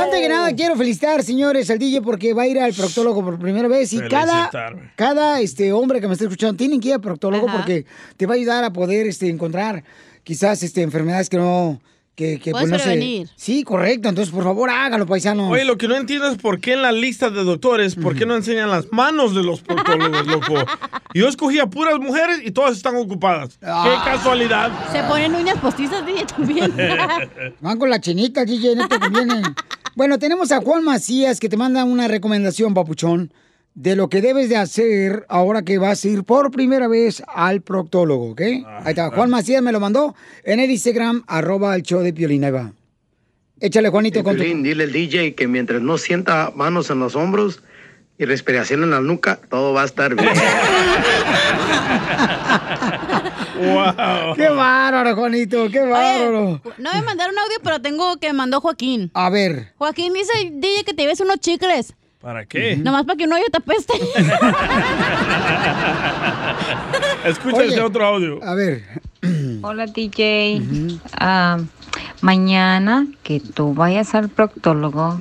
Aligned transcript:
antes 0.00 0.20
que 0.20 0.28
nada 0.28 0.54
quiero 0.54 0.76
felicitar, 0.76 1.22
señores, 1.22 1.70
al 1.70 1.78
DJ 1.78 2.02
porque 2.02 2.32
va 2.32 2.42
a 2.42 2.46
ir 2.46 2.58
al 2.58 2.72
proctólogo 2.72 3.22
por 3.24 3.38
primera 3.38 3.68
vez 3.68 3.92
y 3.92 4.00
cada, 4.08 4.50
cada 4.96 5.40
este 5.40 5.72
hombre 5.72 6.00
que 6.00 6.06
me 6.06 6.14
está 6.14 6.24
escuchando 6.24 6.56
tiene 6.56 6.80
que 6.80 6.88
ir 6.88 6.94
al 6.94 7.00
proctólogo 7.00 7.48
Ajá. 7.48 7.58
porque 7.58 7.86
te 8.16 8.26
va 8.26 8.34
a 8.34 8.36
ayudar 8.36 8.64
a 8.64 8.72
poder 8.72 9.06
este, 9.06 9.28
encontrar 9.28 9.84
quizás 10.24 10.62
este, 10.62 10.82
enfermedades 10.82 11.28
que 11.28 11.36
no... 11.36 11.80
Que, 12.16 12.38
que, 12.38 12.50
Puedes 12.50 12.68
pues, 12.68 12.86
no 12.86 12.92
sé-. 12.92 13.26
Sí, 13.34 13.64
correcto. 13.64 14.10
Entonces, 14.10 14.34
por 14.34 14.44
favor, 14.44 14.68
hágalo, 14.68 15.06
paisanos. 15.06 15.50
Oye, 15.50 15.64
lo 15.64 15.78
que 15.78 15.88
no 15.88 15.96
entiendo 15.96 16.28
es 16.28 16.36
por 16.36 16.60
qué 16.60 16.74
en 16.74 16.82
la 16.82 16.92
lista 16.92 17.30
de 17.30 17.44
doctores, 17.44 17.94
por 17.94 18.14
qué 18.14 18.26
no 18.26 18.36
enseñan 18.36 18.68
las 18.68 18.92
manos 18.92 19.34
de 19.34 19.42
los 19.42 19.62
proctólogos, 19.62 20.26
loco. 20.26 20.54
Yo 21.14 21.28
escogí 21.28 21.58
a 21.60 21.66
puras 21.66 21.98
mujeres 21.98 22.40
y 22.44 22.50
todas 22.50 22.76
están 22.76 22.96
ocupadas. 22.96 23.58
Ah. 23.62 23.84
¡Qué 24.04 24.10
casualidad! 24.10 24.70
Se 24.92 25.02
ponen 25.04 25.34
uñas 25.34 25.58
postizas, 25.60 26.04
DJ, 26.04 26.26
también. 26.26 26.74
Van 27.60 27.78
con 27.78 27.88
la 27.88 27.98
chinita, 28.00 28.44
DJ, 28.44 28.76
no 28.76 28.86
te 28.86 28.98
conviene. 29.00 29.42
Bueno, 29.94 30.18
tenemos 30.18 30.52
a 30.52 30.60
Juan 30.60 30.84
Macías 30.84 31.40
que 31.40 31.48
te 31.48 31.56
manda 31.56 31.84
una 31.84 32.08
recomendación, 32.08 32.74
papuchón, 32.74 33.32
de 33.74 33.96
lo 33.96 34.08
que 34.08 34.20
debes 34.20 34.48
de 34.48 34.56
hacer 34.56 35.24
ahora 35.28 35.62
que 35.62 35.78
vas 35.78 36.04
a 36.04 36.08
ir 36.08 36.24
por 36.24 36.50
primera 36.50 36.88
vez 36.88 37.22
al 37.28 37.62
proctólogo, 37.62 38.32
¿ok? 38.32 38.40
Ahí 38.40 38.64
está, 38.88 39.10
Juan 39.10 39.30
Macías 39.30 39.62
me 39.62 39.72
lo 39.72 39.80
mandó 39.80 40.14
en 40.44 40.60
el 40.60 40.70
Instagram, 40.70 41.24
arroba 41.26 41.74
el 41.76 41.82
show 41.82 42.00
de 42.00 42.12
Piolín, 42.12 42.44
ahí 42.44 42.50
va. 42.50 42.72
Échale, 43.60 43.90
Juanito, 43.90 44.24
con 44.24 44.36
tu... 44.36 44.42
Piolín, 44.42 44.62
dile 44.62 44.84
al 44.84 44.92
DJ 44.92 45.34
que 45.34 45.46
mientras 45.46 45.82
no 45.82 45.98
sienta 45.98 46.52
manos 46.54 46.90
en 46.90 46.98
los 46.98 47.14
hombros 47.14 47.62
y 48.18 48.24
respiración 48.24 48.82
en 48.82 48.90
la 48.90 49.00
nuca, 49.00 49.38
todo 49.48 49.72
va 49.72 49.82
a 49.82 49.86
estar 49.86 50.14
bien. 50.14 50.28
¡Wow! 53.60 54.34
¡Qué 54.36 54.48
bárbaro, 54.48 55.14
Juanito! 55.14 55.68
¡Qué 55.70 55.80
bárbaro! 55.80 56.60
Oye, 56.64 56.74
no 56.78 56.92
me 56.94 57.02
mandaron 57.02 57.38
audio, 57.38 57.58
pero 57.62 57.80
tengo 57.80 58.16
que 58.16 58.32
mandó 58.32 58.60
Joaquín. 58.60 59.10
A 59.14 59.28
ver. 59.28 59.72
Joaquín 59.76 60.14
dice, 60.14 60.32
DJ, 60.52 60.84
que 60.84 60.94
te 60.94 61.02
lleves 61.02 61.20
unos 61.20 61.38
chicles. 61.40 61.94
¿Para 62.20 62.44
qué? 62.44 62.76
Nomás 62.76 63.04
para 63.04 63.16
que 63.16 63.24
un 63.24 63.32
hoyo 63.32 63.44
te 63.50 63.58
apeste. 63.58 63.94
Escucha 67.24 67.64
ese 67.64 67.80
otro 67.80 68.04
audio. 68.04 68.44
A 68.44 68.54
ver. 68.54 68.84
Hola 69.62 69.86
DJ. 69.86 70.62
Ah, 71.18 71.58
mañana 72.20 73.06
que 73.22 73.40
tú 73.40 73.74
vayas 73.74 74.14
al 74.14 74.28
proctólogo, 74.28 75.18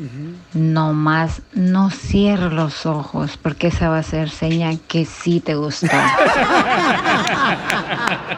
no 0.53 0.93
más 0.93 1.41
no 1.53 1.89
cierres 1.89 2.51
los 2.51 2.85
ojos 2.85 3.37
porque 3.41 3.67
esa 3.67 3.89
va 3.89 3.99
a 3.99 4.03
ser 4.03 4.29
señal 4.29 4.79
que 4.87 5.05
sí 5.05 5.39
te 5.39 5.55
gustó. 5.55 5.87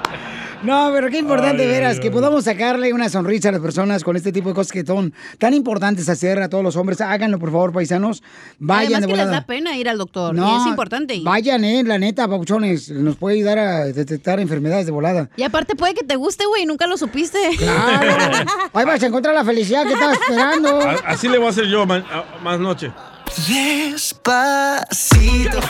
No, 0.63 0.91
pero 0.93 1.09
qué 1.09 1.17
importante, 1.17 1.63
Ay, 1.63 1.69
veras, 1.69 1.93
ay, 1.95 1.99
que 2.01 2.07
ay. 2.07 2.13
podamos 2.13 2.43
sacarle 2.43 2.93
una 2.93 3.09
sonrisa 3.09 3.49
a 3.49 3.51
las 3.53 3.61
personas 3.61 4.03
con 4.03 4.15
este 4.15 4.31
tipo 4.31 4.49
de 4.49 4.55
cosas 4.55 4.71
que 4.71 4.85
son 4.85 5.11
tan 5.39 5.53
importantes 5.55 6.07
hacer 6.07 6.39
a 6.41 6.49
todos 6.49 6.63
los 6.63 6.75
hombres. 6.75 7.01
Háganlo, 7.01 7.39
por 7.39 7.51
favor, 7.51 7.73
paisanos. 7.73 8.21
Vayan 8.59 8.93
Además 8.95 9.01
de 9.01 9.07
que 9.07 9.15
les 9.17 9.29
da 9.31 9.45
pena 9.45 9.75
ir 9.77 9.89
al 9.89 9.97
doctor. 9.97 10.35
No, 10.35 10.57
y 10.57 10.61
es 10.61 10.67
importante. 10.67 11.15
ir. 11.15 11.23
Vayan, 11.23 11.63
eh, 11.63 11.83
la 11.83 11.97
neta, 11.97 12.27
papuchones. 12.27 12.89
Nos 12.91 13.15
puede 13.15 13.37
ayudar 13.37 13.57
a 13.59 13.85
detectar 13.85 14.39
enfermedades 14.39 14.85
de 14.85 14.91
volada. 14.91 15.29
Y 15.35 15.43
aparte 15.43 15.75
puede 15.75 15.93
que 15.95 16.03
te 16.05 16.15
guste, 16.15 16.45
güey, 16.45 16.65
nunca 16.65 16.85
lo 16.87 16.97
supiste. 16.97 17.39
Claro. 17.57 18.45
Ahí 18.73 18.85
vas 18.85 19.01
a 19.01 19.07
encontrar 19.07 19.33
la 19.33 19.43
felicidad 19.43 19.85
que 19.87 19.93
estabas 19.93 20.19
esperando. 20.21 20.79
A- 20.81 20.91
Así 21.07 21.27
le 21.27 21.37
voy 21.39 21.47
a 21.47 21.49
hacer 21.49 21.65
yo 21.67 21.81
a- 21.83 22.25
más 22.43 22.59
noche. 22.59 22.91
Despacito. 23.47 25.59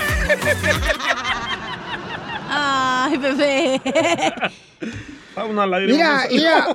Ay, 2.63 3.17
bebé. 3.17 3.81
Una 5.49 5.65
Mira, 5.65 6.27
mira, 6.29 6.67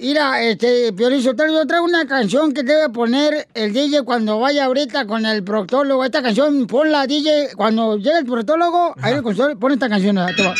mira, 0.00 0.42
este, 0.42 0.92
Piolín 0.92 1.22
Sotelo, 1.22 1.52
yo 1.52 1.66
traigo 1.66 1.84
una 1.84 2.06
canción 2.06 2.52
que 2.52 2.62
debe 2.62 2.88
poner 2.88 3.46
el 3.54 3.72
DJ 3.72 4.02
cuando 4.02 4.40
vaya 4.40 4.64
ahorita 4.64 5.06
con 5.06 5.26
el 5.26 5.44
proctólogo. 5.44 6.04
Esta 6.04 6.22
canción, 6.22 6.66
ponla, 6.66 7.06
DJ, 7.06 7.50
cuando 7.56 7.98
llegue 7.98 8.18
el 8.18 8.26
proctólogo, 8.26 8.94
ahí 9.00 9.14
el 9.14 9.22
consultorio, 9.22 9.58
pon 9.58 9.72
esta 9.72 9.88
canción. 9.88 10.18
ahí 10.18 10.34
te 10.34 10.42
va. 10.42 10.54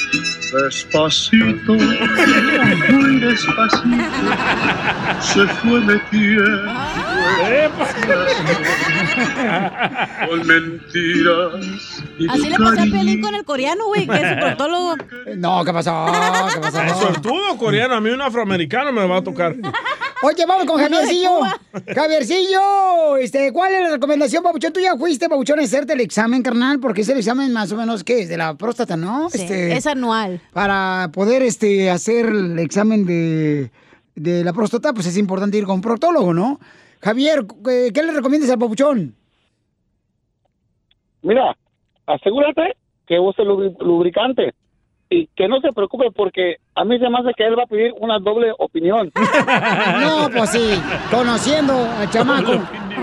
Despacito, 0.53 1.73
muy 1.75 3.21
despacito, 3.21 4.05
se 5.21 5.47
fue 5.47 5.81
metiendo 5.81 6.73
con 10.29 10.47
mentiras. 10.47 11.67
y 12.19 12.29
Así 12.29 12.51
le 12.51 12.57
pasó 12.59 12.81
a 12.81 12.85
Pelín 12.85 13.21
con 13.23 13.35
el 13.35 13.45
coreano, 13.45 13.87
güey, 13.87 14.07
que 14.07 14.15
es 14.17 14.29
su 14.29 14.37
proctólogo. 14.41 14.97
No, 15.37 15.65
¿qué 15.65 15.73
pasó? 15.73 16.07
¿Qué 16.55 16.61
pasó? 16.61 16.83
Es 16.83 16.97
suertudo 16.99 17.57
coreano, 17.57 17.95
a 17.95 18.01
mí 18.01 18.11
un 18.11 18.21
afroamericano 18.23 18.93
me 18.93 19.07
va 19.07 19.19
a 19.19 19.23
tocar. 19.23 19.55
Oye, 20.23 20.45
vamos 20.47 20.67
con 20.67 20.79
Javiercillo. 20.79 21.41
Javiercillo, 21.95 23.17
este, 23.17 23.53
¿cuál 23.53 23.73
es 23.73 23.83
la 23.83 23.91
recomendación, 23.91 24.43
Papuchón? 24.43 24.73
Tú 24.73 24.81
ya 24.81 24.95
fuiste, 24.97 25.29
Papuchón, 25.29 25.59
a 25.61 25.63
hacerte 25.63 25.95
el 25.95 26.01
examen, 26.01 26.43
carnal, 26.43 26.79
porque 26.79 27.01
es 27.01 27.09
el 27.09 27.19
examen 27.19 27.53
más 27.53 27.73
o 27.73 27.77
menos, 27.77 28.05
¿qué 28.05 28.21
es? 28.21 28.29
De 28.29 28.37
la 28.37 28.55
próstata, 28.55 28.97
¿no? 28.97 29.31
Sí, 29.31 29.41
Este, 29.43 29.73
Es 29.73 29.87
anual. 29.87 30.41
Para 30.53 31.11
poder 31.13 31.43
este, 31.43 31.91
hacer 31.91 32.27
el 32.27 32.59
examen 32.59 33.07
de, 33.07 33.71
de 34.15 34.45
la 34.45 34.53
próstata, 34.53 34.93
pues 34.93 35.07
es 35.07 35.17
importante 35.17 35.57
ir 35.57 35.65
con 35.65 35.77
un 35.77 35.81
proctólogo, 35.83 36.35
¿no? 36.35 36.61
Javier, 37.01 37.47
¿qué, 37.65 37.91
qué 37.95 38.03
le 38.03 38.13
recomiendas 38.13 38.51
al 38.51 38.59
Papuchón? 38.59 39.15
Mira, 41.23 41.57
asegúrate 42.07 42.77
que 43.07 43.19
use 43.19 43.43
lubri- 43.43 43.77
lubricante 43.81 44.55
y 45.13 45.27
que 45.35 45.49
no 45.49 45.61
se 45.61 45.73
preocupe 45.73 46.07
porque 46.15 46.57
a 46.77 46.85
mí 46.85 46.97
se 46.99 47.11
me 47.11 47.19
hace 47.19 47.33
que 47.37 47.45
él 47.45 47.59
va 47.59 47.65
a 47.65 47.67
pedir 47.67 47.93
una 48.01 48.19
doble 48.19 48.53
opinión. 48.59 49.13
No, 50.01 50.31
pues 50.31 50.51
sí, 50.51 50.71
conociendo 51.11 51.75
al 51.75 52.09
chamaco. 52.11 52.53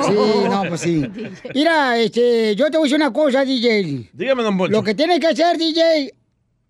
Sí, 0.01 0.15
no, 0.49 0.63
pues 0.69 0.81
sí. 0.81 1.05
Mira, 1.53 1.97
este, 1.99 2.55
yo 2.55 2.69
te 2.71 2.77
voy 2.77 2.85
a 2.85 2.87
decir 2.87 2.95
una 2.95 3.11
cosa, 3.11 3.43
DJ. 3.43 4.09
Dígame, 4.13 4.43
don 4.43 4.57
Poncho. 4.57 4.71
Lo 4.71 4.83
que 4.83 4.95
tienes 4.95 5.19
que 5.19 5.27
hacer, 5.27 5.57
DJ, 5.57 6.13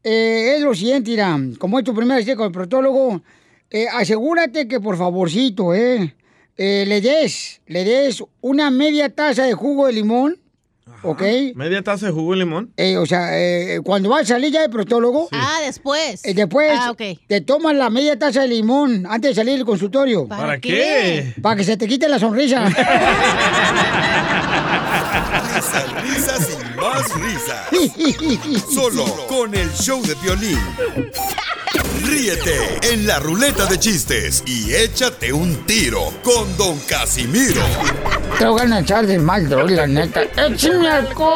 eh, 0.04 0.56
es 0.56 0.62
lo 0.62 0.74
siguiente, 0.74 1.12
mira, 1.12 1.38
como 1.60 1.78
es 1.78 1.86
tu 1.86 1.94
primera 1.94 2.20
cita 2.22 2.36
con 2.36 2.48
el 2.48 2.52
proctólogo, 2.52 3.22
eh, 3.70 3.88
asegúrate 3.88 4.68
que 4.68 4.80
por 4.80 4.98
favorcito, 4.98 5.74
eh, 5.76 6.16
eh, 6.56 6.86
le 6.88 7.02
des, 7.02 7.62
le 7.68 7.84
des 7.84 8.24
una 8.42 8.72
media 8.72 9.10
taza 9.10 9.44
de 9.44 9.54
jugo 9.54 9.88
de 9.88 9.94
limón, 9.94 10.38
¿ok? 11.04 11.22
Media 11.56 11.82
taza 11.84 12.08
de 12.08 12.12
jugo 12.12 12.32
de 12.34 12.40
limón. 12.40 12.72
Eh, 12.78 12.98
o 12.98 13.06
sea, 13.06 13.30
eh, 13.40 13.80
cuando 13.84 14.10
vas 14.10 14.22
a 14.24 14.26
salir 14.26 14.52
ya 14.52 14.62
del 14.62 14.70
proctólogo, 14.72 15.28
Ah, 15.32 15.60
después. 15.66 16.24
eh, 16.26 16.34
después 16.34 16.72
Ah, 16.80 16.92
ok. 16.92 17.02
te 17.28 17.42
tomas 17.42 17.76
la 17.76 17.90
media 17.90 18.18
taza 18.18 18.42
de 18.42 18.48
limón 18.50 19.06
antes 19.10 19.32
de 19.32 19.36
salir 19.36 19.56
del 19.56 19.66
consultorio. 19.66 20.28
¿Para 20.28 20.42
¿Para 20.42 20.60
qué? 20.60 20.70
qué? 21.36 21.42
Para 21.42 21.56
que 21.56 21.64
se 21.64 21.78
te 21.78 21.88
quite 21.88 22.08
la 22.10 22.20
sonrisa. 22.20 22.66
Risas, 25.56 25.86
risas 26.04 26.50
y 26.50 26.67
más 26.78 27.10
risas. 27.16 27.68
Solo 28.74 29.06
con 29.28 29.54
el 29.54 29.72
show 29.74 30.02
de 30.04 30.16
violín. 30.16 30.60
Ríete 32.04 32.80
en 32.94 33.06
la 33.08 33.20
ruleta 33.20 33.66
de 33.66 33.80
chistes 33.80 34.44
y 34.46 34.74
échate 34.74 35.34
un 35.34 35.66
tiro 35.66 36.14
con 36.24 36.56
Don 36.58 36.80
Casimiro. 36.82 37.62
Te 38.38 38.46
voy 38.46 38.72
a 38.72 38.80
echar 38.80 39.06
de 39.08 39.18
mal, 39.18 39.50
droga, 39.50 39.76
la 39.76 39.88
neta. 39.88 40.22
¡Échame 40.24 40.90
alcohol! 40.90 41.28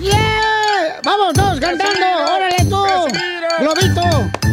¡Yeah! 0.00 1.00
¡Vamos 1.04 1.34
todos 1.34 1.60
cantando! 1.60 2.06
¡Órale 2.34 2.64
tú! 2.68 2.84
¡Globito! 3.60 4.45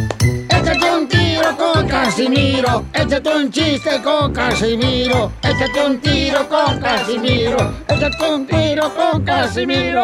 Casimiro. 2.04 2.84
Échate 2.94 3.30
un 3.30 3.50
chiste 3.50 4.02
con 4.04 4.34
Casimiro. 4.34 5.32
Échate 5.42 5.86
un 5.86 6.02
tiro 6.02 6.50
con 6.50 6.78
Casimiro. 6.78 7.58
Échate 7.88 8.30
un 8.30 8.46
tiro 8.46 8.94
con 8.94 9.24
Casimiro. 9.24 10.04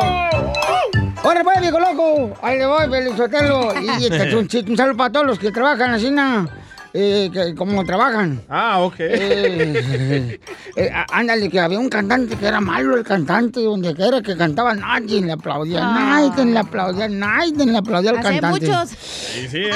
¡Órale, 1.21 1.43
pues, 1.43 1.59
viejo 1.59 1.77
loco! 1.77 2.37
Ahí 2.41 2.57
le 2.57 2.67
voy, 2.67 2.89
Felizotelo. 2.89 3.73
Y 3.81 4.05
échate 4.05 4.33
un 4.33 4.47
chiste. 4.47 4.71
Un 4.71 4.77
saludo 4.77 4.95
para 4.95 5.11
todos 5.11 5.25
los 5.25 5.39
que 5.39 5.51
trabajan 5.51 5.91
así, 5.91 6.09
na, 6.09 6.47
eh, 6.93 7.29
que, 7.31 7.53
como 7.55 7.83
trabajan. 7.85 8.41
Ah, 8.49 8.79
ok. 8.79 8.95
Eh, 8.99 10.39
eh, 10.75 10.89
á- 10.93 11.05
ándale, 11.11 11.49
que 11.49 11.59
había 11.59 11.79
un 11.79 11.89
cantante 11.89 12.35
que 12.35 12.45
era 12.47 12.59
malo 12.61 12.97
el 12.97 13.03
cantante, 13.03 13.61
donde 13.61 13.93
quiera 13.95 14.21
que 14.21 14.35
cantaba, 14.35 14.73
nadie 14.73 15.21
le 15.21 15.31
aplaudía, 15.33 15.81
Ah. 15.83 15.93
nadie 16.31 16.45
le 16.45 16.59
aplaudía, 16.59 17.07
nadie 17.07 17.65
le 17.65 17.77
aplaudía 17.77 18.11
al 18.11 18.21
cantante. 18.21 18.67
muchos. 18.67 18.89
Sí, 18.89 19.47
sí, 19.49 19.57
¿eh? 19.57 19.71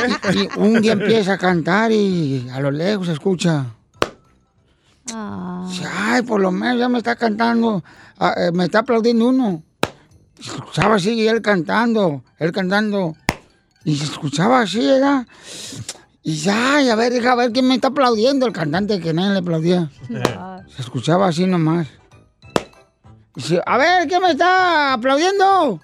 Y 0.56 0.60
un 0.60 0.81
día 0.81 0.94
empieza 0.94 1.33
a 1.33 1.38
cantar 1.38 1.92
y 1.92 2.48
a 2.51 2.60
lo 2.60 2.71
lejos 2.71 3.07
se 3.07 3.13
escucha. 3.13 3.65
Ah. 5.13 5.69
Ay, 5.95 6.21
por 6.24 6.39
lo 6.42 6.51
menos 6.51 6.80
ya 6.80 6.89
me 6.89 6.98
está 6.98 7.15
cantando, 7.15 7.83
ah, 8.19 8.33
eh, 8.38 8.51
me 8.54 8.65
está 8.65 8.80
aplaudiendo 8.80 9.27
uno. 9.27 9.63
Se 10.39 10.50
escuchaba 10.56 10.95
así 10.95 11.12
y 11.13 11.27
él 11.27 11.42
cantando, 11.42 12.24
él 12.39 12.51
cantando. 12.51 13.15
Y 13.86 13.95
se 13.98 14.06
escuchaba 14.06 14.62
así, 14.62 14.80
¿verdad? 14.80 15.27
Y 16.25 16.38
ya, 16.38 16.81
y 16.81 16.90
a 16.90 16.96
ver, 16.96 17.12
deja 17.12 17.36
ver 17.36 17.52
quién 17.52 17.68
me 17.68 17.75
está 17.75 17.90
aplaudiendo, 17.90 18.46
el 18.46 18.54
cantante 18.54 19.02
que 19.02 19.14
nadie 19.14 19.34
le 19.34 19.40
aplaudía. 19.40 19.90
Se 20.74 20.81
escuchaba 20.81 21.28
así 21.28 21.46
nomás. 21.46 21.88
Dice, 23.36 23.62
a 23.66 23.78
ver, 23.78 24.08
¿quién 24.08 24.22
me 24.22 24.31
está 24.31 24.94
aplaudiendo? 24.94 25.81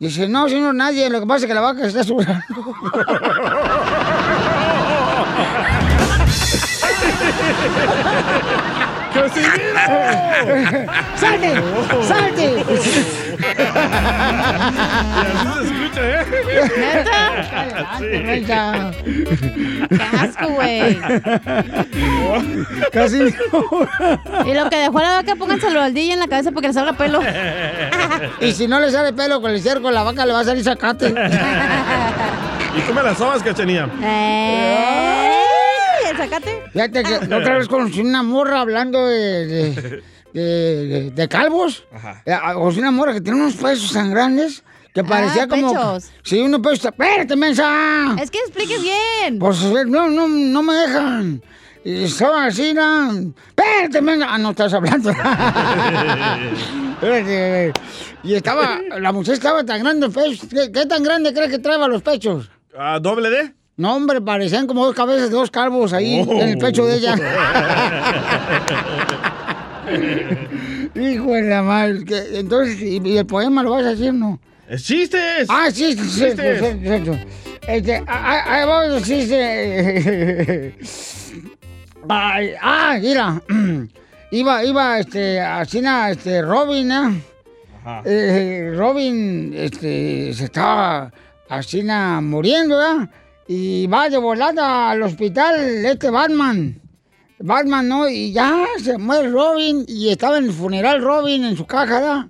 Dice, 0.00 0.28
no, 0.28 0.48
señor, 0.48 0.74
nadie, 0.74 1.08
lo 1.08 1.20
que 1.20 1.26
pasa 1.26 1.44
es 1.44 1.46
que 1.46 1.54
la 1.54 1.60
vaca 1.60 1.86
está 1.86 2.02
sudando. 2.02 2.42
¡Salte! 11.16 11.62
¡Salte! 12.02 12.64
¿Neta? 18.00 18.92
¡Qué 19.88 20.02
asco, 20.20 20.48
güey! 20.48 21.00
Casi. 22.92 23.34
Y 24.46 24.54
lo 24.54 24.70
que 24.70 24.76
dejó 24.76 25.00
la 25.00 25.12
vaca, 25.12 25.36
pónganselo 25.36 25.80
al 25.80 25.94
DJ 25.94 26.14
en 26.14 26.18
la 26.20 26.28
cabeza 26.28 26.50
para 26.50 26.62
que 26.62 26.68
le 26.68 26.74
salga 26.74 26.92
pelo. 26.94 27.20
Y 28.40 28.52
si 28.52 28.66
no 28.66 28.80
le 28.80 28.90
sale 28.90 29.12
pelo 29.12 29.40
con 29.40 29.50
el 29.50 29.60
cerco, 29.60 29.90
la 29.90 30.02
vaca 30.02 30.26
le 30.26 30.32
va 30.32 30.40
a 30.40 30.44
salir 30.44 30.64
sacate. 30.64 31.14
¿Y 32.76 32.80
come 32.82 33.02
las 33.02 33.18
sobas, 33.18 33.42
cachanía? 33.42 33.88
¡Eh! 34.02 35.32
¿El 36.10 36.16
sacate? 36.16 36.62
Otra 37.24 37.58
vez 37.58 37.68
conocí 37.68 38.00
una 38.00 38.22
morra 38.22 38.60
hablando 38.60 39.06
de, 39.06 40.02
de- 40.32 40.86
de- 40.86 41.10
de 41.10 41.28
calvos. 41.28 41.84
Eh, 42.26 42.36
Conocí 42.54 42.78
una 42.80 42.90
morra 42.90 43.12
que 43.12 43.20
tiene 43.20 43.40
unos 43.40 43.54
pechos 43.54 43.92
tan 43.92 44.10
grandes 44.10 44.62
que 44.94 45.04
parecía 45.04 45.46
como... 45.48 45.72
pechos. 45.72 46.10
Sí, 46.22 46.40
unos 46.40 46.60
pechos... 46.60 46.86
¡Espérate, 46.86 47.36
mensa! 47.36 48.14
Es 48.20 48.30
que 48.30 48.38
expliques 48.38 48.82
bien. 48.82 49.38
Pues 49.38 49.62
no, 49.86 50.08
no, 50.08 50.28
no 50.28 50.62
me 50.62 50.74
dejan. 50.74 51.42
Y 51.84 52.04
estaban 52.04 52.46
así, 52.46 52.72
¿no? 52.74 53.10
¡Espérate, 53.48 54.00
mensa! 54.02 54.26
Ah, 54.30 54.38
no 54.38 54.50
estás 54.50 54.72
hablando. 54.74 55.10
Espérate. 56.92 57.72
Y 58.22 58.34
estaba... 58.34 58.78
La 59.00 59.12
mujer 59.12 59.34
estaba 59.34 59.64
tan 59.64 59.80
grande 59.82 60.06
el 60.06 60.12
pecho. 60.12 60.46
¿Qué, 60.48 60.70
qué 60.72 60.86
tan 60.86 61.02
grande 61.02 61.32
crees 61.34 61.50
que 61.50 61.58
traeba 61.58 61.88
los 61.88 62.02
pechos? 62.02 62.50
¿A 62.78 62.98
doble 63.00 63.28
D? 63.30 63.52
No, 63.76 63.96
hombre, 63.96 64.20
parecían 64.20 64.66
como 64.66 64.84
dos 64.86 64.94
cabezas 64.94 65.30
de 65.30 65.36
dos 65.36 65.50
calvos 65.50 65.92
ahí 65.94 66.24
Oh. 66.28 66.32
en 66.32 66.48
el 66.50 66.58
pecho 66.58 66.84
de 66.86 66.96
ella. 66.96 67.16
Hijo 70.94 71.32
de 71.32 71.42
la 71.42 71.62
madre. 71.62 72.04
Entonces, 72.38 72.80
¿y, 72.80 73.16
el 73.16 73.26
poema 73.26 73.62
lo 73.62 73.70
vas 73.72 73.84
a 73.84 73.90
decir 73.90 74.12
no? 74.14 74.40
¡Es 74.68 74.84
chistes! 74.84 75.46
Ah, 75.48 75.68
Chistes. 75.72 76.12
sí. 76.12 76.24
Este, 77.66 77.96
ah, 77.96 78.04
ah, 78.08 78.54
ahí 78.54 78.66
va. 78.66 78.82
Ay, 82.08 82.54
ah, 82.60 82.98
mira. 83.00 83.42
Iba, 84.32 84.64
iba, 84.64 84.98
este, 84.98 85.38
así, 85.38 85.82
este, 86.10 86.40
Robin, 86.40 86.90
¿eh? 86.90 87.22
Eh, 88.06 88.72
Robin, 88.74 89.52
este, 89.54 90.32
se 90.32 90.44
estaba 90.44 91.12
así, 91.50 91.82
muriendo, 92.22 92.78
¿verdad? 92.78 93.10
Y 93.46 93.86
va 93.88 94.08
de 94.08 94.16
volada 94.16 94.90
al 94.90 95.02
hospital 95.02 95.84
este 95.84 96.08
Batman. 96.08 96.81
Batman, 97.42 97.88
¿no? 97.88 98.08
Y 98.08 98.32
ya 98.32 98.64
se 98.82 98.98
muere 98.98 99.28
Robin 99.30 99.84
y 99.88 100.08
estaba 100.10 100.38
en 100.38 100.44
el 100.44 100.52
funeral 100.52 101.02
Robin 101.02 101.44
en 101.44 101.56
su 101.56 101.66
caja, 101.66 101.94
¿verdad? 102.00 102.26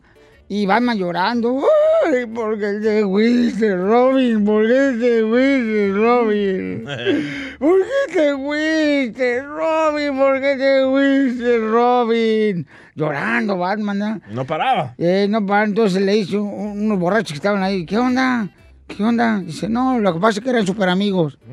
Y 0.48 0.66
Batman 0.66 0.98
llorando. 0.98 1.62
¡Ay, 2.06 2.26
por 2.26 2.58
qué 2.58 2.74
te 2.82 3.02
fuiste, 3.04 3.74
Robin! 3.74 4.44
¿Por 4.44 4.66
qué 4.66 4.96
te 5.00 5.22
fuiste, 5.22 5.92
Robin? 5.94 6.84
¿Por 7.58 7.78
qué 7.78 8.12
te 8.14 8.34
fuiste, 8.34 9.42
Robin? 9.42 10.18
¿Por 10.18 10.40
qué 10.40 10.56
te 10.56 10.84
fuiste, 10.90 11.58
Robin? 11.58 12.66
Llorando 12.94 13.56
Batman, 13.56 13.98
¿no? 13.98 14.20
No 14.30 14.44
paraba. 14.44 14.94
Eh, 14.98 15.26
no, 15.30 15.46
para, 15.46 15.64
entonces 15.64 16.02
le 16.02 16.22
un- 16.38 16.82
unos 16.84 16.98
borrachos 16.98 17.28
que 17.32 17.36
estaban 17.36 17.62
ahí, 17.62 17.86
¿qué 17.86 17.96
onda? 17.96 18.50
¿Qué 18.86 19.02
onda? 19.02 19.38
Dice, 19.38 19.70
no, 19.70 19.98
lo 20.00 20.12
que 20.12 20.20
pasa 20.20 20.40
es 20.40 20.44
que 20.44 20.50
eran 20.50 20.66
super 20.66 20.88
amigos. 20.90 21.38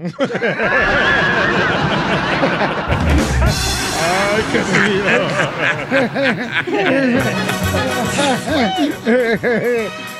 ¡Ay, 4.01 4.43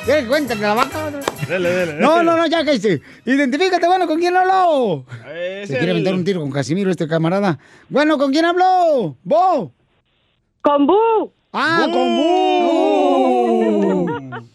¿Quieres 0.04 0.24
cuenta 0.28 0.54
de 0.54 0.60
la 0.60 0.74
vaca? 0.74 1.10
Dele, 1.48 1.68
dele. 1.70 1.94
No, 1.94 2.22
no, 2.22 2.36
no, 2.36 2.46
ya 2.46 2.64
que 2.64 2.74
hice. 2.74 3.00
Identifícate, 3.24 3.86
bueno, 3.86 4.06
¿con 4.06 4.18
quién 4.18 4.36
habló? 4.36 5.04
Es 5.34 5.68
Se 5.68 5.78
quiere 5.78 5.92
aventar 5.92 6.14
un 6.14 6.24
tiro 6.24 6.40
con 6.40 6.50
Casimiro, 6.50 6.90
este 6.90 7.08
camarada. 7.08 7.58
Bueno, 7.88 8.18
¿con 8.18 8.30
quién 8.30 8.44
habló? 8.44 9.16
¿Bo? 9.22 9.72
Con 10.62 10.86
Bu. 10.86 11.32
Ah, 11.52 11.86
con 11.90 12.16
Bu. 12.16 14.06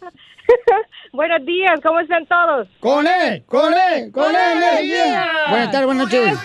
Buenos 1.14 1.46
días, 1.46 1.80
¿cómo 1.82 2.00
están 2.02 2.26
todos? 2.26 2.68
Con 2.82 3.08
él, 3.08 3.44
con 3.46 3.74
él, 3.74 4.12
con 4.12 4.36
él, 4.36 4.58
energía. 4.58 5.26
Buenas 5.50 5.72
tardes, 5.72 5.86
buenas 5.86 6.04
noches. 6.06 6.38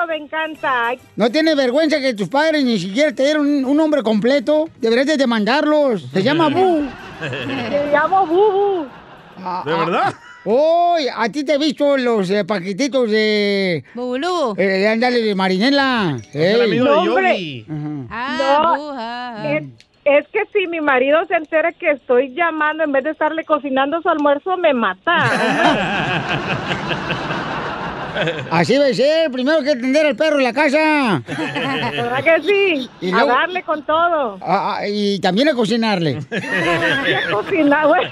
Eso 0.00 0.06
me 0.06 0.16
encanta. 0.16 0.92
¿No 1.16 1.30
tienes 1.30 1.56
vergüenza 1.56 2.00
que 2.00 2.14
tus 2.14 2.28
padres 2.28 2.64
ni 2.64 2.78
siquiera 2.78 3.12
te 3.14 3.24
dieron 3.24 3.46
un, 3.46 3.64
un 3.64 3.76
nombre 3.76 4.02
completo? 4.02 4.68
Deberías 4.80 5.06
de 5.06 5.16
demandarlos. 5.16 6.02
Se 6.12 6.22
llama 6.22 6.48
Bu. 6.48 6.86
Me 7.46 7.90
llamo 7.92 8.26
Bubu. 8.26 8.86
¿De 9.64 9.72
verdad? 9.74 10.14
Hoy, 10.44 11.06
a 11.14 11.28
ti 11.28 11.44
te 11.44 11.54
he 11.54 11.58
visto 11.58 11.98
los 11.98 12.30
eh, 12.30 12.44
paquetitos 12.46 13.10
de... 13.10 13.84
Bubulubu. 13.94 14.54
Eh, 14.58 14.88
ándale, 14.88 15.20
de 15.20 15.34
Marinela. 15.34 16.16
Es 16.32 16.54
el 16.54 16.62
amigo 16.62 16.84
No, 16.86 17.02
de 17.02 17.08
hombre. 17.10 17.32
Yogi. 17.32 17.66
Ah, 18.10 18.36
No, 18.38 18.76
bu, 18.76 18.90
ah, 18.96 19.34
ah. 19.36 19.52
Es, 19.52 19.64
es 20.04 20.26
que 20.28 20.40
si 20.52 20.66
mi 20.66 20.80
marido 20.80 21.18
se 21.28 21.34
entera 21.34 21.72
que 21.72 21.90
estoy 21.90 22.34
llamando 22.34 22.84
en 22.84 22.92
vez 22.92 23.04
de 23.04 23.10
estarle 23.10 23.44
cocinando 23.44 24.00
su 24.00 24.08
almuerzo, 24.08 24.56
me 24.56 24.72
mata. 24.72 25.26
Así 28.50 28.74
debe 28.74 28.94
ser. 28.94 29.30
Primero 29.30 29.58
hay 29.58 29.64
que 29.64 29.70
atender 29.72 30.06
al 30.06 30.16
perro 30.16 30.38
en 30.38 30.44
la 30.44 30.52
casa. 30.52 31.22
¿Verdad 31.26 32.24
que 32.24 32.42
sí? 32.42 32.90
Y 33.00 33.08
A 33.12 33.16
luego- 33.16 33.32
darle 33.32 33.62
con 33.62 33.82
todo. 33.84 34.38
Ah, 34.42 34.78
ah, 34.78 34.88
y 34.88 35.18
también 35.20 35.48
a 35.48 35.54
cocinarle. 35.54 36.18
A 36.30 37.30
cocinar, 37.32 37.86
güey. 37.86 38.06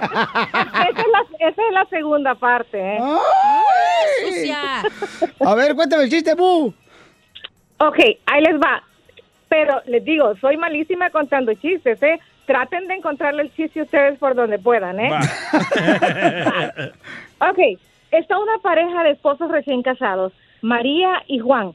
Esa 0.00 0.88
es, 0.88 0.96
la, 1.12 1.48
esa 1.48 1.62
es 1.68 1.72
la 1.74 1.84
segunda 1.90 2.34
parte, 2.34 2.78
¿eh? 2.78 2.98
Ay. 3.00 4.30
Sucia. 4.30 4.58
A 5.44 5.54
ver, 5.54 5.74
cuéntame 5.74 6.04
el 6.04 6.10
chiste, 6.10 6.34
Bu. 6.34 6.72
Ok, 7.78 7.98
ahí 8.26 8.42
les 8.42 8.54
va. 8.56 8.82
Pero 9.48 9.80
les 9.86 10.04
digo, 10.04 10.34
soy 10.40 10.56
malísima 10.56 11.10
contando 11.10 11.52
chistes, 11.54 12.02
¿eh? 12.02 12.18
Traten 12.46 12.86
de 12.88 12.94
encontrarle 12.94 13.42
el 13.42 13.54
chiste 13.54 13.82
ustedes 13.82 14.18
por 14.18 14.34
donde 14.34 14.58
puedan, 14.58 14.98
¿eh? 15.00 15.10
Ok, 17.40 17.58
está 18.10 18.38
una 18.38 18.58
pareja 18.58 19.02
de 19.04 19.10
esposos 19.10 19.50
recién 19.50 19.82
casados, 19.82 20.32
María 20.62 21.22
y 21.26 21.38
Juan. 21.38 21.74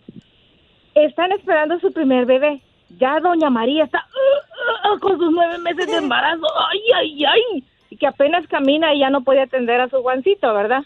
Están 0.93 1.31
esperando 1.31 1.79
su 1.79 1.91
primer 1.91 2.25
bebé. 2.25 2.61
Ya 2.97 3.19
doña 3.19 3.49
María 3.49 3.85
está 3.85 4.05
uh, 4.05 4.91
uh, 4.91 4.95
uh, 4.95 4.99
con 4.99 5.17
sus 5.17 5.31
nueve 5.31 5.57
meses 5.57 5.87
de 5.87 5.97
embarazo. 5.97 6.45
¡Ay, 6.69 6.81
ay, 6.95 7.25
ay! 7.25 7.63
Y 7.89 7.97
que 7.97 8.07
apenas 8.07 8.47
camina 8.47 8.93
y 8.93 8.99
ya 8.99 9.09
no 9.09 9.21
puede 9.21 9.41
atender 9.41 9.81
a 9.81 9.89
su 9.89 10.01
Juancito, 10.01 10.53
¿verdad? 10.53 10.83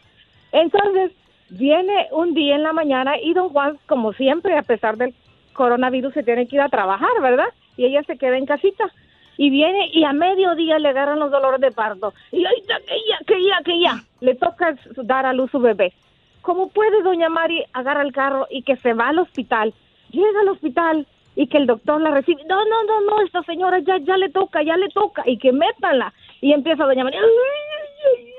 Entonces, 0.51 1.11
viene 1.49 2.07
un 2.11 2.33
día 2.33 2.55
en 2.55 2.63
la 2.63 2.73
mañana 2.73 3.19
y 3.21 3.33
don 3.33 3.49
Juan, 3.49 3.77
como 3.85 4.13
siempre, 4.13 4.57
a 4.57 4.63
pesar 4.63 4.97
del 4.97 5.13
coronavirus, 5.53 6.13
se 6.13 6.23
tiene 6.23 6.47
que 6.47 6.55
ir 6.55 6.61
a 6.61 6.69
trabajar, 6.69 7.09
¿verdad? 7.21 7.49
Y 7.77 7.85
ella 7.85 8.03
se 8.03 8.17
queda 8.17 8.37
en 8.37 8.45
casita. 8.45 8.91
Y 9.39 9.49
viene 9.51 9.89
y 9.93 10.03
a 10.03 10.11
mediodía 10.11 10.79
le 10.79 10.89
agarran 10.89 11.17
los 11.17 11.31
dolores 11.31 11.61
de 11.61 11.71
parto. 11.71 12.13
Y 12.29 12.45
ahí 12.45 12.57
está, 12.59 12.77
que 12.81 12.95
ya, 13.09 13.17
que 13.25 13.41
ya, 13.41 13.61
que 13.63 13.79
ya. 13.79 14.03
Le 14.19 14.35
toca 14.35 14.75
dar 15.03 15.25
a 15.25 15.31
luz 15.31 15.49
su 15.49 15.61
bebé. 15.61 15.93
¿Cómo 16.41 16.67
puede 16.67 17.01
doña 17.03 17.29
Mari 17.29 17.63
agarra 17.71 18.01
el 18.01 18.11
carro 18.11 18.47
y 18.49 18.63
que 18.63 18.75
se 18.75 18.93
va 18.93 19.07
al 19.07 19.19
hospital? 19.19 19.73
Llega 20.11 20.41
al 20.41 20.49
hospital 20.49 21.07
y 21.37 21.47
que 21.47 21.57
el 21.57 21.67
doctor 21.67 22.01
la 22.01 22.11
recibe. 22.11 22.43
No, 22.49 22.65
no, 22.65 22.83
no, 22.83 22.99
no, 22.99 23.21
esta 23.21 23.41
señora 23.43 23.79
ya, 23.79 23.97
ya 23.99 24.17
le 24.17 24.27
toca, 24.27 24.61
ya 24.61 24.75
le 24.75 24.89
toca. 24.89 25.23
Y 25.25 25.37
que 25.37 25.53
métanla. 25.53 26.13
Y 26.41 26.51
empieza 26.51 26.83
doña 26.83 27.05
Mari. 27.05 27.15
Ay, 27.15 27.23
ay, 27.23 28.25
ay, 28.25 28.33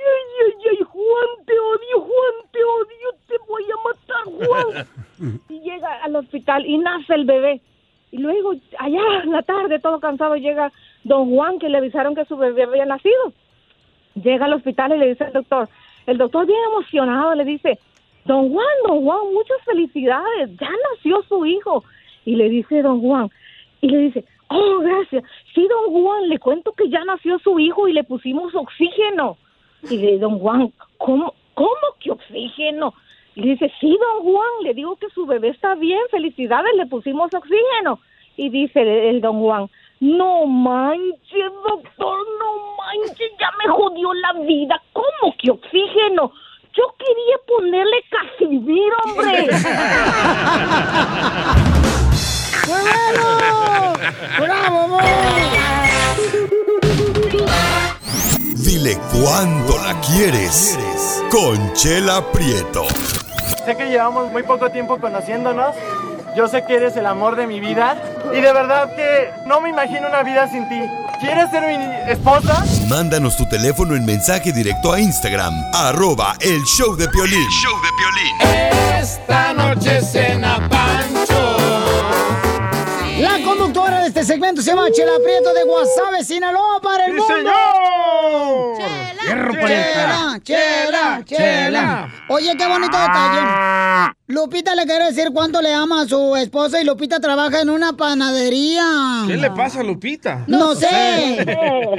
ay, 0.45 0.69
ay, 0.71 0.85
Juan, 0.85 1.47
te 1.47 1.59
odio, 1.59 2.00
Juan, 2.02 2.50
te 2.52 2.62
odio, 2.62 3.09
te 3.26 3.37
voy 3.49 3.64
a 3.64 3.88
matar, 3.88 4.47
Juan. 4.47 4.87
Y 5.49 5.61
llega 5.61 6.02
al 6.02 6.16
hospital 6.16 6.66
y 6.66 6.76
nace 6.76 7.14
el 7.14 7.25
bebé. 7.25 7.62
Y 8.11 8.19
luego, 8.19 8.52
allá 8.78 9.00
en 9.23 9.33
la 9.33 9.42
tarde, 9.42 9.78
todo 9.78 10.00
cansado, 10.00 10.37
llega 10.37 10.73
don 11.04 11.30
Juan, 11.30 11.59
que 11.59 11.69
le 11.69 11.78
avisaron 11.78 12.14
que 12.14 12.25
su 12.25 12.37
bebé 12.37 12.64
había 12.64 12.87
nacido. 12.87 13.33
Llega 14.14 14.47
al 14.47 14.54
hospital 14.54 14.92
y 14.95 14.99
le 14.99 15.09
dice 15.09 15.25
al 15.25 15.33
doctor, 15.33 15.69
el 16.07 16.19
doctor 16.19 16.47
bien 16.47 16.59
emocionado 16.73 17.35
le 17.35 17.45
dice, 17.45 17.78
don 18.25 18.52
Juan, 18.52 18.66
don 18.87 19.02
Juan, 19.02 19.33
muchas 19.33 19.59
felicidades, 19.64 20.50
ya 20.59 20.71
nació 20.92 21.23
su 21.28 21.47
hijo. 21.47 21.85
Y 22.25 22.37
le 22.37 22.49
dice 22.49 22.83
don 22.83 23.00
Juan, 23.00 23.30
y 23.80 23.88
le 23.88 23.99
dice, 23.99 24.25
oh, 24.49 24.78
gracias, 24.80 25.25
sí, 25.54 25.66
don 25.69 26.02
Juan, 26.02 26.28
le 26.28 26.38
cuento 26.38 26.73
que 26.73 26.88
ya 26.88 27.04
nació 27.04 27.38
su 27.38 27.59
hijo 27.59 27.88
y 27.88 27.92
le 27.92 28.04
pusimos 28.04 28.54
oxígeno. 28.54 29.37
Y 29.85 29.97
le 29.97 30.07
dice, 30.12 30.19
don 30.19 30.38
Juan, 30.38 30.73
¿cómo, 30.99 31.35
cómo 31.54 31.71
que 31.99 32.11
oxígeno? 32.11 32.95
Le 33.37 33.52
dice, 33.52 33.73
sí, 33.80 33.88
don 33.88 34.25
Juan, 34.25 34.50
le 34.64 34.75
digo 34.75 34.97
que 34.97 35.09
su 35.11 35.25
bebé 35.25 35.49
está 35.49 35.75
bien, 35.76 36.00
felicidades, 36.11 36.75
le 36.76 36.87
pusimos 36.87 37.33
oxígeno. 37.33 38.00
Y 38.37 38.50
dice 38.50 39.09
el 39.09 39.21
don 39.21 39.40
Juan, 39.40 39.69
no 40.00 40.47
manches, 40.47 41.52
doctor, 41.69 42.19
no 42.38 42.76
manches, 42.76 43.30
ya 43.38 43.50
me 43.59 43.69
jodió 43.71 44.12
la 44.14 44.33
vida. 44.45 44.83
¿Cómo 44.95 45.35
que 45.38 45.50
oxígeno? 45.50 46.33
Yo 46.73 46.85
quería 46.99 47.37
ponerle 47.47 48.02
Casimiro, 48.11 48.97
hombre. 49.04 49.49
bueno! 52.69 53.92
¡Bravo, 54.38 54.80
amor! 54.80 55.02
Dile 58.64 58.97
cuándo 59.12 59.76
la 59.85 60.00
quieres. 60.00 60.78
Conchela 61.30 62.25
Prieto. 62.33 62.85
Sé 63.64 63.76
que 63.76 63.90
llevamos 63.90 64.33
muy 64.33 64.42
poco 64.45 64.71
tiempo 64.71 64.99
conociéndonos. 64.99 65.76
Yo 66.37 66.49
sé 66.49 66.64
que 66.64 66.76
eres 66.76 66.97
el 66.97 67.04
amor 67.07 67.37
de 67.37 67.47
mi 67.47 67.61
vida. 67.61 68.10
Y 68.33 68.41
de 68.41 68.53
verdad 68.53 68.95
que 68.95 69.31
no 69.47 69.61
me 69.61 69.71
imagino 69.71 70.09
una 70.09 70.23
vida 70.23 70.49
sin 70.49 70.69
ti. 70.69 70.81
¿Quieres 71.21 71.51
ser 71.51 71.63
mi 71.67 72.11
esposa? 72.11 72.65
Mándanos 72.89 73.37
tu 73.37 73.47
teléfono 73.49 73.95
en 73.95 74.05
mensaje 74.07 74.53
directo 74.53 74.93
a 74.93 75.01
Instagram, 75.01 75.53
arroba 75.75 76.35
el 76.41 76.63
show 76.65 76.97
de 76.97 77.09
Piolín. 77.09 77.47
show 77.51 77.75
de 77.83 78.99
Esta 79.01 79.53
noche 79.53 80.01
cena 80.01 80.67
Pancho. 80.69 81.57
La 83.19 83.43
conductora 83.45 84.01
de 84.01 84.07
este 84.07 84.25
segmento 84.25 84.63
se 84.63 84.71
llama 84.71 84.91
Chela 84.93 85.13
Prieto 85.23 85.53
de 85.53 85.65
Guasave, 85.65 86.25
Sinaloa, 86.25 86.81
para 86.81 87.05
el 87.05 87.13
¡Sí, 87.13 87.19
mundo. 87.19 87.35
señor! 87.37 88.79
Chela, 88.79 90.41
Chela, 90.41 90.41
chela, 90.43 91.23
chela. 91.27 92.09
Oye, 92.29 92.57
qué 92.57 92.67
bonito 92.67 92.97
detalle. 92.99 94.15
Lupita 94.31 94.77
le 94.77 94.87
quiere 94.87 95.07
decir 95.07 95.31
cuánto 95.33 95.61
le 95.61 95.75
ama 95.75 96.03
a 96.03 96.07
su 96.07 96.37
esposa 96.37 96.81
y 96.81 96.85
Lupita 96.85 97.19
trabaja 97.19 97.63
en 97.63 97.69
una 97.69 97.95
panadería. 97.97 99.25
¿Qué 99.27 99.37
le 99.37 99.51
pasa 99.51 99.81
a 99.81 99.83
Lupita? 99.83 100.45
No 100.47 100.77
sé. 100.77 100.87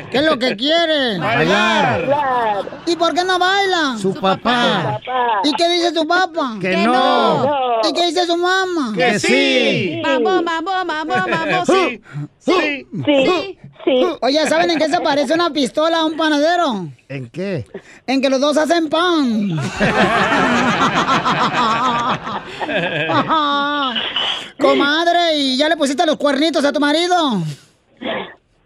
¿Qué 0.10 0.18
es 0.18 0.24
lo 0.24 0.40
que 0.40 0.56
quiere? 0.56 1.20
Bailar. 1.20 2.70
¿Y 2.86 2.96
por 2.96 3.14
qué 3.14 3.26
no 3.26 3.38
baila? 3.38 3.98
Su 4.02 4.14
papá. 4.14 4.98
¿Y 5.44 5.52
qué 5.56 5.70
dice 5.74 5.94
su 5.94 6.08
papá? 6.08 6.56
Que 6.62 6.70
Que 6.72 6.78
no. 6.78 7.44
no. 7.44 7.90
¿Y 7.90 7.92
qué 7.92 8.06
dice 8.06 8.26
su 8.26 8.38
mamá? 8.38 8.94
Que 8.96 9.20
sí. 9.20 10.02
Vamos, 10.02 10.42
vamos, 10.46 10.74
vamos, 10.88 11.18
vamos. 11.30 11.68
Sí. 11.68 12.02
Sí. 12.40 12.88
Sí. 13.06 13.26
Sí. 13.26 13.60
Oye, 14.22 14.48
¿saben 14.48 14.72
en 14.72 14.78
qué 14.78 14.88
se 14.88 15.00
parece 15.02 15.34
una 15.34 15.50
pistola 15.52 16.00
a 16.00 16.06
un 16.06 16.16
panadero? 16.18 16.88
¿En 17.10 17.30
qué? 17.30 17.66
En 18.08 18.22
que 18.22 18.30
los 18.30 18.40
dos 18.40 18.58
hacen 18.58 18.88
pan. 18.90 19.50
Comadre, 24.60 25.36
¿y 25.36 25.58
ya 25.58 25.68
le 25.70 25.78
pusiste 25.78 26.06
los 26.06 26.18
cuernitos 26.18 26.64
a 26.64 26.72
tu 26.72 26.80
marido? 26.80 27.42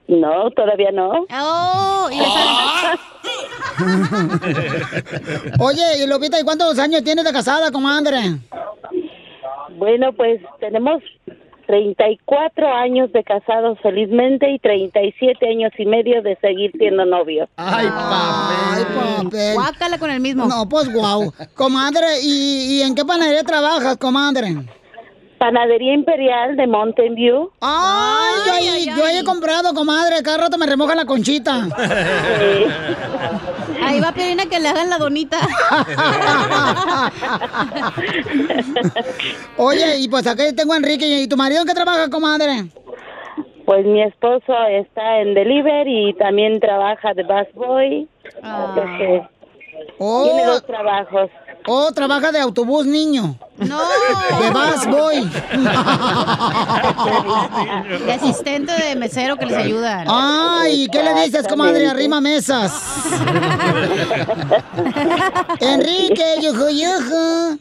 No, 0.08 0.52
todavía 0.52 0.92
no. 0.92 1.26
Oh, 1.32 2.10
y 2.12 2.20
Oye, 5.60 6.04
y 6.04 6.08
Lupita, 6.08 6.40
¿y 6.40 6.44
cuántos 6.44 6.78
años 6.80 7.04
tienes 7.04 7.26
de 7.26 7.34
casada, 7.34 7.72
comadre? 7.72 8.38
Bueno, 9.78 10.14
pues 10.14 10.40
tenemos 10.60 11.02
34 11.66 12.68
años 12.74 13.12
de 13.12 13.24
casados 13.24 13.78
felizmente 13.82 14.50
y 14.52 14.60
37 14.60 15.48
años 15.48 15.72
y 15.78 15.86
medio 15.86 16.22
de 16.22 16.38
seguir 16.38 16.72
siendo 16.78 17.06
novios. 17.06 17.50
Ay, 17.58 17.88
papel. 17.88 17.98
Ay, 18.72 19.24
papel. 19.24 19.54
Guácala 19.54 19.98
con 19.98 20.12
el 20.12 20.20
mismo. 20.20 20.46
No, 20.46 20.68
pues 20.70 20.92
guau. 20.92 21.34
Comadre, 21.56 22.22
¿y, 22.24 22.80
y 22.80 22.82
en 22.82 22.96
qué 22.96 23.06
panadería 23.06 23.44
trabajas, 23.44 23.98
comadre? 23.98 24.56
Panadería 25.38 25.94
Imperial 25.94 26.56
de 26.56 26.68
Mountain 26.68 27.16
View. 27.16 27.52
Ay, 27.62 28.34
yo, 28.46 28.54
ahí, 28.54 28.86
yo 28.98 29.06
ahí 29.06 29.18
he 29.18 29.24
comprado, 29.24 29.74
comadre. 29.74 30.22
Cada 30.24 30.38
rato 30.38 30.58
me 30.58 30.66
remoja 30.66 30.96
la 30.96 31.06
conchita. 31.06 31.64
Ahí 33.84 34.00
va 34.00 34.12
Pierina 34.14 34.46
que 34.48 34.60
le 34.60 34.70
hagan 34.70 34.90
la 34.90 34.98
donita. 34.98 35.38
Oye, 39.58 40.00
y 40.00 40.08
pues 40.08 40.26
aquí 40.26 40.56
tengo 40.56 40.74
a 40.74 40.78
Enrique. 40.78 41.06
¿Y 41.06 41.28
tu 41.28 41.38
marido 41.38 41.62
en 41.62 41.68
qué 41.68 41.74
trabaja, 41.74 42.10
comadre? 42.10 42.66
Pues 43.66 43.86
mi 43.86 44.02
esposo 44.02 44.54
está 44.70 45.20
en 45.20 45.36
delivery 45.36 46.10
y 46.10 46.14
también 46.14 46.60
trabaja 46.60 47.14
de 47.14 47.24
busboy. 47.24 48.08
Entonces, 48.38 49.24
Oh. 49.98 50.24
Tiene 50.26 50.46
dos 50.46 50.66
trabajos. 50.66 51.30
Oh, 51.68 51.92
trabaja 51.92 52.32
de 52.32 52.40
autobús, 52.40 52.86
niño. 52.86 53.36
No. 53.58 53.80
De 54.40 54.52
bus 54.52 54.86
boy. 54.88 55.30
De 58.06 58.14
asistente 58.14 58.72
de 58.74 58.96
mesero 58.96 59.36
que 59.38 59.46
les 59.48 59.58
ayudan. 59.58 60.06
Ay, 60.08 60.88
¿qué 60.92 61.02
le 61.04 61.14
dices, 61.24 61.48
comadre? 61.48 61.88
Arrima 61.88 62.22
mesas. 62.22 62.72
Enrique, 65.60 66.24
yuju, 66.42 66.70
yuju. 66.70 67.60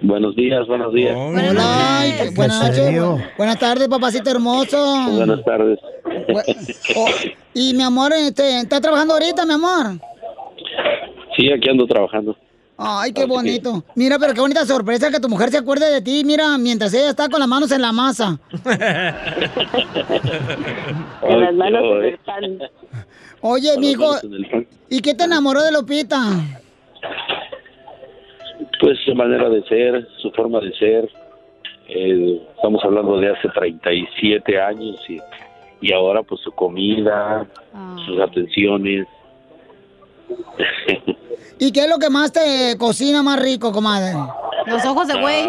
Buenos 0.00 0.36
días, 0.36 0.64
buenos 0.68 0.92
días. 0.94 1.16
Ay, 1.58 2.12
qué- 2.18 2.30
buenas 2.30 2.62
noches. 2.68 3.00
Buenas 3.36 3.58
tardes, 3.58 3.88
papacito 3.88 4.30
hermoso. 4.30 5.06
Buenas 5.10 5.44
tardes. 5.44 5.78
Oh, 6.96 7.06
y 7.54 7.74
mi 7.74 7.82
amor, 7.82 8.12
este, 8.12 8.60
¿está 8.60 8.80
trabajando 8.80 9.14
ahorita, 9.14 9.44
mi 9.44 9.54
amor? 9.54 9.98
Sí, 11.38 11.50
aquí 11.52 11.70
ando 11.70 11.86
trabajando. 11.86 12.36
Ay, 12.76 13.12
qué 13.12 13.24
bonito. 13.26 13.84
Mira, 13.94 14.18
pero 14.18 14.34
qué 14.34 14.40
bonita 14.40 14.66
sorpresa 14.66 15.08
que 15.10 15.20
tu 15.20 15.28
mujer 15.28 15.50
se 15.50 15.58
acuerde 15.58 15.88
de 15.88 16.02
ti, 16.02 16.24
mira, 16.24 16.58
mientras 16.58 16.92
ella 16.94 17.10
está 17.10 17.28
con 17.28 17.38
las 17.38 17.48
manos 17.48 17.70
en 17.70 17.80
la 17.80 17.92
masa. 17.92 18.40
Con 21.20 21.40
las 21.40 21.54
manos 21.54 21.82
en 21.82 22.04
el 22.04 22.18
pan. 22.18 22.58
Oye, 23.40 23.76
mijo. 23.78 24.16
¿y 24.88 25.00
qué 25.00 25.14
te 25.14 25.24
enamoró 25.24 25.62
de 25.62 25.72
Lupita? 25.72 26.16
Pues 28.80 28.98
su 29.04 29.14
manera 29.14 29.48
de 29.48 29.62
ser, 29.64 30.08
su 30.22 30.30
forma 30.32 30.60
de 30.60 30.72
ser. 30.76 31.10
Eh, 31.88 32.40
estamos 32.56 32.82
hablando 32.84 33.18
de 33.18 33.30
hace 33.30 33.48
37 33.48 34.60
años 34.60 34.98
y, 35.08 35.18
y 35.80 35.92
ahora 35.92 36.22
pues 36.22 36.40
su 36.40 36.50
comida, 36.52 37.46
sus 38.06 38.20
atenciones. 38.20 39.06
¿Y 41.58 41.72
qué 41.72 41.84
es 41.84 41.88
lo 41.88 41.98
que 41.98 42.08
más 42.10 42.32
te 42.32 42.76
cocina 42.78 43.22
más 43.22 43.40
rico, 43.40 43.72
comadre? 43.72 44.12
Los 44.66 44.84
ojos 44.84 45.08
de 45.08 45.20
güey. 45.20 45.48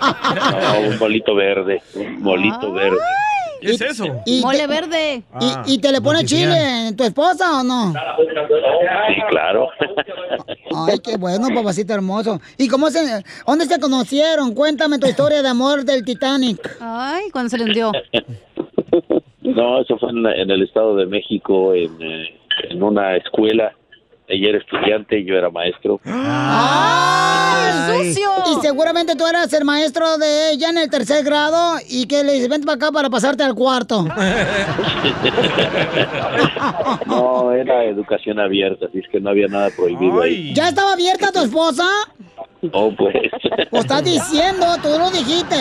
Ah, 0.00 0.76
un 0.88 0.98
bolito 0.98 1.34
verde, 1.34 1.82
un 1.94 2.22
bolito 2.22 2.72
verde. 2.72 2.98
¿Qué 3.60 3.70
es 3.72 3.80
eso? 3.80 4.04
Y 4.26 4.42
Mole 4.42 4.58
te- 4.58 4.66
verde. 4.66 5.22
¿Y, 5.40 5.74
y 5.74 5.78
te 5.78 5.90
le 5.90 6.00
pone 6.02 6.24
chile 6.24 6.88
en 6.88 6.96
tu 6.96 7.04
esposa 7.04 7.60
o 7.60 7.62
no? 7.62 7.92
Sí, 7.92 9.22
claro. 9.30 9.68
Ay, 10.86 10.98
qué 10.98 11.16
bueno, 11.16 11.48
papacito 11.54 11.94
hermoso. 11.94 12.40
¿Y 12.58 12.68
cómo 12.68 12.90
se, 12.90 13.22
dónde 13.46 13.64
se 13.64 13.78
conocieron? 13.80 14.54
Cuéntame 14.54 14.98
tu 14.98 15.06
historia 15.06 15.40
de 15.42 15.48
amor 15.48 15.84
del 15.84 16.04
Titanic. 16.04 16.76
Ay, 16.80 17.30
cuando 17.30 17.48
se 17.48 17.56
le 17.58 17.64
hundió. 17.64 17.90
No, 19.54 19.80
eso 19.80 19.98
fue 19.98 20.10
en, 20.10 20.26
en 20.26 20.50
el 20.50 20.62
Estado 20.62 20.96
de 20.96 21.06
México, 21.06 21.74
en, 21.74 22.00
eh, 22.02 22.38
en 22.70 22.82
una 22.82 23.16
escuela. 23.16 23.72
Ella 24.26 24.48
era 24.50 24.58
estudiante 24.58 25.18
y 25.18 25.26
yo 25.26 25.34
era 25.36 25.50
maestro. 25.50 26.00
¡Ay, 26.04 28.08
sucio! 28.14 28.30
Y 28.52 28.60
seguramente 28.62 29.16
tú 29.16 29.26
eras 29.26 29.52
el 29.52 29.66
maestro 29.66 30.16
de 30.16 30.52
ella 30.52 30.70
en 30.70 30.78
el 30.78 30.88
tercer 30.88 31.22
grado 31.24 31.74
y 31.90 32.06
que 32.06 32.24
le 32.24 32.32
dices, 32.32 32.48
vente 32.48 32.64
para 32.64 32.76
acá 32.76 32.90
para 32.90 33.10
pasarte 33.10 33.42
al 33.42 33.54
cuarto. 33.54 34.06
No, 37.06 37.52
era 37.52 37.84
educación 37.84 38.40
abierta, 38.40 38.86
así 38.86 38.98
es 38.98 39.08
que 39.08 39.20
no 39.20 39.30
había 39.30 39.46
nada 39.48 39.68
prohibido 39.76 40.22
ahí. 40.22 40.54
¿Ya 40.54 40.68
estaba 40.68 40.94
abierta 40.94 41.30
tu 41.30 41.40
esposa? 41.40 41.84
Oh, 42.72 42.90
pues. 42.96 43.14
Lo 43.70 43.80
estás 43.80 44.02
diciendo, 44.04 44.64
tú 44.82 44.88
lo 44.98 45.10
dijiste. 45.10 45.56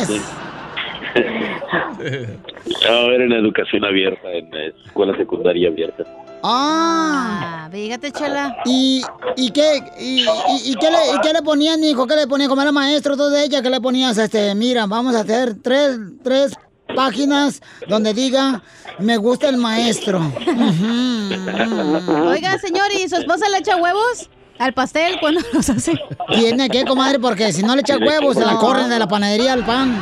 No, 1.16 3.12
era 3.12 3.24
en 3.24 3.32
educación 3.34 3.86
abierta, 3.86 4.32
en 4.32 4.50
escuela 4.86 5.16
secundaria 5.18 5.70
abierta. 5.70 6.04
Ah. 6.44 7.70
Fíjate, 7.72 8.12
chela. 8.12 8.56
¿Y, 8.66 9.02
y 9.38 9.50
qué, 9.52 9.82
y, 10.00 10.22
y- 10.24 10.72
y 10.72 10.76
qué, 10.76 10.92
le, 10.92 10.98
y 11.16 11.20
qué 11.22 11.34
le 11.34 11.42
ponían, 11.42 11.84
hijo? 11.84 12.06
¿Qué 12.06 12.16
le 12.16 12.28
ponían? 12.28 12.50
Como 12.50 12.62
era 12.62 12.72
maestro, 12.72 13.16
todo 13.18 13.30
de 13.30 13.44
ella, 13.46 13.62
¿qué 13.62 13.70
le 13.70 13.80
ponías? 13.82 14.18
Este, 14.18 14.54
mira, 14.54 14.86
vamos 14.86 15.16
a 15.16 15.22
hacer 15.22 15.56
tres, 15.62 15.98
tres 16.24 16.54
páginas 16.96 17.62
donde 17.88 18.14
diga, 18.14 18.62
me 19.00 19.18
gusta 19.18 19.50
el 19.50 19.58
maestro. 19.58 20.20
Oiga, 22.28 22.58
señor, 22.60 22.88
¿y 22.94 23.08
su 23.10 23.16
esposa 23.16 23.50
le 23.50 23.58
echa 23.60 23.78
huevos 23.78 24.30
al 24.60 24.74
pastel 24.74 25.20
cuando 25.20 25.42
los 25.54 25.70
hace? 25.70 25.94
Tiene 26.34 26.70
que, 26.70 26.86
comadre, 26.86 27.20
porque 27.20 27.52
si 27.52 27.64
no 27.64 27.76
le 27.76 27.82
echa 27.82 27.98
huevos, 27.98 28.36
se 28.36 28.46
la 28.46 28.58
corren 28.58 28.90
de 28.90 29.00
la 29.00 29.08
panadería 29.08 29.54
al 29.54 29.66
pan. 29.66 29.96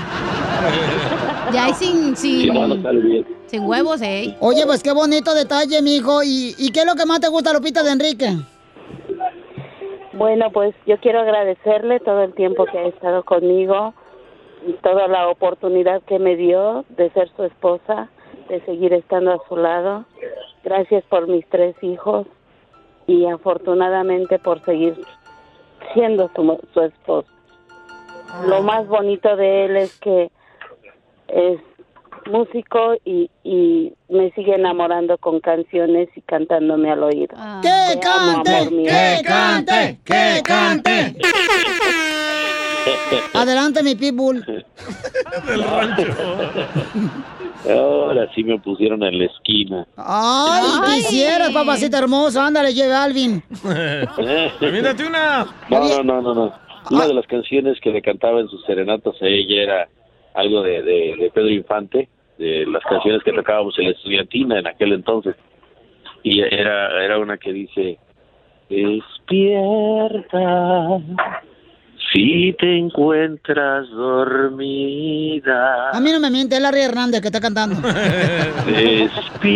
Ya 1.51 1.65
hay 1.65 1.73
sin, 1.73 2.15
sin 2.15 2.51
huevos, 3.61 4.01
¿eh? 4.01 4.35
Oye, 4.39 4.65
pues 4.65 4.83
qué 4.83 4.91
bonito 4.91 5.33
detalle, 5.33 5.81
mijo. 5.81 6.23
¿Y, 6.23 6.55
¿Y 6.57 6.71
qué 6.71 6.81
es 6.81 6.85
lo 6.85 6.95
que 6.95 7.05
más 7.05 7.19
te 7.19 7.27
gusta, 7.27 7.53
Lupita, 7.53 7.83
de 7.83 7.91
Enrique? 7.91 8.29
Bueno, 10.13 10.51
pues 10.51 10.75
yo 10.85 10.99
quiero 10.99 11.21
agradecerle 11.21 11.99
todo 11.99 12.23
el 12.23 12.33
tiempo 12.33 12.65
que 12.65 12.77
ha 12.77 12.87
estado 12.87 13.23
conmigo 13.23 13.93
y 14.67 14.73
toda 14.73 15.07
la 15.07 15.27
oportunidad 15.27 16.01
que 16.03 16.19
me 16.19 16.35
dio 16.35 16.85
de 16.89 17.09
ser 17.11 17.31
su 17.35 17.43
esposa, 17.43 18.09
de 18.47 18.63
seguir 18.65 18.93
estando 18.93 19.31
a 19.31 19.39
su 19.47 19.57
lado. 19.57 20.05
Gracias 20.63 21.03
por 21.09 21.27
mis 21.27 21.47
tres 21.49 21.75
hijos 21.81 22.27
y 23.11 23.25
afortunadamente 23.27 24.39
por 24.39 24.63
seguir 24.63 24.95
siendo 25.93 26.29
su, 26.35 26.59
su 26.73 26.81
esposo. 26.81 27.27
Lo 28.47 28.61
más 28.61 28.87
bonito 28.87 29.35
de 29.35 29.65
él 29.65 29.77
es 29.77 29.99
que 29.99 30.31
es 31.27 31.59
músico 32.29 32.95
y, 33.03 33.29
y 33.43 33.93
me 34.09 34.31
sigue 34.31 34.55
enamorando 34.55 35.17
con 35.17 35.39
canciones 35.41 36.07
y 36.15 36.21
cantándome 36.21 36.91
al 36.91 37.03
oído. 37.03 37.35
¡Que 37.61 37.99
amo, 38.07 38.43
cante! 38.43 38.55
amor 38.55 38.71
mío. 38.71 38.91
¡Que 38.91 39.23
cante! 39.23 39.99
¡Que 40.05 40.41
cante! 40.43 41.15
Adelante, 43.33 43.83
mi 43.83 43.95
pitbull. 43.95 44.45
Del 45.47 45.63
rancho. 45.63 46.13
Ahora 47.69 48.27
sí 48.33 48.43
me 48.43 48.57
pusieron 48.59 49.03
en 49.03 49.19
la 49.19 49.25
esquina. 49.25 49.87
Ay, 49.97 51.01
quisieras, 51.01 51.51
papacita 51.51 51.99
hermosa. 51.99 52.47
Ándale, 52.47 52.73
lleve 52.73 52.93
a 52.93 53.03
Alvin. 53.03 53.43
Mírate 54.61 55.05
una. 55.05 55.45
No, 55.69 55.79
no, 55.79 56.03
no, 56.03 56.21
no, 56.21 56.33
no. 56.33 56.53
Una 56.89 57.07
de 57.07 57.13
las 57.13 57.27
canciones 57.27 57.79
que 57.79 57.91
le 57.91 58.01
cantaba 58.01 58.39
en 58.39 58.47
sus 58.47 58.65
serenatas 58.65 59.13
a 59.21 59.27
ella 59.27 59.61
era 59.63 59.87
algo 60.33 60.63
de, 60.63 60.81
de, 60.81 61.15
de 61.19 61.31
Pedro 61.33 61.49
Infante, 61.49 62.09
de 62.37 62.65
las 62.65 62.83
canciones 62.83 63.21
que 63.23 63.31
tocábamos 63.31 63.77
en 63.77 63.85
la 63.85 63.91
estudiantina 63.91 64.57
en 64.59 64.67
aquel 64.67 64.93
entonces. 64.93 65.35
Y 66.23 66.41
era, 66.41 67.03
era 67.03 67.19
una 67.19 67.37
que 67.37 67.53
dice, 67.53 67.99
despierta 68.69 70.39
si 72.11 72.53
te 72.59 72.77
encuentras 72.77 73.89
dormida. 73.89 75.89
A 75.91 75.99
mí 75.99 76.11
no 76.11 76.19
me 76.19 76.29
miente, 76.29 76.55
es 76.55 76.61
Larry 76.61 76.81
Hernández 76.81 77.21
que 77.21 77.27
está 77.27 77.39
cantando. 77.39 77.75
Despierta, 78.65 79.47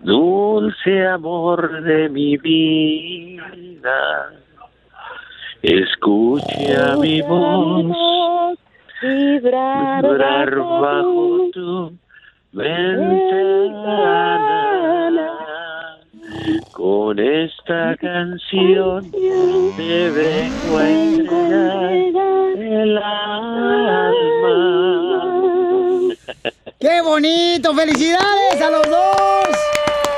dulce 0.00 1.06
amor 1.06 1.82
de 1.82 2.08
mi 2.08 2.36
vida. 2.36 4.32
Escucha 5.62 6.96
mi 6.96 7.22
voz 7.22 8.58
vibrar, 9.00 10.02
vibrar 10.02 10.56
bajo 10.56 11.50
tu 11.52 11.92
ventana. 12.52 14.02
Con 16.82 17.16
esta 17.16 17.96
canción 17.96 19.08
te 19.12 20.10
vengo 20.10 20.78
a 20.78 20.90
entregar 20.90 22.58
el 22.58 22.98
alma. 22.98 24.10
¡Qué 26.80 27.00
bonito! 27.02 27.72
¡Felicidades 27.72 28.60
a 28.60 28.70
los 28.70 28.82
dos! 28.90 29.46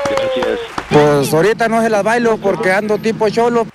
Gracias. 0.09 0.59
Pues 0.89 1.31
ahorita 1.31 1.67
no 1.67 1.83
se 1.83 1.89
las 1.91 2.01
bailo 2.01 2.37
porque 2.37 2.71
ando 2.71 2.97
tipo 2.97 3.29
cholo. 3.29 3.67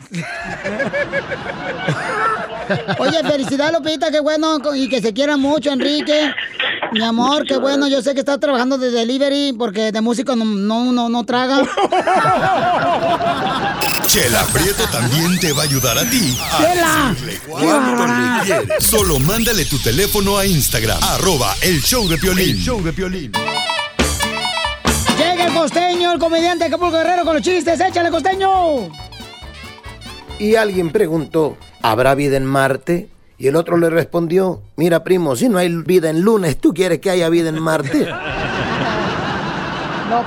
Oye, 2.99 3.23
felicidades, 3.23 3.73
Lupita, 3.73 4.11
qué 4.11 4.19
bueno 4.19 4.59
y 4.75 4.89
que 4.89 5.01
se 5.01 5.15
quieran 5.15 5.41
mucho, 5.41 5.71
Enrique. 5.71 6.33
Mi 6.93 7.03
amor, 7.03 7.47
qué 7.47 7.57
bueno. 7.57 7.87
Yo 7.89 8.03
sé 8.03 8.15
que 8.15 8.21
estás 8.21 8.41
trabajando 8.41 8.79
de 8.79 8.91
delivery 8.91 9.53
porque 9.53 9.93
de 9.93 10.01
músico 10.01 10.35
no, 10.37 10.45
no, 10.45 10.93
no, 10.93 11.09
no 11.09 11.25
traga. 11.25 11.59
Chela 14.07 14.45
Prieto 14.53 14.85
también 14.91 15.39
te 15.39 15.53
va 15.53 15.63
a 15.63 15.65
ayudar 15.67 15.97
a 15.99 16.11
ti 16.11 16.37
a 16.41 16.59
Chela. 16.59 17.17
cuánto 17.47 18.07
le 18.07 18.43
quieres. 18.45 18.85
Solo 18.85 19.21
mándale 19.21 19.65
tu 19.67 19.79
teléfono 19.79 20.37
a 20.37 20.45
Instagram, 20.47 20.99
arroba 21.03 21.55
el 21.63 21.81
show 21.81 22.09
de 22.09 22.19
Piolín. 22.19 22.57
El 22.57 22.59
show 22.59 22.83
de 22.83 22.93
Piolín. 22.93 23.33
Llega 25.17 25.47
el 25.47 25.55
costeño, 25.55 26.13
el 26.13 26.19
comediante 26.19 26.65
Acapulco 26.65 26.97
Guerrero 26.97 27.25
con 27.25 27.35
los 27.35 27.43
chistes. 27.43 27.79
¡Échale, 27.79 28.11
costeño! 28.11 28.91
Y 30.41 30.57
alguien 30.57 30.91
preguntó, 30.91 31.57
¿habrá 31.83 32.15
vida 32.17 32.37
en 32.37 32.47
Marte? 32.47 33.09
Y 33.41 33.49
el 33.49 33.57
otro 33.57 33.79
le 33.79 33.89
respondió, 33.89 34.61
mira 34.77 35.03
primo, 35.03 35.35
si 35.35 35.49
no 35.49 35.57
hay 35.57 35.75
vida 35.75 36.11
en 36.11 36.21
lunes, 36.21 36.59
¿tú 36.59 36.75
quieres 36.75 36.99
que 36.99 37.09
haya 37.09 37.31
vida 37.31 37.49
en 37.49 37.59
Marte? 37.59 38.07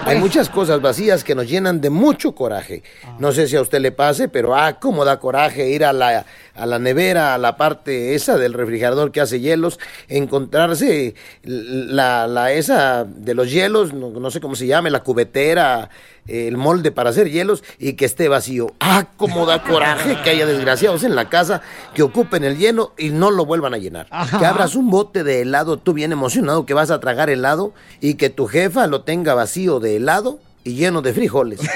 Hay 0.06 0.17
muchas 0.17 0.49
cosas 0.49 0.82
vacías 0.82 1.23
que 1.23 1.36
nos 1.36 1.47
llenan 1.49 1.82
de 1.82 1.89
mucho 1.89 2.34
coraje. 2.34 2.84
No 3.19 3.34
sé 3.34 3.47
si 3.47 3.58
a 3.58 3.62
usted 3.62 3.82
le 3.82 3.91
pase, 3.91 4.30
pero 4.30 4.56
ah, 4.56 4.80
cómo 4.80 5.04
da 5.04 5.19
coraje 5.19 5.69
ir 5.69 5.84
a 5.84 5.91
la, 5.91 6.26
a 6.56 6.65
la 6.65 6.80
nevera, 6.80 7.34
a 7.34 7.38
la 7.38 7.58
parte 7.58 8.15
esa 8.15 8.38
del 8.38 8.54
refrigerador 8.54 9.12
que 9.12 9.19
hace 9.19 9.41
hielos, 9.41 9.80
encontrarse 10.08 11.15
la, 11.43 12.28
la 12.28 12.54
esa 12.54 13.04
de 13.04 13.34
los 13.34 13.52
hielos, 13.52 13.93
no, 13.93 14.10
no 14.10 14.32
sé 14.32 14.39
cómo 14.39 14.56
se 14.56 14.67
llame, 14.67 14.89
la 14.89 15.04
cubetera, 15.04 15.89
el 16.27 16.57
molde 16.57 16.91
para 16.91 17.09
hacer 17.09 17.29
hielos 17.29 17.63
y 17.79 17.93
que 17.93 18.05
esté 18.05 18.27
vacío. 18.27 18.73
Ah, 18.79 19.07
cómo 19.17 19.45
da 19.45 19.63
coraje 19.67 20.17
que 20.23 20.29
haya 20.29 20.45
desgraciados 20.45 21.03
en 21.03 21.15
la 21.15 21.29
casa 21.29 21.62
que 21.93 22.03
ocupen 22.03 22.43
el 22.43 22.57
lleno 22.57 22.93
y 22.97 23.09
no 23.09 23.31
lo 23.31 23.45
vuelvan 23.45 23.73
a 23.73 23.77
llenar. 23.77 24.07
Ajá. 24.09 24.39
Que 24.39 24.45
abras 24.45 24.75
un 24.75 24.89
bote 24.89 25.23
de 25.23 25.41
helado, 25.41 25.77
tú 25.77 25.93
bien 25.93 26.12
emocionado 26.12 26.65
que 26.65 26.73
vas 26.73 26.91
a 26.91 26.99
tragar 26.99 27.29
helado 27.29 27.73
y 27.99 28.15
que 28.15 28.29
tu 28.29 28.47
jefa 28.47 28.88
lo 28.88 29.01
tenga 29.01 29.33
vacío 29.33 29.79
de 29.79 29.97
helado 29.97 30.39
y 30.63 30.75
lleno 30.75 31.01
de 31.01 31.13
frijoles. 31.13 31.59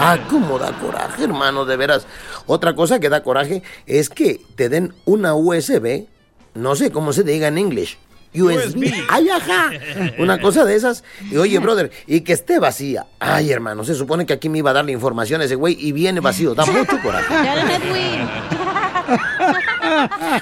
ah, 0.00 0.18
cómo 0.30 0.58
da 0.58 0.72
coraje, 0.78 1.24
hermano, 1.24 1.64
de 1.64 1.76
veras. 1.76 2.06
Otra 2.46 2.74
cosa 2.74 3.00
que 3.00 3.08
da 3.08 3.22
coraje 3.22 3.62
es 3.86 4.08
que 4.08 4.40
te 4.54 4.68
den 4.68 4.94
una 5.04 5.34
USB, 5.34 6.06
no 6.54 6.76
sé 6.76 6.90
cómo 6.90 7.12
se 7.12 7.24
diga 7.24 7.48
en 7.48 7.58
inglés. 7.58 7.98
USB. 8.40 8.92
Ay, 9.08 9.28
ajá. 9.28 9.70
Una 10.18 10.40
cosa 10.40 10.64
de 10.64 10.74
esas. 10.74 11.04
Y 11.30 11.36
oye, 11.36 11.58
brother, 11.58 11.90
y 12.06 12.20
que 12.20 12.32
esté 12.32 12.58
vacía. 12.58 13.06
Ay, 13.18 13.50
hermano, 13.50 13.84
se 13.84 13.94
supone 13.94 14.26
que 14.26 14.32
aquí 14.32 14.48
me 14.48 14.58
iba 14.58 14.70
a 14.70 14.74
dar 14.74 14.84
la 14.84 14.92
información 14.92 15.42
ese 15.42 15.54
güey 15.54 15.76
y 15.78 15.92
viene 15.92 16.20
vacío. 16.20 16.54
Da 16.54 16.64
mucho 16.66 17.00
coraje. 17.02 17.34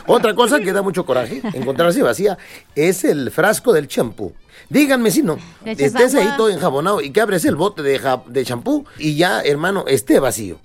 Otra 0.07 0.35
cosa 0.35 0.61
que 0.61 0.72
da 0.72 0.83
mucho 0.83 1.04
coraje, 1.04 1.42
encontrarse 1.52 2.02
vacía, 2.02 2.38
es 2.74 3.04
el 3.04 3.30
frasco 3.30 3.72
del 3.72 3.88
champú. 3.88 4.33
Díganme 4.68 5.11
si 5.11 5.22
no, 5.22 5.38
estés 5.64 6.14
ahí 6.14 6.28
todo 6.37 6.48
enjabonado 6.48 7.00
y 7.02 7.11
que 7.11 7.20
abres 7.20 7.44
el 7.44 7.54
bote 7.57 7.83
de 7.83 8.44
champú 8.44 8.87
y 8.98 9.16
ya, 9.16 9.42
hermano, 9.42 9.85
esté 9.87 10.18
vacío. 10.20 10.59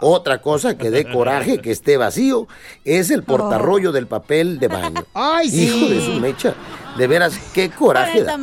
Otra 0.00 0.40
cosa 0.40 0.76
que 0.78 0.90
dé 0.90 1.04
coraje 1.10 1.58
que 1.58 1.70
esté 1.72 1.96
vacío 1.96 2.46
es 2.84 3.10
el 3.10 3.22
portarrollo 3.22 3.92
del 3.92 4.06
papel 4.06 4.58
de 4.58 4.68
baño. 4.68 5.04
Ay, 5.14 5.50
sí. 5.50 5.64
Hijo 5.66 5.88
de 5.88 6.00
su 6.00 6.20
mecha. 6.20 6.54
De 6.96 7.06
veras, 7.06 7.38
qué 7.52 7.70
coraje 7.70 8.22
da. 8.22 8.38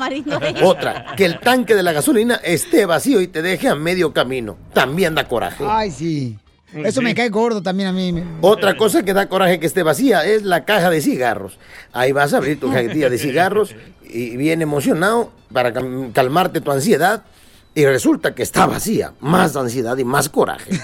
Otra, 0.63 1.15
que 1.15 1.25
el 1.25 1.39
tanque 1.39 1.75
de 1.75 1.83
la 1.83 1.91
gasolina 1.91 2.35
esté 2.43 2.85
vacío 2.85 3.21
y 3.21 3.27
te 3.27 3.41
deje 3.41 3.67
a 3.69 3.75
medio 3.75 4.13
camino. 4.13 4.57
También 4.73 5.15
da 5.15 5.27
coraje. 5.27 5.63
Ay, 5.67 5.91
sí. 5.91 6.37
Eso 6.73 7.01
me 7.03 7.13
cae 7.13 7.29
gordo 7.29 7.61
también 7.61 7.89
a 7.89 7.93
mí. 7.93 8.23
Otra 8.41 8.75
cosa 8.75 9.03
que 9.03 9.13
da 9.13 9.29
coraje 9.29 9.59
que 9.59 9.67
esté 9.67 9.83
vacía 9.83 10.25
es 10.25 10.41
la 10.43 10.65
caja 10.65 10.89
de 10.89 11.01
cigarros. 11.01 11.59
Ahí 11.93 12.11
vas 12.11 12.33
a 12.33 12.37
abrir 12.37 12.59
tu 12.59 12.71
cajetilla 12.71 13.09
de 13.09 13.17
cigarros 13.19 13.75
y 14.03 14.35
bien 14.37 14.61
emocionado 14.61 15.31
para 15.51 15.71
cal- 15.71 16.09
calmarte 16.13 16.61
tu 16.61 16.71
ansiedad 16.71 17.23
y 17.75 17.85
resulta 17.85 18.35
que 18.35 18.43
está 18.43 18.65
vacía. 18.65 19.13
Más 19.19 19.55
ansiedad 19.55 19.97
y 19.97 20.03
más 20.03 20.29
coraje. 20.29 20.71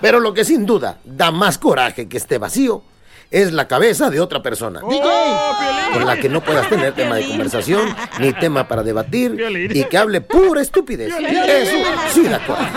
Pero 0.00 0.20
lo 0.20 0.34
que 0.34 0.44
sin 0.44 0.66
duda 0.66 0.98
da 1.04 1.30
más 1.30 1.58
coraje 1.58 2.06
que 2.08 2.18
esté 2.18 2.38
vacío 2.38 2.82
es 3.30 3.52
la 3.52 3.66
cabeza 3.66 4.10
de 4.10 4.20
otra 4.20 4.42
persona. 4.42 4.80
Con 4.80 6.06
la 6.06 6.16
que 6.20 6.28
no 6.28 6.42
puedas 6.42 6.68
tener 6.68 6.94
tema 6.94 7.16
de 7.16 7.26
conversación 7.26 7.88
ni 8.20 8.32
tema 8.34 8.68
para 8.68 8.82
debatir 8.82 9.70
y 9.72 9.84
que 9.84 9.98
hable 9.98 10.20
pura 10.20 10.60
estupidez. 10.60 11.14
Eso 11.18 11.76
sí 12.12 12.22
da 12.24 12.44
coraje. 12.46 12.70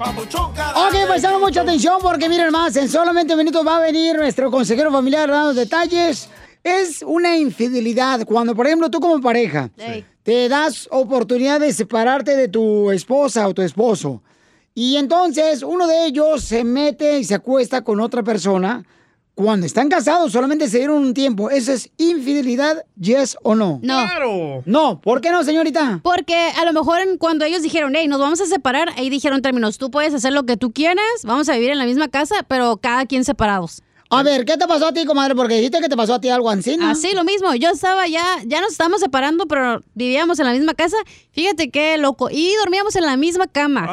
Ok, 0.00 0.94
pues 1.06 1.22
mucha 1.38 1.60
atención 1.60 1.98
porque 2.00 2.28
miren 2.28 2.50
más, 2.50 2.74
en 2.76 2.88
solamente 2.88 3.36
minutos 3.36 3.66
va 3.66 3.76
a 3.76 3.80
venir 3.80 4.16
nuestro 4.16 4.50
consejero 4.50 4.90
familiar 4.90 5.30
dando 5.30 5.52
detalles. 5.52 6.28
Es 6.64 7.02
una 7.02 7.36
infidelidad 7.36 8.24
cuando, 8.24 8.54
por 8.54 8.66
ejemplo, 8.66 8.90
tú 8.90 9.00
como 9.00 9.20
pareja 9.20 9.70
te 10.22 10.48
das 10.48 10.88
oportunidad 10.90 11.60
de 11.60 11.72
separarte 11.72 12.36
de 12.36 12.48
tu 12.48 12.90
esposa 12.90 13.46
o 13.46 13.54
tu 13.54 13.62
esposo. 13.62 14.22
Y 14.74 14.96
entonces 14.96 15.62
uno 15.62 15.86
de 15.86 16.06
ellos 16.06 16.44
se 16.44 16.64
mete 16.64 17.18
y 17.18 17.24
se 17.24 17.34
acuesta 17.34 17.82
con 17.82 18.00
otra 18.00 18.22
persona. 18.22 18.84
Cuando 19.34 19.64
están 19.64 19.88
casados, 19.88 20.32
solamente 20.32 20.68
se 20.68 20.78
dieron 20.78 20.98
un 20.98 21.14
tiempo. 21.14 21.48
¿Eso 21.50 21.72
es 21.72 21.90
infidelidad, 21.96 22.84
yes 23.00 23.36
o 23.42 23.54
no? 23.54 23.80
No. 23.82 24.62
No, 24.66 25.00
¿por 25.00 25.20
qué 25.22 25.30
no, 25.30 25.42
señorita? 25.44 26.00
Porque 26.02 26.34
a 26.58 26.64
lo 26.66 26.72
mejor 26.74 27.00
en- 27.00 27.16
cuando 27.16 27.44
ellos 27.46 27.62
dijeron, 27.62 27.94
hey, 27.96 28.06
nos 28.06 28.20
vamos 28.20 28.40
a 28.42 28.46
separar, 28.46 28.90
ahí 28.96 29.08
dijeron 29.08 29.40
términos, 29.40 29.78
tú 29.78 29.90
puedes 29.90 30.12
hacer 30.12 30.32
lo 30.34 30.44
que 30.44 30.56
tú 30.58 30.72
quieras, 30.72 31.04
vamos 31.24 31.48
a 31.48 31.54
vivir 31.54 31.70
en 31.70 31.78
la 31.78 31.86
misma 31.86 32.08
casa, 32.08 32.34
pero 32.48 32.76
cada 32.76 33.06
quien 33.06 33.24
separados. 33.24 33.82
A 34.12 34.22
ver, 34.24 34.44
¿qué 34.44 34.56
te 34.56 34.66
pasó 34.66 34.88
a 34.88 34.92
ti, 34.92 35.04
comadre? 35.06 35.36
Porque 35.36 35.54
dijiste 35.54 35.80
que 35.80 35.88
te 35.88 35.96
pasó 35.96 36.14
a 36.14 36.20
ti 36.20 36.28
algo 36.28 36.50
así, 36.50 36.76
¿no? 36.76 36.88
Así, 36.88 37.12
lo 37.14 37.22
mismo. 37.22 37.54
Yo 37.54 37.70
estaba 37.70 38.08
ya, 38.08 38.24
ya 38.44 38.60
nos 38.60 38.72
estábamos 38.72 39.00
separando, 39.00 39.46
pero 39.46 39.80
vivíamos 39.94 40.40
en 40.40 40.46
la 40.46 40.52
misma 40.52 40.74
casa. 40.74 40.96
Fíjate 41.30 41.70
qué 41.70 41.96
loco. 41.96 42.28
Y 42.28 42.52
dormíamos 42.56 42.96
en 42.96 43.04
la 43.06 43.16
misma 43.16 43.46
cama. 43.46 43.86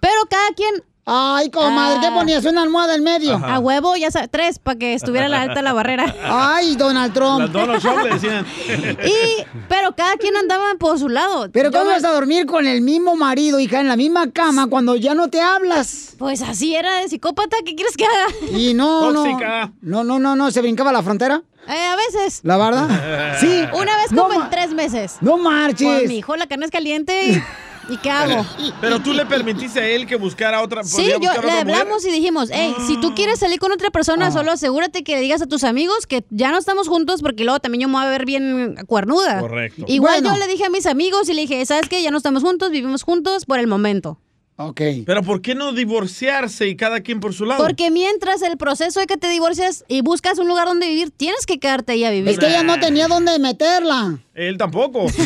Pero 0.00 0.14
cada 0.28 0.48
quien 0.56 0.82
Ay, 1.12 1.50
comadre, 1.50 2.00
¿qué 2.00 2.08
ponías? 2.12 2.44
¿Una 2.44 2.62
almohada 2.62 2.94
en 2.94 3.02
medio? 3.02 3.34
A 3.44 3.58
huevo, 3.58 3.96
ya 3.96 4.10
sabes, 4.12 4.28
tres, 4.30 4.58
para 4.60 4.78
que 4.78 4.94
estuviera 4.94 5.28
la 5.28 5.42
alta 5.42 5.60
la 5.60 5.72
barrera. 5.72 6.14
Ay, 6.22 6.76
Donald 6.76 7.12
Trump. 7.12 7.40
La 7.40 7.46
Donald 7.48 7.80
Trump 7.82 8.02
le 8.04 8.10
decían. 8.10 8.46
Y, 9.04 9.44
pero 9.68 9.96
cada 9.96 10.16
quien 10.16 10.36
andaba 10.36 10.74
por 10.78 10.98
su 11.00 11.08
lado. 11.08 11.48
Pero 11.52 11.72
¿cómo 11.72 11.84
me- 11.86 11.90
vas 11.92 12.04
a 12.04 12.12
dormir 12.12 12.46
con 12.46 12.66
el 12.66 12.80
mismo 12.82 13.16
marido, 13.16 13.58
hija, 13.58 13.80
en 13.80 13.88
la 13.88 13.96
misma 13.96 14.30
cama 14.30 14.68
cuando 14.68 14.94
ya 14.94 15.14
no 15.14 15.28
te 15.28 15.40
hablas? 15.40 16.14
Pues 16.18 16.42
así 16.42 16.74
era 16.76 16.96
de 16.98 17.08
psicópata, 17.08 17.56
¿qué 17.64 17.74
quieres 17.74 17.96
que 17.96 18.04
haga? 18.04 18.56
Y 18.58 18.74
no, 18.74 19.12
Tóxica. 19.12 19.72
no. 19.80 20.04
No, 20.04 20.04
no, 20.04 20.18
no, 20.20 20.36
no, 20.36 20.50
se 20.52 20.60
brincaba 20.60 20.92
la 20.92 21.02
frontera. 21.02 21.42
Eh, 21.68 21.86
a 21.86 21.96
veces. 21.96 22.40
¿La 22.44 22.56
verdad? 22.56 22.88
Sí. 23.40 23.62
Una 23.72 23.96
vez 23.96 24.06
como 24.14 24.32
en 24.32 24.50
tres 24.50 24.72
meses. 24.74 25.16
No 25.20 25.32
Pues 25.32 25.42
marches. 25.42 26.08
mi 26.08 26.18
hijo, 26.18 26.36
la 26.36 26.46
carne 26.46 26.66
es 26.66 26.70
caliente 26.70 27.26
y, 27.26 27.42
¿y 27.90 27.96
qué 27.98 28.10
hago? 28.10 28.46
Pero 28.80 29.00
tú 29.00 29.12
le 29.12 29.26
permitiste 29.26 29.80
a 29.80 29.86
él 29.86 30.06
que 30.06 30.16
buscara 30.16 30.62
otra. 30.62 30.84
Sí, 30.84 31.04
yo 31.06 31.18
le 31.18 31.38
mujer. 31.38 31.50
hablamos 31.60 32.04
y 32.06 32.10
dijimos, 32.10 32.48
hey, 32.52 32.74
si 32.86 32.96
tú 33.00 33.14
quieres 33.14 33.38
salir 33.40 33.58
con 33.58 33.72
otra 33.72 33.90
persona, 33.90 34.28
Ah. 34.28 34.30
solo 34.30 34.52
asegúrate 34.52 35.02
que 35.04 35.16
le 35.16 35.20
digas 35.22 35.42
a 35.42 35.46
tus 35.46 35.64
amigos 35.64 36.06
que 36.06 36.24
ya 36.30 36.50
no 36.50 36.58
estamos 36.58 36.88
juntos 36.88 37.22
porque 37.22 37.44
luego 37.44 37.60
también 37.60 37.82
yo 37.82 37.88
me 37.88 37.94
voy 37.94 38.04
a 38.04 38.10
ver 38.10 38.24
bien 38.26 38.76
cuernuda. 38.86 39.40
Correcto. 39.40 39.84
Igual 39.88 40.22
Bueno. 40.22 40.36
yo 40.38 40.40
le 40.46 40.50
dije 40.50 40.64
a 40.64 40.70
mis 40.70 40.86
amigos 40.86 41.28
y 41.28 41.34
le 41.34 41.42
dije, 41.42 41.64
¿sabes 41.66 41.88
qué? 41.88 42.02
Ya 42.02 42.10
no 42.10 42.16
estamos 42.18 42.42
juntos, 42.42 42.70
vivimos 42.70 43.02
juntos 43.02 43.44
por 43.46 43.58
el 43.58 43.66
momento. 43.66 44.18
Ok. 44.62 44.80
Pero 45.06 45.22
¿por 45.22 45.40
qué 45.40 45.54
no 45.54 45.72
divorciarse 45.72 46.68
y 46.68 46.76
cada 46.76 47.00
quien 47.00 47.18
por 47.20 47.32
su 47.32 47.46
lado? 47.46 47.64
Porque 47.64 47.90
mientras 47.90 48.42
el 48.42 48.58
proceso 48.58 49.00
de 49.00 49.06
que 49.06 49.16
te 49.16 49.28
divorcias 49.28 49.84
y 49.88 50.02
buscas 50.02 50.38
un 50.38 50.48
lugar 50.48 50.66
donde 50.66 50.86
vivir, 50.86 51.10
tienes 51.10 51.46
que 51.46 51.58
quedarte 51.58 51.92
ahí 51.92 52.04
a 52.04 52.10
vivir. 52.10 52.28
Es 52.28 52.38
que 52.38 52.48
ella 52.48 52.62
no 52.62 52.78
tenía 52.78 53.08
dónde 53.08 53.38
meterla. 53.38 54.18
Él 54.34 54.58
tampoco. 54.58 55.06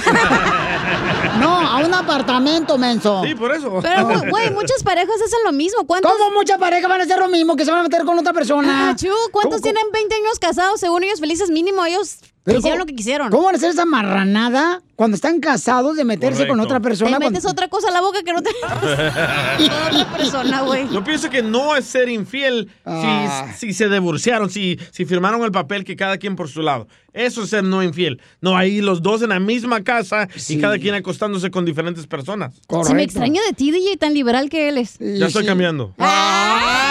No, 1.38 1.58
a 1.58 1.78
un 1.84 1.92
apartamento, 1.92 2.78
menso. 2.78 3.22
Sí, 3.24 3.34
por 3.34 3.52
eso. 3.52 3.80
Pero, 3.82 4.06
güey, 4.30 4.50
muchas 4.52 4.82
parejas 4.84 5.16
hacen 5.16 5.40
lo 5.44 5.52
mismo. 5.52 5.84
¿Cuántos? 5.84 6.12
¿Cómo 6.12 6.30
muchas 6.30 6.58
parejas 6.58 6.88
van 6.88 7.00
a 7.00 7.04
hacer 7.04 7.18
lo 7.18 7.28
mismo 7.28 7.56
que 7.56 7.64
se 7.64 7.72
van 7.72 7.80
a 7.80 7.82
meter 7.82 8.04
con 8.04 8.16
otra 8.18 8.32
persona? 8.32 8.90
Ah, 8.90 8.96
chu, 8.96 9.08
¿Cuántos 9.32 9.60
¿Cómo- 9.60 9.72
tienen 9.72 9.90
20 9.92 10.14
años 10.14 10.38
casados? 10.38 10.78
Según 10.80 11.02
ellos 11.02 11.18
felices, 11.20 11.50
mínimo 11.50 11.84
ellos 11.84 12.18
Pero 12.44 12.58
hicieron 12.58 12.76
¿cómo- 12.78 12.82
lo 12.84 12.86
que 12.86 12.94
quisieron. 12.94 13.30
¿Cómo 13.30 13.44
van 13.44 13.54
a 13.54 13.58
hacer 13.58 13.70
esa 13.70 13.86
marranada 13.86 14.82
cuando 14.96 15.14
están 15.14 15.40
casados 15.40 15.96
de 15.96 16.04
meterse 16.04 16.40
con 16.46 16.58
Correcto. 16.58 16.64
otra 16.64 16.80
persona? 16.80 17.18
Te 17.18 17.24
metes 17.24 17.42
cuando- 17.42 17.50
otra 17.50 17.68
cosa 17.68 17.88
a 17.88 17.90
la 17.90 18.00
boca 18.02 18.22
que 18.22 18.32
no 18.34 18.42
te... 18.42 18.50
otra 19.90 20.12
persona, 20.16 20.60
güey. 20.62 20.86
Yo 20.92 21.02
pienso 21.02 21.30
que 21.30 21.42
no 21.42 21.74
es 21.74 21.86
ser 21.86 22.08
infiel 22.08 22.68
Ah. 22.84 23.46
si, 23.56 23.68
si 23.68 23.72
se 23.74 23.88
divorciaron, 23.88 24.50
si, 24.50 24.78
si 24.90 25.04
firmaron 25.06 25.42
el 25.42 25.52
papel 25.52 25.84
que 25.84 25.96
cada 25.96 26.18
quien 26.18 26.36
por 26.36 26.48
su 26.48 26.60
lado. 26.62 26.86
Eso 27.14 27.44
es 27.44 27.50
ser 27.50 27.64
no 27.64 27.82
infiel. 27.82 28.20
No, 28.40 28.56
ahí 28.56 28.80
los 28.80 29.00
dos 29.00 29.22
en 29.22 29.30
la 29.30 29.40
misma 29.40 29.82
casa 29.82 30.28
y 30.48 30.58
cada 30.58 30.78
quien 30.78 30.94
acostándose 30.94 31.50
con 31.50 31.64
diferentes 31.64 32.06
personas. 32.06 32.54
Si 32.86 32.92
me 32.94 33.04
extraño 33.04 33.40
de 33.46 33.52
ti, 33.54 33.70
DJ, 33.70 33.96
tan 33.96 34.12
liberal 34.14 34.50
que 34.50 34.68
él 34.68 34.78
es. 34.78 34.98
Ya 34.98 35.26
estoy 35.28 35.46
cambiando. 35.46 35.94
¡Ay! 35.98 36.83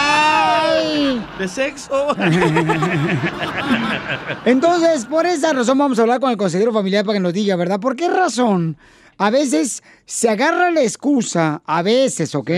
¿De 1.39 1.47
sexo? 1.47 2.15
Entonces, 4.45 5.05
por 5.05 5.25
esa 5.25 5.53
razón 5.53 5.77
vamos 5.77 5.99
a 5.99 6.03
hablar 6.03 6.19
con 6.19 6.31
el 6.31 6.37
consejero 6.37 6.71
familiar 6.73 7.05
para 7.05 7.17
que 7.17 7.23
nos 7.23 7.33
diga, 7.33 7.55
¿verdad? 7.55 7.79
¿Por 7.79 7.95
qué 7.95 8.09
razón? 8.09 8.77
A 9.17 9.29
veces 9.29 9.83
se 10.05 10.29
agarra 10.29 10.71
la 10.71 10.81
excusa, 10.81 11.61
a 11.65 11.81
veces, 11.81 12.33
¿ok? 12.35 12.49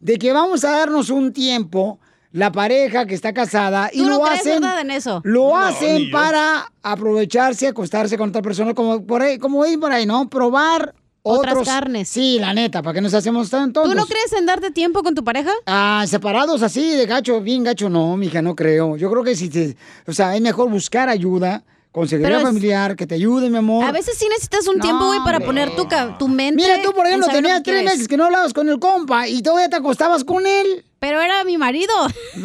De 0.00 0.18
que 0.18 0.32
vamos 0.32 0.64
a 0.64 0.70
darnos 0.72 1.10
un 1.10 1.32
tiempo, 1.32 1.98
la 2.32 2.52
pareja 2.52 3.06
que 3.06 3.14
está 3.14 3.32
casada, 3.32 3.90
y 3.92 3.98
¿Tú 3.98 4.04
no 4.10 4.18
lo 4.18 4.24
crees, 4.24 4.40
hacen. 4.40 4.60
verdad, 4.60 4.80
en 4.80 4.90
eso? 4.90 5.20
Lo 5.24 5.48
No, 5.50 5.58
hacen 5.58 6.10
para 6.10 6.66
aprovecharse, 6.82 7.68
acostarse 7.68 8.18
con 8.18 8.30
otra 8.30 8.42
persona, 8.42 8.74
como 8.74 9.04
por 9.06 9.22
ahí, 9.22 9.38
como 9.38 9.64
dicen 9.64 9.80
por 9.80 9.92
ahí, 9.92 10.04
¿no? 10.06 10.28
Probar 10.28 10.94
Otras 11.26 11.54
otros- 11.54 11.68
carnes. 11.68 12.08
Sí, 12.08 12.38
la 12.38 12.52
neta, 12.52 12.82
para 12.82 12.92
que 12.94 13.00
nos 13.00 13.14
hacemos 13.14 13.48
tan 13.48 13.72
tontos. 13.72 13.90
¿Tú 13.92 13.98
no 13.98 14.04
crees 14.06 14.32
en 14.34 14.44
darte 14.44 14.70
tiempo 14.70 15.02
con 15.02 15.14
tu 15.14 15.24
pareja? 15.24 15.50
Ah, 15.66 16.04
separados 16.06 16.62
así, 16.62 16.90
de 16.96 17.06
gacho, 17.06 17.40
bien 17.40 17.64
gacho, 17.64 17.88
no, 17.88 18.14
mija, 18.18 18.42
no 18.42 18.54
creo. 18.54 18.96
Yo 18.98 19.10
creo 19.10 19.24
que 19.24 19.34
si 19.34 19.48
te, 19.48 19.74
o 20.06 20.12
sea, 20.12 20.36
es 20.36 20.42
mejor 20.42 20.68
buscar 20.68 21.08
ayuda, 21.08 21.62
consejería 21.92 22.26
Pero 22.28 22.38
es- 22.40 22.44
familiar, 22.44 22.94
que 22.94 23.06
te 23.06 23.14
ayude, 23.14 23.48
mi 23.48 23.56
amor. 23.56 23.84
A 23.86 23.92
veces 23.92 24.18
sí 24.18 24.26
necesitas 24.28 24.66
un 24.68 24.80
tiempo, 24.80 25.06
güey, 25.06 25.20
para 25.24 25.40
poner 25.40 25.74
tu, 25.74 25.88
ca- 25.88 26.18
tu 26.18 26.28
mente. 26.28 26.62
Mira, 26.62 26.82
tú, 26.82 26.92
por 26.92 27.06
en 27.06 27.12
ejemplo, 27.12 27.26
saber 27.26 27.42
lo 27.42 27.46
tenías 27.48 27.58
que 27.60 27.70
tres 27.70 27.76
quieres. 27.80 27.92
meses 27.94 28.08
que 28.08 28.16
no 28.18 28.24
hablabas 28.26 28.52
con 28.52 28.68
el 28.68 28.78
compa 28.78 29.26
y 29.26 29.40
todavía 29.40 29.70
te 29.70 29.76
acostabas 29.76 30.24
con 30.24 30.46
él. 30.46 30.84
Pero 30.98 31.22
era 31.22 31.42
mi 31.44 31.56
marido. 31.56 31.94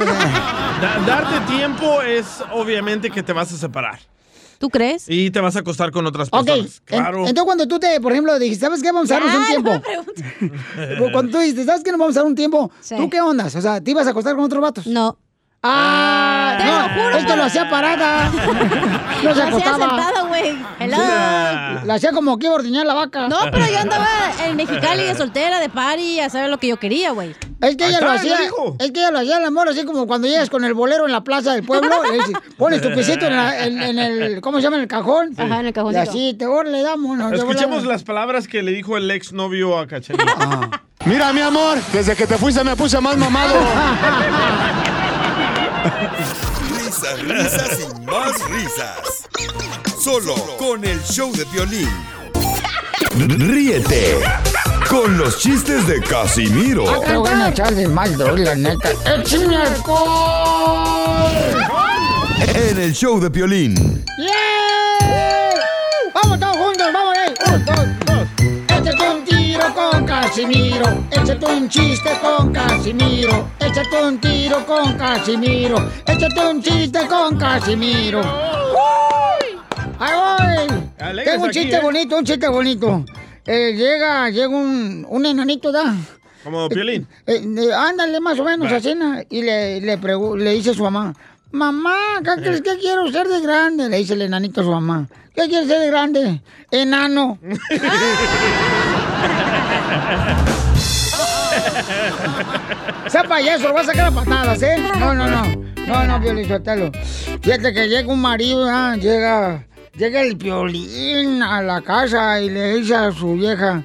Da- 0.81 0.99
darte 1.05 1.51
tiempo 1.53 2.01
es 2.01 2.25
obviamente 2.53 3.09
que 3.09 3.21
te 3.23 3.33
vas 3.33 3.51
a 3.51 3.57
separar. 3.57 3.99
¿Tú 4.59 4.69
crees? 4.69 5.05
Y 5.09 5.31
te 5.31 5.39
vas 5.39 5.55
a 5.55 5.59
acostar 5.59 5.89
con 5.91 6.05
otras 6.05 6.29
personas. 6.29 6.57
en- 6.59 6.85
Claro. 6.85 7.19
entonces 7.19 7.43
cuando 7.45 7.67
tú 7.67 7.79
te, 7.79 7.99
por 8.01 8.11
ejemplo, 8.11 8.37
dijiste, 8.37 8.65
¿sabes 8.65 8.83
qué? 8.83 8.91
Vamos 8.91 9.09
a 9.09 9.15
darnos 9.19 9.33
un 9.35 9.45
tiempo. 9.47 9.71
Cuando 11.11 11.31
tú 11.31 11.39
dijiste, 11.39 11.65
¿sabes 11.65 11.83
qué? 11.83 11.91
Nos 11.91 11.99
vamos 11.99 12.15
a 12.17 12.19
dar 12.19 12.27
un 12.27 12.35
tiempo. 12.35 12.69
Sí. 12.81 12.95
¿Tú 12.97 13.09
qué 13.09 13.21
ondas? 13.21 13.55
O 13.55 13.61
sea, 13.61 13.81
¿te 13.81 13.91
ibas 13.91 14.05
a 14.07 14.11
acostar 14.11 14.35
con 14.35 14.43
otros 14.45 14.61
vatos? 14.61 14.85
No. 14.85 15.17
Ah, 15.61 16.55
Te 16.57 16.65
no, 16.65 16.71
lo 16.71 16.89
juro 17.03 17.17
es 17.17 17.23
que 17.23 17.29
por- 17.29 17.37
lo 17.37 17.43
hacía 17.43 17.69
parada. 17.69 18.29
no 18.31 18.41
se 19.17 19.23
Lo 19.23 19.31
hacía 19.31 19.47
acostaba. 19.47 19.77
sentada, 19.89 20.21
güey. 20.27 20.57
Hello. 20.79 20.97
Ah. 20.99 21.81
La 21.85 21.93
hacía 21.95 22.11
como 22.13 22.37
que 22.37 22.45
iba 22.45 22.55
a 22.55 22.59
ordeñar 22.59 22.85
la 22.85 22.93
vaca. 22.93 23.27
No, 23.27 23.37
pero 23.51 23.65
yo 23.67 23.77
andaba 23.79 24.07
en 24.45 24.55
Mexicali 24.55 25.03
de 25.03 25.15
soltera, 25.15 25.59
de 25.59 25.69
party, 25.69 26.19
a 26.21 26.29
saber 26.29 26.49
lo 26.49 26.57
que 26.59 26.67
yo 26.67 26.77
quería, 26.77 27.11
güey. 27.11 27.35
Es 27.61 27.75
que 27.75 27.87
ella 27.87 27.99
lo 27.99 28.11
hacía, 28.11 28.37
dijo. 28.37 28.77
es 28.79 28.91
que 28.91 28.99
ella 29.01 29.11
lo 29.11 29.19
hacía 29.19 29.37
el 29.37 29.43
amor, 29.45 29.67
así 29.67 29.83
como 29.83 30.07
cuando 30.07 30.27
llegas 30.29 30.49
con 30.49 30.63
el 30.63 30.73
bolero 30.73 31.05
en 31.05 31.11
la 31.11 31.23
plaza 31.25 31.53
del 31.53 31.63
pueblo, 31.63 32.03
le 32.03 32.13
dices, 32.13 32.35
pones 32.57 32.81
tu 32.81 32.89
pisito 32.93 33.25
en, 33.25 33.35
la- 33.35 33.65
en- 33.65 33.81
en 33.81 33.99
el, 33.99 34.39
¿cómo 34.41 34.59
se 34.59 34.63
llama? 34.63 34.77
En 34.77 34.83
el 34.83 34.87
cajón. 34.87 35.33
Ajá, 35.37 35.55
en 35.59 35.65
el 35.65 35.69
Y 35.69 35.73
cajoncito. 35.73 36.09
así, 36.09 36.33
te 36.35 36.45
le 36.71 36.81
damos. 36.81 37.33
Escuchemos 37.33 37.85
las 37.85 38.03
palabras 38.03 38.47
que 38.47 38.63
le 38.63 38.71
dijo 38.71 38.95
el 38.95 39.11
ex 39.11 39.33
novio 39.33 39.77
a 39.77 39.87
Cachanilla. 39.87 40.33
Ah. 40.37 40.81
Mira, 41.05 41.33
mi 41.33 41.41
amor, 41.41 41.77
desde 41.91 42.15
que 42.15 42.25
te 42.27 42.37
fuiste 42.37 42.63
me 42.63 42.75
puse 42.75 42.99
más 43.01 43.17
mamado. 43.17 43.55
Risas, 46.77 47.21
risas 47.23 47.79
y 47.79 48.01
más 48.05 48.49
risas. 48.49 49.27
Solo 50.01 50.35
con 50.57 50.83
el 50.85 51.01
show 51.03 51.31
de 51.35 51.45
violín. 51.45 51.89
Ríete 53.17 54.17
con 54.89 55.17
los 55.17 55.37
chistes 55.37 55.85
de 55.87 56.01
Casimiro 56.01 56.83
Te 57.01 57.15
voy 57.15 57.29
a 57.29 57.49
echar 57.49 57.73
de 57.75 57.87
mal, 57.87 58.17
la 58.17 58.55
neta. 58.55 58.89
¡Échame 59.05 59.55
alcohol! 59.55 61.29
en 62.55 62.79
el 62.79 62.93
show 62.93 63.19
de 63.19 63.29
violín. 63.29 63.75
¡Yeah! 64.17 65.59
¡Vamos 66.13 66.39
todos 66.39 66.57
juntos! 66.57 66.87
¡Vamos 66.93 67.17
ahí! 67.17 67.33
¡Un, 67.53 67.65
dos, 67.65 67.75
dos! 68.05 68.27
Échate 68.77 69.09
un 69.09 69.25
tiro 69.25 69.73
con 69.75 70.05
Casimiro. 70.05 71.05
Échate 71.11 71.45
un 71.45 71.69
chiste 71.69 72.09
con 72.21 72.51
Casimiro. 72.51 73.49
Échate 73.59 74.03
un 74.03 74.19
tiro 74.19 74.65
con 74.65 74.93
Casimiro. 74.97 75.89
Échate 76.05 76.47
un 76.47 76.61
chiste 76.63 77.07
con 77.07 77.37
Casimiro. 77.37 78.21
¡Ahí 79.99 80.13
voy! 80.15 81.23
Tengo 81.23 81.43
un 81.43 81.49
aquí, 81.49 81.59
chiste 81.59 81.75
¿eh? 81.75 81.81
bonito, 81.81 82.17
un 82.17 82.25
chiste 82.25 82.47
bonito. 82.47 83.05
Eh, 83.51 83.73
llega, 83.75 84.29
llega 84.29 84.47
un, 84.49 85.07
un 85.09 85.25
enanito, 85.25 85.71
¿da? 85.71 85.95
Como 86.43 86.69
Piolín. 86.69 87.07
Eh, 87.25 87.41
eh, 87.57 87.73
ándale, 87.73 88.19
más 88.19 88.39
o 88.39 88.43
menos, 88.43 88.71
así, 88.71 88.93
¿no? 88.93 89.15
Y 89.27 89.41
le, 89.41 89.81
le, 89.81 89.99
pregu- 89.99 90.37
le 90.37 90.53
dice 90.53 90.69
a 90.69 90.73
su 90.75 90.83
mamá, 90.83 91.15
mamá, 91.51 91.97
¿qué 92.23 92.43
crees 92.43 92.61
que 92.61 92.77
quiero 92.77 93.11
ser 93.11 93.27
de 93.27 93.41
grande? 93.41 93.89
Le 93.89 93.97
dice 93.97 94.13
el 94.13 94.21
enanito 94.21 94.61
a 94.61 94.65
su 94.65 94.69
mamá, 94.71 95.07
¿qué 95.33 95.47
quieres 95.47 95.67
ser 95.67 95.79
de 95.79 95.87
grande? 95.87 96.43
Enano. 96.69 97.39
sea 103.07 103.23
payaso, 103.23 103.67
lo 103.69 103.73
vas 103.73 103.87
a 103.89 103.91
sacar 103.91 104.07
a 104.07 104.11
patadas, 104.11 104.61
¿eh? 104.61 104.75
No, 104.99 105.13
no, 105.13 105.27
no. 105.27 105.43
No, 105.87 106.03
no, 106.05 106.21
Piolín, 106.21 106.47
suéltalo. 106.47 106.91
Fíjate 107.41 107.73
que 107.73 107.87
llega 107.87 108.11
un 108.13 108.21
marido, 108.21 108.67
ah, 108.69 108.95
llega, 108.95 109.65
llega 109.95 110.21
el 110.21 110.37
Piolín 110.37 111.41
a 111.43 111.61
la 111.61 111.81
casa 111.81 112.39
y 112.41 112.49
le 112.49 112.75
dice 112.75 112.95
a 112.95 113.11
su 113.11 113.33
vieja, 113.33 113.83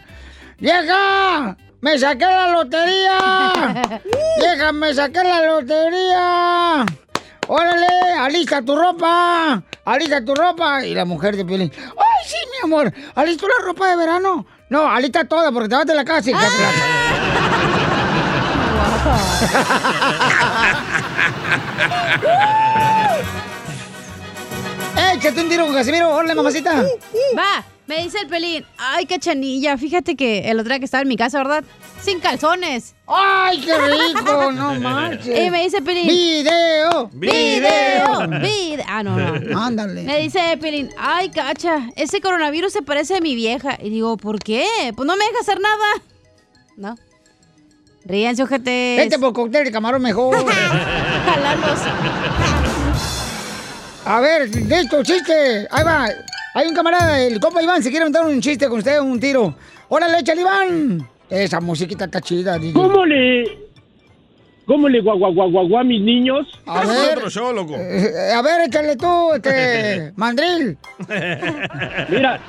¡Vieja! 0.59 1.57
¡Me 1.81 1.99
saqué 1.99 2.25
la 2.25 2.51
lotería! 2.53 4.01
¡Vieja, 4.39 4.73
me 4.73 4.95
saqué 4.95 5.23
la 5.23 5.45
lotería! 5.47 6.85
¡Órale! 7.49 7.87
¡Alista 8.19 8.63
tu 8.63 8.75
ropa! 8.75 9.63
¡Alista 9.85 10.25
tu 10.25 10.35
ropa! 10.35 10.85
Y 10.87 10.95
la 10.95 11.05
mujer 11.05 11.37
de 11.37 11.45
Piolín, 11.45 11.71
¡ay, 11.77 12.25
sí, 12.27 12.37
mi 12.53 12.65
amor! 12.65 12.93
¿Alisto 13.15 13.47
la 13.47 13.65
ropa 13.65 13.89
de 13.91 13.97
verano? 13.97 14.47
No, 14.71 14.89
alista 14.89 15.25
toda 15.25 15.53
porque 15.53 15.69
te 15.69 15.75
vas 15.77 15.87
de 15.87 15.95
la 15.95 16.05
casa 16.05 16.31
y 16.31 16.33
te 16.33 16.39
¡Échate 25.15 25.41
un 25.41 25.49
tiro 25.49 25.67
con 25.67 25.75
Casimiro! 25.75 26.15
¡Órale, 26.15 26.35
mamacita! 26.35 26.83
Va, 27.37 27.65
me 27.87 28.03
dice 28.03 28.19
el 28.21 28.29
pelín. 28.29 28.65
Ay, 28.79 29.07
cachanilla. 29.07 29.77
Fíjate 29.77 30.17
que 30.17 30.51
el 30.51 30.59
otro 30.61 30.71
día 30.71 30.79
que 30.79 30.85
estaba 30.85 31.03
en 31.03 31.09
mi 31.09 31.17
casa, 31.17 31.39
¿verdad? 31.39 31.65
Sin 32.03 32.21
calzones. 32.21 32.95
¡Ay, 33.07 33.61
qué 33.61 33.77
rico! 33.77 34.53
¡No 34.53 34.75
marches! 34.81 35.47
Y 35.47 35.51
me 35.51 35.65
dice 35.65 35.83
Pelín. 35.83 36.07
¡Video! 36.07 37.11
¡Video! 37.13 38.29
¡Video! 38.29 38.85
Ah, 38.87 39.03
no, 39.03 39.17
no. 39.17 39.61
Ándale. 39.65 40.03
Me 40.03 40.21
dice 40.21 40.57
Pelín, 40.61 40.91
ay, 40.99 41.31
cacha, 41.31 41.89
ese 41.97 42.21
coronavirus 42.21 42.73
se 42.73 42.83
parece 42.83 43.17
a 43.17 43.21
mi 43.21 43.35
vieja. 43.35 43.79
Y 43.83 43.91
digo, 43.91 44.17
¿por 44.17 44.39
qué? 44.39 44.67
Pues 44.95 45.07
no 45.07 45.17
me 45.17 45.25
deja 45.25 45.41
hacer 45.41 45.61
nada. 45.61 45.87
No. 46.77 46.97
Ríanse, 48.05 48.43
ojetes. 48.43 48.99
Vete 48.99 49.19
por 49.19 49.33
cóctel 49.33 49.65
de 49.65 49.73
camarón 49.73 50.03
mejor. 50.03 50.37
A 54.07 54.21
ver, 54.21 54.49
listo, 54.55 55.03
chiste. 55.03 55.67
Ahí 55.71 55.85
va. 55.85 56.09
Hay 56.55 56.69
un 56.69 56.75
camarada, 56.75 57.21
el 57.21 57.41
compa 57.41 57.63
Iván, 57.63 57.83
se 57.83 57.91
quiere 57.91 58.03
aventar 58.03 58.25
un 58.27 58.41
chiste 58.41 58.69
con 58.69 58.79
usted, 58.79 59.01
un 59.01 59.19
tiro. 59.19 59.55
¡Órale, 59.89 60.21
échale, 60.21 60.43
Iván! 60.43 61.09
Esa 61.29 61.61
musiquita 61.61 62.05
está 62.05 62.21
chida, 62.21 62.59
DJ. 62.59 62.75
¿Cómo 62.75 63.05
le, 63.05 63.45
cómo 64.67 64.89
le 64.89 65.01
guagua 65.01 65.31
guagua 65.31 65.63
guagua 65.63 65.81
a 65.81 65.85
mis 65.85 66.01
niños? 66.01 66.47
A 66.67 66.85
ver, 66.87 67.19
eh, 67.19 68.33
a 68.33 68.43
ver, 68.43 68.69
échale 68.69 68.95
tú, 68.97 69.33
este, 69.35 70.13
mandril. 70.17 70.79
Mira, 72.11 72.41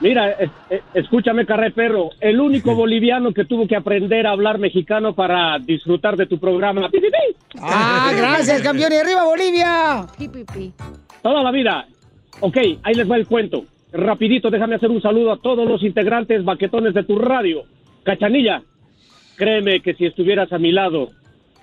mira, 0.00 0.30
es- 0.32 0.50
es- 0.70 0.82
escúchame, 0.94 1.46
carre 1.46 1.70
perro. 1.70 2.10
El 2.20 2.40
único 2.40 2.74
boliviano 2.74 3.32
que 3.32 3.44
tuvo 3.44 3.66
que 3.66 3.76
aprender 3.76 4.26
a 4.26 4.30
hablar 4.32 4.58
mexicano 4.58 5.14
para 5.14 5.58
disfrutar 5.58 6.16
de 6.16 6.26
tu 6.26 6.38
programa. 6.38 6.88
¡Pi, 6.90 7.00
pi, 7.00 7.06
pi! 7.08 7.58
Ah, 7.60 8.12
gracias, 8.16 8.60
campeón. 8.62 8.92
Y 8.92 8.96
arriba, 8.96 9.24
Bolivia. 9.24 10.06
Toda 11.22 11.42
la 11.42 11.50
vida. 11.50 11.86
Ok, 12.40 12.56
ahí 12.82 12.94
les 12.94 13.10
va 13.10 13.16
el 13.16 13.26
cuento. 13.26 13.64
Rapidito, 13.92 14.50
déjame 14.50 14.74
hacer 14.74 14.90
un 14.90 15.00
saludo 15.00 15.32
a 15.32 15.38
todos 15.38 15.66
los 15.66 15.82
integrantes 15.82 16.44
baquetones 16.44 16.92
de 16.92 17.02
tu 17.04 17.18
radio. 17.18 17.62
Cachanilla, 18.02 18.62
créeme 19.36 19.80
que 19.80 19.94
si 19.94 20.04
estuvieras 20.04 20.52
a 20.52 20.58
mi 20.58 20.70
lado, 20.72 21.10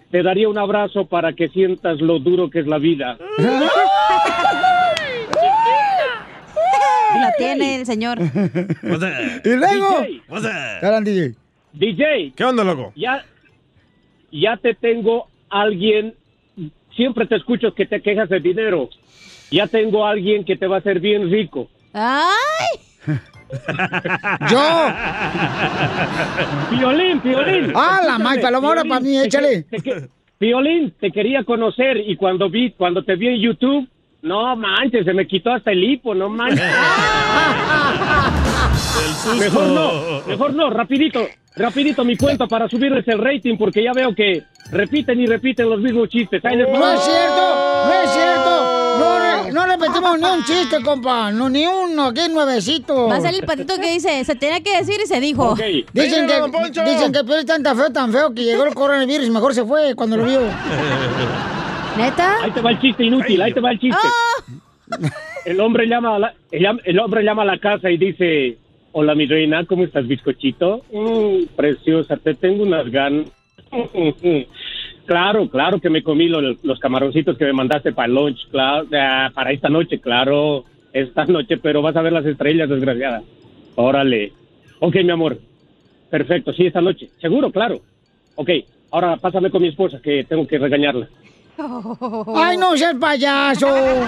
te 0.10 0.24
daría 0.24 0.50
un 0.50 0.58
abrazo 0.58 1.06
para 1.06 1.34
que 1.34 1.50
sientas 1.50 2.02
lo 2.02 2.20
duro 2.20 2.50
que 2.50 2.60
es 2.62 2.68
la 2.68 2.80
vida. 2.80 3.18
La 7.20 7.34
tiene 7.38 7.76
el 7.78 7.86
señor. 7.86 8.20
Y 8.20 9.50
luego. 9.50 10.06
DJ. 11.04 11.36
DJ. 11.74 12.34
¿Qué 12.36 12.44
onda, 12.44 12.64
loco? 12.64 12.94
Ya, 12.96 13.26
ya 14.32 14.58
te 14.58 14.74
tengo 14.74 15.28
alguien, 15.50 16.16
siempre 16.96 17.28
te 17.28 17.36
escucho 17.36 17.74
que 17.74 17.86
te 17.86 18.02
quejas 18.02 18.30
de 18.30 18.40
dinero. 18.40 18.90
Ya 19.52 19.68
tengo 19.68 20.06
alguien 20.06 20.44
que 20.46 20.56
te 20.56 20.68
va 20.68 20.78
a 20.78 20.80
hacer 20.80 21.00
bien 21.00 21.30
rico. 21.30 21.70
¡Ay! 21.94 22.80
¡Yo! 24.50 24.90
Piolín, 26.72 27.20
Piolín. 27.22 27.74
Ah, 27.76 28.02
la 28.06 28.18
May 28.18 28.42
Paloma, 28.42 28.70
ahora 28.70 28.84
para 28.84 29.00
mí, 29.00 29.20
échale. 29.20 29.64
Te 29.64 30.10
Piolín, 30.40 30.92
te 31.00 31.12
quería 31.12 31.44
conocer 31.44 31.98
y 31.98 32.16
cuando 32.16 32.50
vi, 32.50 32.72
cuando 32.72 33.04
te 33.04 33.16
vi 33.16 33.28
en 33.28 33.42
YouTube, 33.42 33.88
no 34.24 34.56
manches, 34.56 35.06
se 35.06 35.14
me 35.14 35.28
quitó 35.28 35.52
hasta 35.52 35.72
el 35.72 35.84
hipo, 35.84 36.16
no 36.16 36.30
manches. 36.30 36.62
Mejor 39.40 39.64
no, 39.68 40.22
mejor 40.28 40.54
no, 40.54 40.70
rapidito, 40.70 41.26
rapidito 41.56 42.04
mi 42.04 42.16
cuento 42.18 42.48
para 42.48 42.68
subirles 42.68 43.08
el 43.08 43.20
rating 43.20 43.58
porque 43.58 43.84
ya 43.84 43.92
veo 43.94 44.14
que 44.14 44.44
repiten 44.72 45.20
y 45.20 45.26
repiten 45.26 45.70
los 45.70 45.80
mismos 45.80 46.10
chistes. 46.10 46.42
No 46.44 46.50
es 46.52 47.02
cierto, 47.04 47.86
no 47.86 47.92
es 48.04 48.12
cierto. 48.12 49.00
No, 49.00 49.20
re- 49.20 49.52
no 49.52 49.66
repetimos 49.66 50.20
ni 50.20 50.26
un 50.26 50.44
chiste, 50.44 50.82
compa. 50.84 51.32
No, 51.32 51.50
ni 51.50 51.66
uno, 51.66 52.08
aquí 52.08 52.22
nuevecito. 52.30 53.08
Va 53.08 53.16
a 53.16 53.22
ser 53.22 53.34
el 53.34 53.44
patito 53.44 53.76
que 53.78 53.94
dice, 53.94 54.24
se 54.24 54.36
tenía 54.36 54.62
que 54.62 54.78
decir 54.78 55.00
y 55.04 55.08
se 55.08 55.20
dijo. 55.20 55.56
Dicen 55.56 56.28
que, 56.28 56.84
dicen 56.86 57.12
que 57.12 57.24
Piolín 57.24 57.46
tan 57.64 57.78
feo, 57.78 57.92
tan 57.92 58.12
feo 58.12 58.34
que 58.34 58.44
llegó 58.44 58.66
el 58.66 58.74
coronavirus 58.76 59.28
y 59.28 59.32
mejor 59.32 59.54
se 59.54 59.64
fue 59.66 59.96
cuando 59.96 60.18
lo 60.18 60.26
vio. 60.26 60.42
¿Neta? 61.98 62.44
Ahí 62.44 62.52
te 62.52 62.62
va 62.62 62.72
el 62.72 62.80
chiste 62.80 63.04
inútil, 63.06 63.42
ahí 63.42 63.54
te 63.54 63.60
va 63.60 63.72
el 63.72 63.80
chiste. 63.80 64.08
El 65.46 65.60
hombre 65.60 65.88
llama 65.88 66.16
a 66.16 66.20
la, 66.20 66.34
el, 66.52 67.00
hombre 67.00 67.24
llama 67.24 67.44
a 67.44 67.46
la 67.46 67.58
casa 67.60 67.90
y 67.92 67.98
dice, 67.98 68.58
hola 68.94 69.14
mi 69.16 69.26
reina, 69.26 69.66
¿cómo 69.66 69.84
estás, 69.84 70.08
bizcochito? 70.08 70.82
"Mm, 70.92 71.56
preciosa, 71.56 72.18
te 72.18 72.34
tengo 72.36 72.64
unas 72.64 72.90
ganas. 72.90 73.28
claro, 75.06 75.50
claro 75.50 75.80
que 75.80 75.90
me 75.90 76.04
comí 76.04 76.28
lo- 76.30 76.42
los 76.64 76.80
camaroncitos 76.80 77.38
que 77.38 77.46
me 77.46 77.54
mandaste 77.54 77.92
para 77.92 78.08
el 78.08 78.16
lunch, 78.16 78.48
claro, 78.50 78.88
ah, 78.94 79.32
para 79.34 79.52
esta 79.52 79.70
noche, 79.70 80.00
claro, 80.00 80.64
esta 80.94 81.26
noche, 81.28 81.58
pero 81.58 81.82
vas 81.82 81.96
a 81.96 82.02
ver 82.02 82.14
las 82.14 82.26
estrellas, 82.26 82.70
desgraciada. 82.70 83.22
Órale. 83.76 84.32
Ok, 84.80 84.96
mi 85.04 85.12
amor. 85.12 85.38
Perfecto, 86.10 86.54
sí, 86.54 86.66
esta 86.68 86.82
noche. 86.82 87.10
Seguro, 87.20 87.52
claro. 87.52 87.80
Ok, 88.36 88.50
ahora 88.92 89.18
pásame 89.18 89.50
con 89.50 89.62
mi 89.62 89.70
esposa 89.70 90.00
que 90.02 90.24
tengo 90.24 90.48
que 90.48 90.58
regañarla. 90.60 91.08
¡Ay, 92.36 92.58
no 92.58 92.76
seas 92.76 92.96
payaso! 93.00 93.68
¡Don 93.68 94.08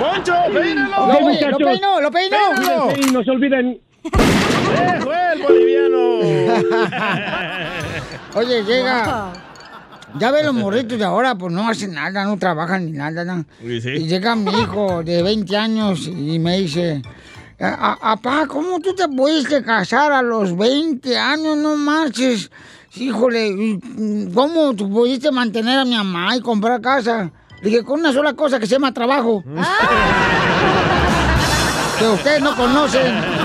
Poncho, 0.00 0.34
peínalo! 0.52 1.06
Lo, 1.06 1.14
Ok, 1.14 1.38
pe- 1.38 1.50
lo 1.50 1.58
peinó, 1.58 2.00
lo 2.00 2.10
peinó. 2.10 2.36
Cuídense 2.56 3.00
y 3.08 3.12
no 3.12 3.22
se 3.22 3.30
olviden. 3.30 3.78
¡Eso 4.04 5.12
es, 5.12 5.32
el 5.34 5.42
boliviano! 5.42 5.98
Oye, 8.38 8.62
llega. 8.64 9.32
Ya 10.18 10.30
ve 10.30 10.42
los 10.42 10.54
morritos 10.54 10.98
de 10.98 11.04
ahora, 11.04 11.34
pues 11.34 11.52
no 11.52 11.68
hacen 11.68 11.92
nada, 11.92 12.24
no 12.24 12.38
trabajan 12.38 12.86
ni 12.86 12.92
nada. 12.92 13.24
¿no? 13.24 13.44
Sí, 13.60 13.80
sí. 13.80 13.90
Y 13.90 14.08
llega 14.08 14.34
mi 14.34 14.50
hijo 14.50 15.02
de 15.02 15.22
20 15.22 15.56
años 15.56 16.06
y 16.06 16.38
me 16.38 16.58
dice, 16.60 17.02
"A- 17.60 17.98
a- 18.00 18.12
Apá, 18.12 18.46
¿cómo 18.46 18.80
tú 18.80 18.94
te 18.94 19.06
pudiste 19.06 19.62
casar 19.62 20.12
a 20.12 20.22
los 20.22 20.56
20 20.56 21.16
años? 21.18 21.58
No 21.58 21.76
marches. 21.76 22.50
Híjole, 22.96 23.48
¿y 23.48 24.30
¿cómo 24.34 24.74
tú 24.74 24.90
pudiste 24.90 25.30
mantener 25.30 25.78
a 25.78 25.84
mi 25.84 25.94
mamá 25.94 26.36
y 26.36 26.40
comprar 26.40 26.80
casa? 26.80 27.30
Le 27.62 27.70
dije, 27.70 27.84
con 27.84 28.00
una 28.00 28.12
sola 28.12 28.34
cosa 28.34 28.58
que 28.58 28.66
se 28.66 28.72
llama 28.72 28.94
trabajo. 28.94 29.42
que 31.98 32.06
ustedes 32.08 32.42
no 32.42 32.56
conocen. 32.56 33.37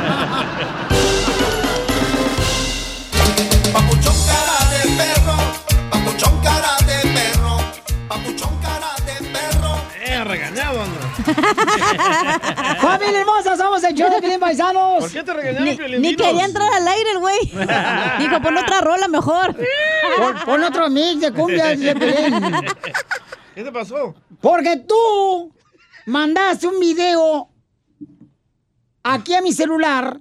¡Familia 12.98 13.22
hermosa! 13.22 13.58
Somos 13.58 13.84
el 13.84 13.96
show 13.96 14.10
de 14.10 14.22
Pilín 14.22 14.40
Paisanos. 14.40 15.00
¿Por 15.04 15.12
qué 15.12 15.24
te 15.24 15.34
regañaron, 15.34 15.66
Ni, 15.66 16.10
ni 16.10 16.16
quería 16.16 16.46
entrar 16.46 16.72
al 16.74 16.88
aire 16.88 17.12
el 17.12 17.20
güey. 17.20 17.40
Dijo, 18.20 18.42
pon 18.42 18.58
otra 18.58 18.82
rola 18.82 19.08
mejor. 19.08 19.56
Pon, 20.18 20.36
pon 20.46 20.64
otro 20.64 20.90
mix 20.90 21.22
de 21.22 21.32
cumbia 21.32 21.68
de 21.76 21.96
Piolín. 21.96 22.42
¿Qué 23.56 23.64
te 23.64 23.72
pasó? 23.72 24.16
Porque 24.42 24.78
tú 24.78 25.54
mandaste 26.06 26.68
un 26.68 26.80
video 26.80 27.50
aquí 29.04 29.34
a 29.34 29.42
mi 29.42 29.54
celular 29.54 30.20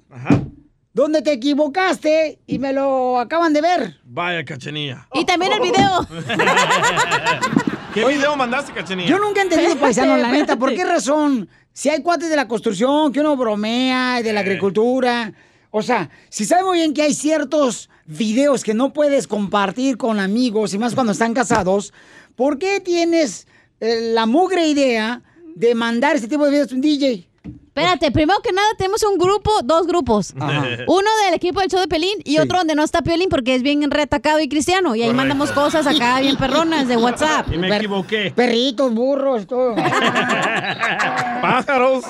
donde 0.93 1.23
te 1.23 1.33
equivocaste 1.33 2.41
y 2.47 2.59
me 2.59 2.73
lo 2.73 3.19
acaban 3.19 3.53
de 3.53 3.61
ver. 3.61 4.01
Vaya, 4.05 4.45
cachanilla. 4.45 5.09
Y 5.15 5.25
también 5.25 5.53
el 5.53 5.61
video. 5.61 6.07
¿Qué 7.95 8.05
video 8.07 8.37
mandaste, 8.37 8.73
cachanilla? 8.73 9.09
Yo 9.09 9.19
nunca 9.19 9.41
he 9.41 9.45
entendido, 9.45 9.77
paisano, 9.77 10.17
la 10.17 10.29
neta, 10.29 10.57
¿por 10.57 10.75
qué 10.75 10.85
razón? 10.85 11.49
Si 11.73 11.89
hay 11.89 12.03
cuates 12.03 12.29
de 12.29 12.37
la 12.37 12.49
construcción, 12.49 13.13
que 13.13 13.21
uno 13.21 13.37
bromea, 13.37 14.23
de 14.23 14.33
la 14.33 14.41
agricultura. 14.41 15.33
O 15.71 15.81
sea, 15.81 16.11
si 16.29 16.45
sabes 16.45 16.65
muy 16.67 16.79
bien 16.79 16.93
que 16.93 17.03
hay 17.03 17.15
ciertos 17.15 17.89
videos 18.05 18.63
que 18.63 18.75
no 18.75 18.93
puedes 18.93 19.27
compartir 19.27 19.97
con 19.97 20.21
amigos, 20.21 20.75
y 20.75 20.79
más 20.79 20.95
cuando 20.95 21.13
están 21.13 21.33
casados, 21.33 21.95
¿por 22.37 22.59
qué 22.59 22.81
tienes 22.81 23.47
eh, 23.81 24.11
la 24.13 24.27
mugre 24.27 24.67
idea 24.67 25.23
de 25.55 25.75
mandar 25.75 26.17
este 26.17 26.29
tipo 26.29 26.45
de 26.45 26.51
videos 26.51 26.73
a 26.73 26.75
un 26.75 26.83
DJ? 26.83 27.32
Espérate, 27.75 28.11
primero 28.11 28.39
que 28.43 28.53
nada 28.53 28.69
tenemos 28.77 29.03
un 29.03 29.17
grupo, 29.17 29.51
dos 29.65 29.87
grupos. 29.87 30.35
Ajá. 30.39 30.63
Uno 30.87 31.09
del 31.25 31.33
equipo 31.35 31.61
del 31.61 31.71
show 31.71 31.81
de 31.81 31.89
Pelín 31.89 32.19
y 32.23 32.33
Sí. 32.33 32.39
otro 32.39 32.59
donde 32.59 32.75
no 32.75 32.85
está 32.85 33.01
Pelín 33.01 33.31
porque 33.31 33.55
es 33.55 33.63
bien 33.63 33.91
retacado 33.91 34.41
y 34.41 34.49
cristiano. 34.51 34.95
Y 34.95 35.01
ahí 35.01 35.09
Correcto. 35.09 35.17
mandamos 35.17 35.53
cosas 35.53 35.87
acá 35.87 36.21
bien 36.21 36.37
perronas 36.37 36.87
de 36.87 36.99
WhatsApp. 36.99 37.47
Y 37.51 37.57
me 37.57 37.75
equivoqué. 37.75 38.31
Perritos, 38.37 38.93
burros, 38.93 39.47
todo. 39.47 39.75
Pájaros. 41.41 42.05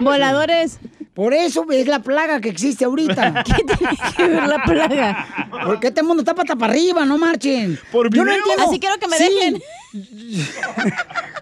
Voladores. 0.00 0.78
Por 1.14 1.34
eso 1.34 1.66
es 1.72 1.88
la 1.88 1.98
plaga 1.98 2.40
que 2.40 2.48
existe 2.48 2.84
ahorita. 2.84 3.42
¿Qué 3.44 3.64
tiene 3.64 3.98
que 4.16 4.22
ver 4.28 4.46
la 4.46 4.62
plaga? 4.62 5.48
Porque 5.66 5.88
este 5.88 6.04
mundo 6.04 6.22
está 6.22 6.34
pata 6.34 6.54
para 6.54 6.72
arriba, 6.72 7.04
no 7.04 7.18
marchen. 7.18 7.80
¿Por 7.90 8.14
Yo 8.14 8.24
no 8.24 8.30
entiendo. 8.32 8.62
Así 8.64 8.78
quiero 8.78 8.96
que 8.98 9.08
me 9.08 9.16
Sí. 9.16 9.24
dejen. 9.24 9.60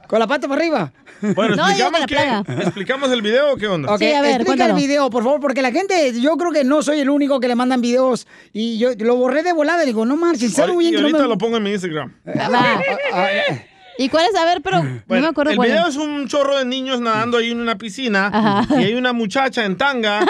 Con 0.08 0.18
la 0.20 0.26
pata 0.26 0.48
para 0.48 0.58
arriba. 0.60 0.90
Bueno, 1.34 1.56
No, 1.56 1.68
¿explicamos. 1.68 2.48
¿explicamos 2.60 3.10
el 3.12 3.22
video 3.22 3.52
o 3.52 3.56
qué 3.56 3.66
onda? 3.68 3.92
Ok, 3.92 3.98
Sí, 4.00 4.12
a 4.12 4.20
ver, 4.22 4.30
explica 4.32 4.46
cuéntalo. 4.46 4.74
el 4.76 4.80
video, 4.80 5.10
por 5.10 5.24
favor, 5.24 5.40
porque 5.40 5.62
la 5.62 5.72
gente, 5.72 6.12
yo 6.20 6.36
creo 6.36 6.52
que 6.52 6.64
no 6.64 6.82
soy 6.82 7.00
el 7.00 7.10
único 7.10 7.40
que 7.40 7.48
le 7.48 7.54
mandan 7.54 7.80
videos. 7.80 8.26
Y 8.52 8.78
yo 8.78 8.90
lo 8.98 9.16
borré 9.16 9.42
de 9.42 9.52
volada, 9.52 9.84
digo, 9.84 10.04
no 10.06 10.16
marchen, 10.16 10.50
sabe 10.50 10.72
muy 10.72 10.86
y 10.86 10.90
bien 10.90 10.96
que 10.96 11.00
no 11.02 11.06
ahorita 11.08 11.22
me... 11.24 11.28
lo 11.28 11.38
pongo 11.38 11.56
en 11.56 11.62
mi 11.64 11.70
Instagram. 11.72 12.14
Va. 12.26 12.80
¿Y 14.00 14.08
cuál 14.10 14.26
es? 14.30 14.36
A 14.36 14.44
ver, 14.44 14.62
pero 14.62 14.84
no 14.84 15.02
Bueno, 15.08 15.22
me 15.24 15.28
acuerdo 15.30 15.50
el 15.50 15.56
cuál 15.56 15.70
video 15.70 15.82
es. 15.88 15.96
es 15.96 15.96
un 15.96 16.28
chorro 16.28 16.56
de 16.56 16.64
niños 16.64 17.00
nadando 17.00 17.38
ahí 17.38 17.50
en 17.50 17.60
una 17.60 17.76
piscina 17.78 18.30
Ajá. 18.32 18.80
y 18.80 18.84
hay 18.84 18.94
una 18.94 19.12
muchacha 19.12 19.64
en 19.64 19.76
tanga 19.76 20.24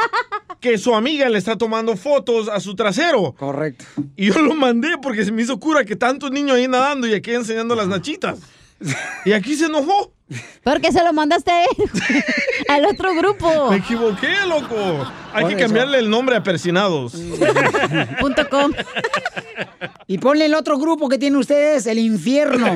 que 0.60 0.78
su 0.78 0.94
amiga 0.94 1.28
le 1.28 1.36
está 1.38 1.58
tomando 1.58 1.96
fotos 1.96 2.48
a 2.48 2.60
su 2.60 2.76
trasero. 2.76 3.34
Correcto. 3.36 3.84
Y 4.16 4.26
yo 4.32 4.40
lo 4.40 4.54
mandé 4.54 4.98
porque 5.02 5.24
se 5.24 5.32
me 5.32 5.42
hizo 5.42 5.58
cura 5.58 5.84
que 5.84 5.96
tantos 5.96 6.30
niños 6.30 6.56
ahí 6.58 6.68
nadando 6.68 7.08
y 7.08 7.14
aquí 7.14 7.32
enseñando 7.34 7.74
las 7.74 7.88
nachitas. 7.88 8.38
Y 9.24 9.32
aquí 9.32 9.56
se 9.56 9.66
enojó. 9.66 10.12
Porque 10.62 10.92
se 10.92 11.02
lo 11.02 11.12
mandaste 11.12 11.50
a 11.50 11.64
él, 11.64 11.68
al 12.68 12.84
otro 12.86 13.14
grupo. 13.14 13.70
Me 13.70 13.76
equivoqué, 13.76 14.34
loco. 14.46 15.10
Hay 15.32 15.42
Por 15.42 15.50
que 15.50 15.56
eso. 15.56 15.66
cambiarle 15.66 15.98
el 15.98 16.08
nombre 16.10 16.36
a 16.36 16.42
persinados. 16.42 17.12
Punto 18.20 18.48
com. 18.48 18.72
Y 20.06 20.18
ponle 20.18 20.46
el 20.46 20.54
otro 20.54 20.78
grupo 20.78 21.08
que 21.08 21.18
tienen 21.18 21.38
ustedes, 21.38 21.86
el 21.86 21.98
infierno. 21.98 22.66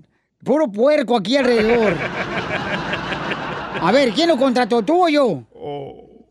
Puro 0.45 0.71
puerco 0.71 1.17
aquí 1.17 1.37
alrededor. 1.37 1.95
A 3.81 3.93
ver, 3.93 4.11
¿quién 4.11 4.29
lo 4.29 4.37
contrató, 4.37 4.83
tú 4.83 5.05
o 5.05 5.09
yo? 5.09 5.45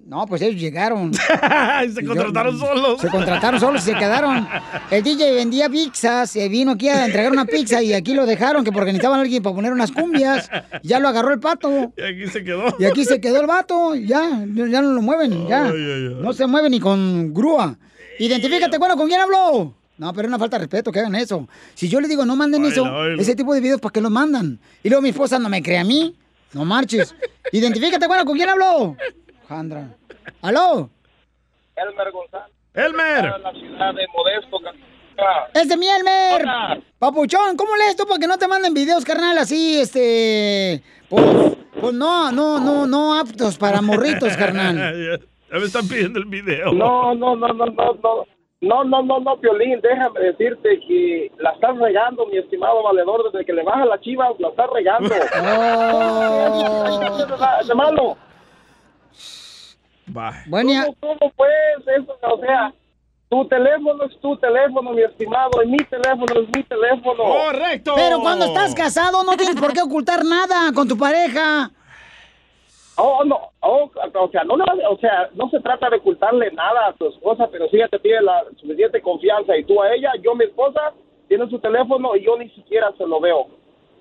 No, 0.08 0.26
pues 0.26 0.42
ellos 0.42 0.60
llegaron. 0.60 1.14
se 1.94 2.06
contrataron 2.06 2.58
solos. 2.58 3.02
Se 3.02 3.10
contrataron 3.10 3.60
solos 3.60 3.82
y 3.82 3.92
se 3.92 3.98
quedaron. 3.98 4.48
El 4.90 5.04
DJ 5.04 5.34
vendía 5.34 5.68
pizzas, 5.70 6.32
se 6.32 6.48
vino 6.48 6.72
aquí 6.72 6.88
a 6.88 7.08
entregar 7.08 7.30
una 7.30 7.44
pizza 7.44 7.82
y 7.84 7.92
aquí 7.92 8.14
lo 8.14 8.26
dejaron, 8.26 8.64
que 8.64 8.72
porque 8.72 8.88
necesitaban 8.88 9.20
a 9.20 9.24
alguien 9.24 9.44
para 9.44 9.56
poner 9.56 9.74
unas 9.74 9.92
cumbias. 9.92 10.50
Ya 10.82 11.00
lo 11.00 11.10
agarró 11.10 11.34
el 11.34 11.42
pato. 11.42 11.92
Y 11.98 12.02
aquí 12.02 12.28
se 12.28 12.42
quedó. 12.42 12.74
Y 12.80 12.86
aquí 12.86 13.04
se 13.04 13.20
quedó 13.20 13.42
el 13.42 13.48
vato, 13.48 13.96
ya, 13.96 14.46
ya 14.46 14.82
no 14.82 14.94
lo 14.94 15.02
mueven, 15.02 15.46
ya. 15.50 15.66
Ay, 15.66 15.72
ay, 15.76 16.08
ay. 16.08 16.18
No 16.22 16.32
se 16.32 16.48
mueve 16.48 16.70
ni 16.70 16.80
con 16.80 17.34
grúa. 17.34 17.78
Identifícate, 18.20 18.78
bueno, 18.78 18.96
¿con 18.96 19.08
quién 19.08 19.20
habló? 19.20 19.74
No, 19.98 20.14
pero 20.14 20.28
es 20.28 20.28
una 20.28 20.40
falta 20.40 20.58
de 20.58 20.66
respeto 20.66 20.92
que 20.92 21.00
hagan 21.00 21.16
eso. 21.16 21.48
Si 21.74 21.90
yo 21.90 22.00
le 22.00 22.08
digo, 22.08 22.26
no 22.26 22.36
manden 22.36 22.66
eso, 22.66 23.06
ese 23.18 23.36
tipo 23.36 23.54
de 23.54 23.62
videos, 23.62 23.82
¿para 23.82 23.94
qué 23.94 24.02
los 24.02 24.12
mandan? 24.12 24.60
Y 24.84 24.90
luego 24.90 25.02
mi 25.02 25.10
esposa 25.10 25.40
no 25.40 25.50
me 25.50 25.62
cree 25.64 25.80
a 25.80 25.84
mí. 25.84 26.16
No 26.54 26.66
marches. 26.66 27.16
Identifícate, 27.52 28.08
bueno, 28.08 28.26
¿con 28.26 28.38
quién 28.38 28.50
habló? 28.50 28.96
Jandra. 29.48 29.96
¿Aló? 30.42 30.90
Elmer 31.76 32.12
González. 32.12 32.56
Elmer. 32.74 33.26
En 33.36 33.44
la 33.44 33.52
ciudad 33.52 33.94
de 33.94 34.08
Modesto. 34.14 34.60
¡Es 35.54 35.68
de 35.68 35.78
mi 35.78 35.88
Elmer! 35.88 36.42
Hola. 36.42 36.80
Papuchón, 37.00 37.58
¿cómo 37.58 37.76
lees 37.76 37.96
tú 37.96 38.06
para 38.06 38.20
que 38.20 38.28
no 38.28 38.38
te 38.38 38.48
manden 38.48 38.74
videos, 38.74 39.04
carnal, 39.04 39.38
así, 39.38 39.80
este... 39.80 40.84
Pues, 41.10 41.26
pues 41.80 41.94
no, 41.94 42.32
no, 42.32 42.60
no, 42.60 42.86
no 42.86 43.20
aptos 43.20 43.58
para 43.58 43.82
morritos, 43.82 44.36
carnal. 44.38 45.26
ya, 45.52 45.58
me 45.60 45.66
están 45.66 45.88
pidiendo 45.88 46.20
el 46.20 46.26
video. 46.26 46.72
No, 46.74 47.14
no, 47.16 47.36
no, 47.36 47.48
no, 47.48 47.66
no, 47.66 47.94
no. 48.04 48.26
No, 48.60 48.84
no, 48.84 49.04
no, 49.04 49.20
no, 49.20 49.38
Piolín, 49.40 49.80
déjame 49.82 50.20
decirte 50.20 50.80
que 50.88 51.32
la 51.38 51.52
estás 51.52 51.78
regando, 51.78 52.26
mi 52.26 52.38
estimado 52.40 52.82
valedor, 52.82 53.32
desde 53.32 53.46
que 53.46 53.54
le 53.54 53.62
baja 53.64 53.86
la 53.86 54.00
chiva, 54.02 54.30
la 54.40 54.48
estás 54.50 54.68
regando. 54.74 55.14
Oh. 57.70 57.76
malo. 57.76 58.18
Bueno, 60.48 60.72
ya- 60.72 60.86
¿Cómo, 61.00 61.18
cómo 61.20 61.32
pues? 61.36 61.52
Eso, 61.86 62.18
o 62.22 62.40
sea, 62.40 62.74
tu 63.30 63.48
teléfono 63.48 64.04
es 64.06 64.20
tu 64.22 64.38
teléfono, 64.38 64.92
mi 64.92 65.02
estimado, 65.04 65.62
y 65.64 65.68
mi 65.68 65.78
teléfono 65.78 66.26
es 66.42 66.48
mi 66.56 66.64
teléfono. 66.64 67.24
¡Correcto! 67.24 67.94
Pero 67.96 68.20
cuando 68.22 68.46
estás 68.46 68.74
casado 68.74 69.24
no 69.24 69.36
tienes 69.36 69.56
por 69.58 69.74
qué 69.74 69.82
ocultar 69.82 70.24
nada 70.26 70.72
con 70.74 70.88
tu 70.88 70.98
pareja. 70.98 71.72
Oh, 73.00 73.24
no, 73.24 73.40
oh, 73.62 73.92
o 74.16 74.30
sea, 74.30 74.44
no, 74.44 74.58
no, 74.58 74.66
o 74.90 74.98
sea, 74.98 75.30
no 75.36 75.50
se 75.50 75.60
trata 75.60 75.90
de 75.90 75.98
ocultarle 75.98 76.50
nada 76.52 76.88
a 76.88 76.94
tu 76.94 77.08
esposa, 77.10 77.48
pero 77.52 77.68
si 77.70 77.76
ella 77.78 77.88
te 77.90 78.00
tiene 78.00 78.22
la 78.22 78.44
suficiente 78.60 79.02
confianza 79.02 79.56
y 79.56 79.64
tú 79.66 79.82
a 79.82 79.94
ella, 79.94 80.14
yo 80.22 80.34
mi 80.34 80.46
esposa 80.46 80.94
tiene 81.28 81.48
su 81.50 81.60
teléfono 81.60 82.16
y 82.16 82.24
yo 82.26 82.38
ni 82.38 82.50
siquiera 82.50 82.92
se 82.98 83.06
lo 83.06 83.20
veo. 83.20 83.48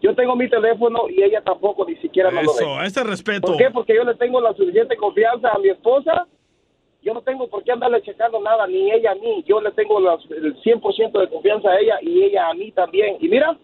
Yo 0.00 0.14
tengo 0.14 0.34
mi 0.34 0.48
teléfono 0.48 1.08
y 1.10 1.22
ella 1.22 1.42
tampoco 1.42 1.84
ni 1.84 1.96
siquiera 1.96 2.30
me 2.30 2.42
lo 2.42 2.54
ve. 2.54 2.62
Eso, 2.64 2.82
ese 2.82 3.04
respeto. 3.04 3.48
¿Por 3.48 3.56
qué? 3.58 3.70
Porque 3.70 3.94
yo 3.94 4.04
le 4.04 4.14
tengo 4.14 4.40
la 4.40 4.54
suficiente 4.54 4.96
confianza 4.96 5.50
a 5.50 5.58
mi 5.58 5.68
esposa. 5.68 6.26
Yo 7.02 7.12
no 7.14 7.20
tengo 7.22 7.48
por 7.48 7.62
qué 7.64 7.72
andarle 7.72 8.02
checando 8.02 8.40
nada, 8.40 8.66
ni 8.66 8.90
ella 8.90 9.12
a 9.12 9.14
mí. 9.14 9.44
Yo 9.46 9.60
le 9.60 9.72
tengo 9.72 10.00
las- 10.00 10.24
el 10.30 10.56
100% 10.62 11.18
de 11.20 11.28
confianza 11.28 11.70
a 11.70 11.78
ella 11.78 11.98
y 12.02 12.22
ella 12.24 12.48
a 12.48 12.54
mí 12.54 12.72
también. 12.72 13.16
Y 13.20 13.28
mira, 13.28 13.56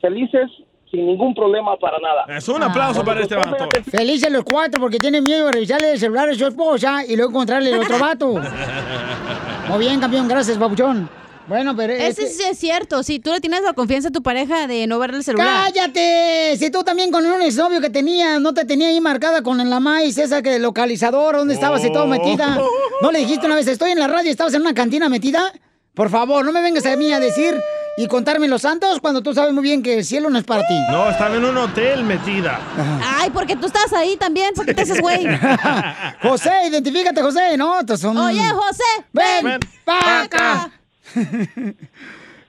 felices 0.00 0.50
sin 0.92 1.06
ningún 1.06 1.34
problema 1.34 1.74
para 1.78 1.98
nada. 1.98 2.36
Es 2.36 2.46
un 2.48 2.62
aplauso 2.62 3.02
para 3.02 3.22
este 3.22 3.34
vato. 3.34 3.66
Felices 3.90 4.30
los 4.30 4.44
cuatro 4.44 4.78
porque 4.78 4.98
tienen 4.98 5.24
miedo 5.24 5.46
de 5.46 5.52
revisarle 5.52 5.92
el 5.92 5.98
celular 5.98 6.28
a 6.28 6.34
su 6.34 6.46
esposa 6.46 7.02
y 7.06 7.16
luego 7.16 7.30
encontrarle 7.30 7.70
el 7.70 7.80
otro 7.80 7.98
vato. 7.98 8.34
Muy 9.68 9.78
bien, 9.78 9.98
campeón, 9.98 10.28
gracias, 10.28 10.58
papuchón. 10.58 11.08
Bueno, 11.48 11.74
pero... 11.74 11.94
Ese 11.94 12.24
este- 12.24 12.28
sí 12.28 12.42
es 12.42 12.58
cierto. 12.58 13.02
Si 13.02 13.20
tú 13.20 13.32
le 13.32 13.40
tienes 13.40 13.62
la 13.62 13.72
confianza 13.72 14.08
a 14.08 14.12
tu 14.12 14.22
pareja 14.22 14.66
de 14.66 14.86
no 14.86 14.98
verle 14.98 15.16
el 15.16 15.24
celular. 15.24 15.72
¡Cállate! 15.72 16.56
Si 16.58 16.70
tú 16.70 16.84
también 16.84 17.10
con 17.10 17.24
un 17.24 17.40
exnovio 17.40 17.80
que 17.80 17.88
tenías, 17.90 18.38
no 18.38 18.52
te 18.52 18.66
tenía 18.66 18.88
ahí 18.88 19.00
marcada 19.00 19.42
con 19.42 19.58
la 19.68 19.80
maíz, 19.80 20.18
esa 20.18 20.42
que 20.42 20.58
localizador, 20.58 21.36
¿dónde 21.36 21.54
estabas 21.54 21.82
y 21.86 21.90
todo 21.90 22.06
metida? 22.06 22.60
¿No 23.00 23.10
le 23.10 23.20
dijiste 23.20 23.46
una 23.46 23.56
vez, 23.56 23.66
estoy 23.66 23.92
en 23.92 23.98
la 23.98 24.08
radio 24.08 24.28
y 24.28 24.32
estabas 24.32 24.52
en 24.52 24.60
una 24.60 24.74
cantina 24.74 25.08
metida? 25.08 25.52
Por 25.94 26.10
favor, 26.10 26.44
no 26.44 26.52
me 26.52 26.60
vengas 26.60 26.84
a 26.84 26.96
mí 26.96 27.12
a 27.12 27.18
decir 27.18 27.54
y 27.96 28.06
contarme 28.06 28.48
los 28.48 28.62
santos 28.62 29.00
cuando 29.00 29.22
tú 29.22 29.34
sabes 29.34 29.52
muy 29.52 29.62
bien 29.62 29.82
que 29.82 29.98
el 29.98 30.04
cielo 30.04 30.30
no 30.30 30.38
es 30.38 30.44
para 30.44 30.66
ti. 30.66 30.74
No, 30.90 31.10
estaba 31.10 31.36
en 31.36 31.44
un 31.44 31.56
hotel 31.56 32.04
metida. 32.04 32.60
Ay, 33.04 33.30
porque 33.30 33.56
tú 33.56 33.66
estás 33.66 33.92
ahí 33.92 34.16
también. 34.16 34.54
¿Por 34.54 34.64
qué 34.66 34.74
te 34.74 34.82
haces 34.82 35.00
güey? 35.00 35.26
José, 36.22 36.50
identifícate, 36.68 37.20
José, 37.22 37.56
¿no? 37.56 37.80
Son... 37.96 38.16
Oye, 38.16 38.42
José. 38.50 38.84
¡Ven, 39.12 39.44
Ven 39.44 39.60
pa' 39.84 40.22
acá! 40.22 40.70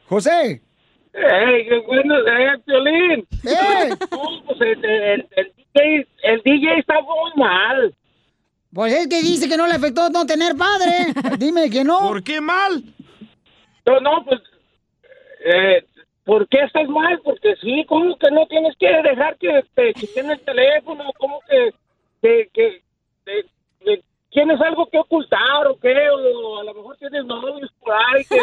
José. 0.07 0.61
¡Ey, 1.13 1.67
qué 1.69 1.79
bueno! 1.85 2.15
¡Eh, 2.17 2.57
Piolín! 2.65 3.27
¡Eh! 3.43 3.89
No, 4.11 4.21
pues 4.47 4.61
el, 4.61 4.83
el- 4.85 5.27
el 5.35 5.53
DJ, 5.73 6.07
el 6.23 6.41
DJ 6.43 6.79
está 6.79 6.95
muy 7.01 7.31
mal. 7.43 7.93
Pues 8.73 8.93
es 8.93 9.07
que 9.07 9.21
dice 9.21 9.47
que 9.47 9.55
no 9.57 9.67
le 9.67 9.73
afectó 9.75 10.09
no 10.09 10.25
tener 10.25 10.55
padre. 10.55 11.13
Dime 11.37 11.69
que 11.69 11.83
no. 11.83 11.99
¿Por 11.99 12.23
qué 12.23 12.41
mal? 12.41 12.83
No, 13.85 13.99
no, 13.99 14.25
pues, 14.25 14.39
eh, 15.43 15.85
¿por 16.25 16.47
qué 16.47 16.63
estás 16.63 16.87
mal? 16.87 17.19
Porque 17.23 17.55
sí, 17.61 17.85
¿cómo 17.87 18.17
que 18.17 18.31
no 18.31 18.45
tienes 18.47 18.75
que 18.77 18.87
dejar 18.87 19.37
que 19.37 19.63
te 19.75 19.93
quiten 19.93 20.31
el 20.31 20.39
teléfono? 20.41 21.11
¿Cómo 21.17 21.39
que, 21.49 22.49
que, 22.53 22.81
tienes 24.29 24.61
algo 24.61 24.87
que 24.87 24.97
ocultar 24.97 25.67
o 25.67 25.77
qué? 25.79 26.09
O 26.09 26.59
a 26.59 26.63
lo 26.63 26.73
mejor 26.73 26.97
tienes 26.97 27.25
novios 27.25 27.69
por 27.79 27.93
ahí 27.93 28.23
que, 28.25 28.39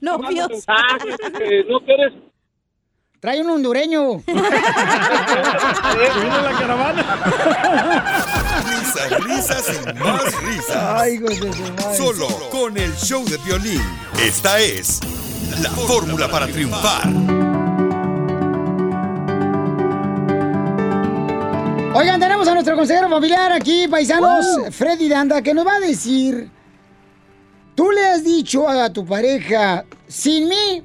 mensajes, 0.48 1.16
que 1.38 1.64
no 1.68 1.80
quieres... 1.80 2.12
Trae 3.20 3.40
un 3.40 3.50
hondureño. 3.50 4.14
la 4.26 4.42
caravana. 6.58 7.02
Risas, 8.66 9.24
risas 9.24 9.80
y 9.80 9.92
más 9.96 10.42
risas. 10.42 10.76
Ay, 10.76 11.14
hijos 11.14 11.40
de 11.40 11.52
su 11.52 11.62
madre. 11.62 11.96
Solo 11.96 12.26
con 12.50 12.76
el 12.76 12.92
show 12.96 13.24
de 13.24 13.36
violín. 13.46 13.80
Esta 14.18 14.58
es 14.58 15.00
la 15.62 15.70
fórmula 15.70 16.28
para 16.28 16.46
triunfar. 16.46 17.08
Oigan, 21.94 22.18
tenemos 22.18 22.48
a 22.48 22.54
nuestro 22.54 22.74
consejero 22.74 23.08
familiar 23.10 23.52
aquí, 23.52 23.86
paisanos, 23.88 24.46
Freddy 24.70 25.08
Danda, 25.08 25.42
que 25.42 25.52
nos 25.52 25.66
va 25.66 25.76
a 25.76 25.80
decir, 25.80 26.48
tú 27.74 27.90
le 27.90 28.06
has 28.06 28.24
dicho 28.24 28.68
a 28.68 28.90
tu 28.90 29.04
pareja, 29.04 29.84
sin 30.08 30.48
mí 30.48 30.82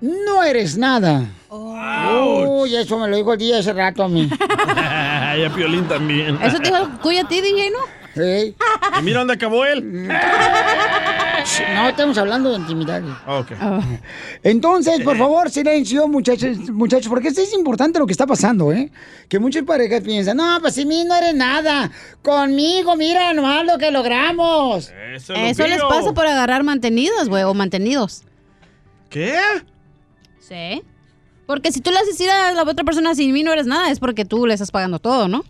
no 0.00 0.42
eres 0.42 0.76
nada. 0.76 1.28
Uy, 1.50 2.74
eso 2.74 2.98
me 2.98 3.08
lo 3.08 3.16
dijo 3.16 3.32
el 3.32 3.38
día 3.38 3.58
hace 3.58 3.72
rato 3.72 4.02
a 4.02 4.08
mí. 4.08 4.28
y 5.38 5.44
a 5.44 5.52
Piolín 5.54 5.86
también. 5.86 6.38
Eso 6.42 6.58
te 6.58 6.70
dijo 6.70 6.78
el 6.78 6.88
cuyo 6.98 7.20
a 7.20 7.28
ti, 7.28 7.40
DJ, 7.40 7.70
¿no? 7.70 7.78
Sí. 8.14 8.56
Y 8.98 9.02
mira 9.02 9.20
dónde 9.20 9.34
acabó 9.34 9.64
él. 9.64 10.08
No, 11.74 11.88
estamos 11.88 12.18
hablando 12.18 12.50
de 12.50 12.56
intimidad. 12.58 13.02
Ok. 13.26 13.52
Entonces, 14.42 15.00
por 15.02 15.16
favor, 15.16 15.50
silencio, 15.50 16.08
muchachos, 16.08 16.70
muchachos, 16.70 17.08
porque 17.08 17.28
esto 17.28 17.40
es 17.40 17.52
importante 17.54 17.98
lo 17.98 18.06
que 18.06 18.12
está 18.12 18.26
pasando, 18.26 18.72
¿eh? 18.72 18.90
Que 19.28 19.38
muchas 19.38 19.64
parejas 19.64 20.02
piensan, 20.02 20.36
no, 20.36 20.58
pues 20.60 20.74
sin 20.74 20.88
mí 20.88 21.04
no 21.04 21.14
eres 21.14 21.34
nada. 21.34 21.90
Conmigo, 22.22 22.96
mira 22.96 23.32
nomás 23.32 23.64
lo 23.64 23.78
que 23.78 23.90
logramos. 23.90 24.92
Eso, 25.14 25.34
Eso 25.34 25.66
les 25.66 25.82
pasa 25.82 26.12
por 26.12 26.26
agarrar 26.26 26.62
mantenidos, 26.62 27.28
güey, 27.28 27.42
o 27.44 27.54
mantenidos. 27.54 28.24
¿Qué? 29.08 29.38
Sí. 30.38 30.82
Porque 31.46 31.72
si 31.72 31.80
tú 31.80 31.90
le 31.90 31.96
haces 31.96 32.10
decir 32.16 32.30
a 32.30 32.52
la 32.52 32.62
otra 32.62 32.84
persona 32.84 33.14
sin 33.14 33.32
mí 33.32 33.42
no 33.42 33.52
eres 33.52 33.66
nada, 33.66 33.90
es 33.90 33.98
porque 33.98 34.24
tú 34.24 34.46
le 34.46 34.54
estás 34.54 34.70
pagando 34.70 34.98
todo, 34.98 35.26
¿no? 35.26 35.44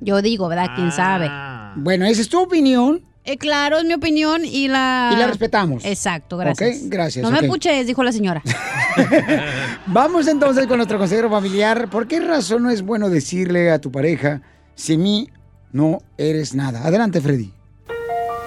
Yo 0.00 0.22
digo, 0.22 0.48
¿verdad? 0.48 0.70
¿Quién 0.76 0.92
sabe? 0.92 1.30
Bueno, 1.76 2.04
esa 2.04 2.20
es 2.20 2.28
tu 2.28 2.40
opinión. 2.40 3.07
Eh, 3.28 3.36
claro, 3.36 3.76
es 3.76 3.84
mi 3.84 3.92
opinión 3.92 4.42
y 4.42 4.68
la... 4.68 5.10
Y 5.12 5.16
la 5.18 5.26
respetamos. 5.26 5.84
Exacto, 5.84 6.38
gracias. 6.38 6.78
Ok, 6.78 6.84
gracias, 6.84 7.22
No 7.22 7.30
me 7.30 7.46
puches, 7.46 7.86
dijo 7.86 8.02
la 8.02 8.10
señora. 8.10 8.42
Vamos 9.86 10.28
entonces 10.28 10.66
con 10.66 10.78
nuestro 10.78 10.96
consejero 10.96 11.28
familiar. 11.28 11.90
¿Por 11.90 12.08
qué 12.08 12.20
razón 12.20 12.62
no 12.62 12.70
es 12.70 12.80
bueno 12.80 13.10
decirle 13.10 13.70
a 13.70 13.82
tu 13.82 13.92
pareja, 13.92 14.40
sin 14.74 15.02
mí 15.02 15.28
no 15.72 15.98
eres 16.16 16.54
nada? 16.54 16.86
Adelante, 16.86 17.20
Freddy. 17.20 17.52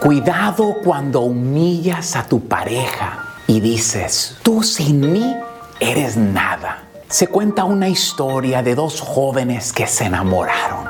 Cuidado 0.02 0.78
cuando 0.84 1.22
humillas 1.22 2.16
a 2.16 2.26
tu 2.26 2.48
pareja 2.48 3.36
y 3.46 3.60
dices, 3.60 4.38
tú 4.42 4.64
sin 4.64 5.14
mí 5.14 5.36
eres 5.80 6.18
nada. 6.18 6.86
Se 7.08 7.28
cuenta 7.28 7.66
una 7.66 7.88
historia 7.88 8.64
de 8.64 8.74
dos 8.74 9.00
jóvenes 9.00 9.74
que 9.74 9.86
se 9.86 10.06
enamoraron. 10.06 10.86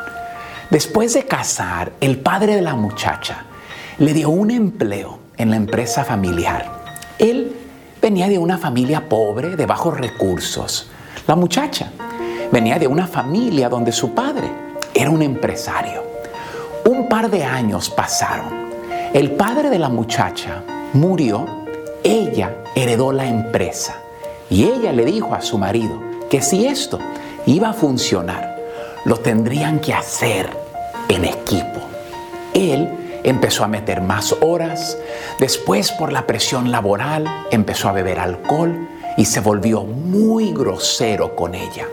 Después 0.69 1.13
de 1.13 1.25
casar, 1.25 1.91
el 1.99 2.19
padre 2.19 2.55
de 2.55 2.61
la 2.61 2.75
muchacha 2.75 3.47
le 3.97 4.13
dio 4.13 4.29
un 4.29 4.51
empleo 4.51 5.19
en 5.37 5.49
la 5.49 5.55
empresa 5.55 6.03
familiar. 6.03 6.65
Él 7.19 7.55
venía 8.01 8.27
de 8.27 8.37
una 8.37 8.57
familia 8.57 9.07
pobre, 9.07 9.55
de 9.55 9.65
bajos 9.65 9.97
recursos. 9.97 10.89
La 11.27 11.35
muchacha 11.35 11.91
venía 12.51 12.79
de 12.79 12.87
una 12.87 13.07
familia 13.07 13.69
donde 13.69 13.91
su 13.91 14.13
padre 14.13 14.49
era 14.93 15.09
un 15.09 15.21
empresario. 15.21 16.03
Un 16.85 17.07
par 17.07 17.29
de 17.29 17.43
años 17.43 17.89
pasaron. 17.89 18.71
El 19.13 19.31
padre 19.31 19.69
de 19.69 19.79
la 19.79 19.89
muchacha 19.89 20.63
murió, 20.93 21.45
ella 22.03 22.55
heredó 22.75 23.11
la 23.11 23.27
empresa 23.27 23.95
y 24.49 24.63
ella 24.63 24.91
le 24.91 25.05
dijo 25.05 25.35
a 25.35 25.41
su 25.41 25.57
marido 25.57 26.01
que 26.29 26.41
si 26.41 26.65
esto 26.65 26.97
iba 27.45 27.69
a 27.69 27.73
funcionar, 27.73 28.57
lo 29.05 29.17
tendrían 29.17 29.79
que 29.79 29.93
hacer 29.93 30.49
en 31.09 31.25
equipo. 31.25 31.81
Él 32.53 32.89
empezó 33.23 33.63
a 33.63 33.67
meter 33.67 34.01
más 34.01 34.35
horas, 34.41 34.97
después 35.39 35.91
por 35.91 36.11
la 36.11 36.27
presión 36.27 36.71
laboral 36.71 37.25
empezó 37.51 37.89
a 37.89 37.93
beber 37.93 38.19
alcohol 38.19 38.87
y 39.17 39.25
se 39.25 39.39
volvió 39.39 39.83
muy 39.83 40.53
grosero 40.53 41.35
con 41.35 41.55
ella. 41.55 41.87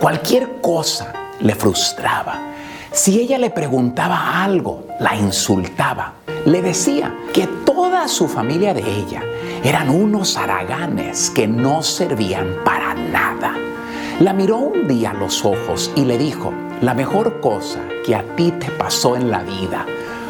Cualquier 0.00 0.60
cosa 0.60 1.12
le 1.40 1.54
frustraba. 1.54 2.38
Si 2.92 3.20
ella 3.20 3.38
le 3.38 3.50
preguntaba 3.50 4.42
algo, 4.42 4.86
la 5.00 5.14
insultaba. 5.16 6.14
Le 6.46 6.62
decía 6.62 7.14
que 7.32 7.46
toda 7.46 8.08
su 8.08 8.28
familia 8.28 8.74
de 8.74 8.82
ella 8.82 9.22
eran 9.62 9.90
unos 9.90 10.36
haraganes 10.36 11.30
que 11.30 11.46
no 11.46 11.82
servían 11.82 12.56
para 12.64 12.94
nada. 12.94 13.54
La 14.20 14.32
miró 14.32 14.56
un 14.56 14.88
día 14.88 15.10
a 15.10 15.14
los 15.14 15.44
ojos 15.44 15.90
y 15.94 16.04
le 16.04 16.16
dijo, 16.16 16.52
la 16.80 16.94
mejor 16.94 17.40
cosa 17.40 17.80
que 18.04 18.14
a 18.14 18.22
ti 18.36 18.52
te 18.52 18.70
pasó 18.70 19.16
en 19.16 19.30
la 19.30 19.42
vida 19.42 19.84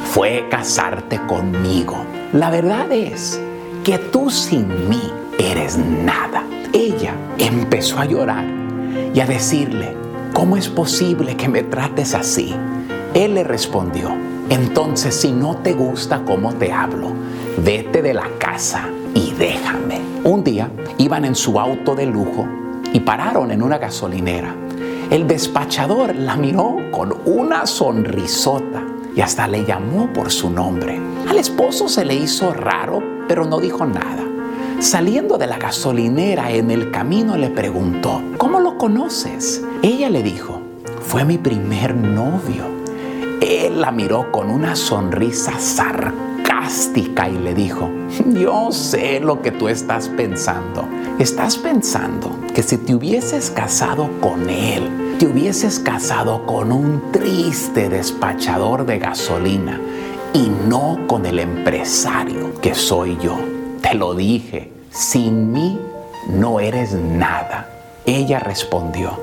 fue 0.05 0.47
casarte 0.51 1.21
conmigo. 1.27 1.97
La 2.33 2.51
verdad 2.51 2.91
es 2.93 3.41
que 3.85 3.99
tú 3.99 4.31
sin 4.31 4.89
mí 4.89 5.01
eres 5.39 5.79
nada. 5.79 6.45
Ella 6.73 7.15
empezó 7.39 7.99
a 7.99 8.05
llorar 8.05 8.45
y 9.15 9.21
a 9.21 9.27
decirle, 9.27 9.95
¿cómo 10.33 10.57
es 10.57 10.69
posible 10.69 11.37
que 11.37 11.49
me 11.49 11.63
trates 11.63 12.15
así? 12.15 12.55
Él 13.15 13.35
le 13.35 13.45
respondió, 13.45 14.11
entonces 14.51 15.15
si 15.15 15.33
no 15.33 15.57
te 15.57 15.73
gusta 15.73 16.23
cómo 16.25 16.53
te 16.55 16.73
hablo, 16.73 17.13
vete 17.65 18.03
de 18.03 18.15
la 18.15 18.29
casa 18.39 18.89
y 19.15 19.33
déjame. 19.33 20.01
Un 20.25 20.45
día 20.45 20.71
iban 20.99 21.25
en 21.25 21.35
su 21.35 21.59
auto 21.59 21.95
de 21.95 22.07
lujo 22.07 22.47
y 22.93 23.01
pararon 23.01 23.51
en 23.51 23.63
una 23.63 23.79
gasolinera. 23.79 24.55
El 25.11 25.27
despachador 25.27 26.15
la 26.15 26.37
miró 26.37 26.77
con 26.91 27.15
una 27.25 27.67
sonrisota 27.67 28.83
y 29.15 29.21
hasta 29.21 29.47
le 29.49 29.65
llamó 29.65 30.13
por 30.13 30.31
su 30.31 30.51
nombre. 30.51 31.01
Al 31.29 31.39
esposo 31.39 31.89
se 31.89 32.05
le 32.05 32.15
hizo 32.15 32.53
raro, 32.53 33.03
pero 33.27 33.45
no 33.45 33.61
dijo 33.61 33.85
nada. 33.87 34.25
Saliendo 34.81 35.39
de 35.39 35.49
la 35.49 35.59
gasolinera 35.59 36.53
en 36.53 36.71
el 36.71 36.93
camino 36.93 37.37
le 37.37 37.51
preguntó, 37.51 38.23
¿cómo 38.37 38.61
lo 38.61 38.79
conoces? 38.79 39.65
Ella 39.83 40.09
le 40.09 40.23
dijo, 40.23 40.61
fue 41.01 41.25
mi 41.25 41.37
primer 41.37 41.97
novio. 41.97 42.65
Él 43.41 43.81
la 43.81 43.91
miró 43.91 44.31
con 44.31 44.51
una 44.51 44.77
sonrisa 44.77 45.59
sarcástica 45.59 47.29
y 47.29 47.39
le 47.39 47.55
dijo, 47.55 47.91
yo 48.35 48.71
sé 48.71 49.19
lo 49.21 49.43
que 49.43 49.51
tú 49.51 49.69
estás 49.69 50.09
pensando. 50.11 50.89
Estás 51.19 51.57
pensando 51.57 52.37
que 52.55 52.63
si 52.63 52.77
te 52.77 52.95
hubieses 52.95 53.51
casado 53.51 54.09
con 54.21 54.49
él, 54.49 55.08
te 55.19 55.27
hubieses 55.27 55.81
casado 55.81 56.47
con 56.47 56.71
un 56.71 57.11
triste 57.11 57.89
despachador 57.89 58.87
de 58.87 59.01
gasolina 59.01 59.81
y 60.33 60.49
no 60.49 61.09
con 61.09 61.27
el 61.27 61.41
empresario 61.41 62.61
que 62.61 62.73
soy 62.73 63.19
yo. 63.21 63.37
Te 63.83 63.95
lo 63.95 64.15
dije, 64.15 64.71
sin 64.93 65.51
mí 65.51 65.81
no 66.29 66.61
eres 66.61 66.93
nada. 66.93 67.69
Ella 68.07 68.39
respondió, 68.39 69.19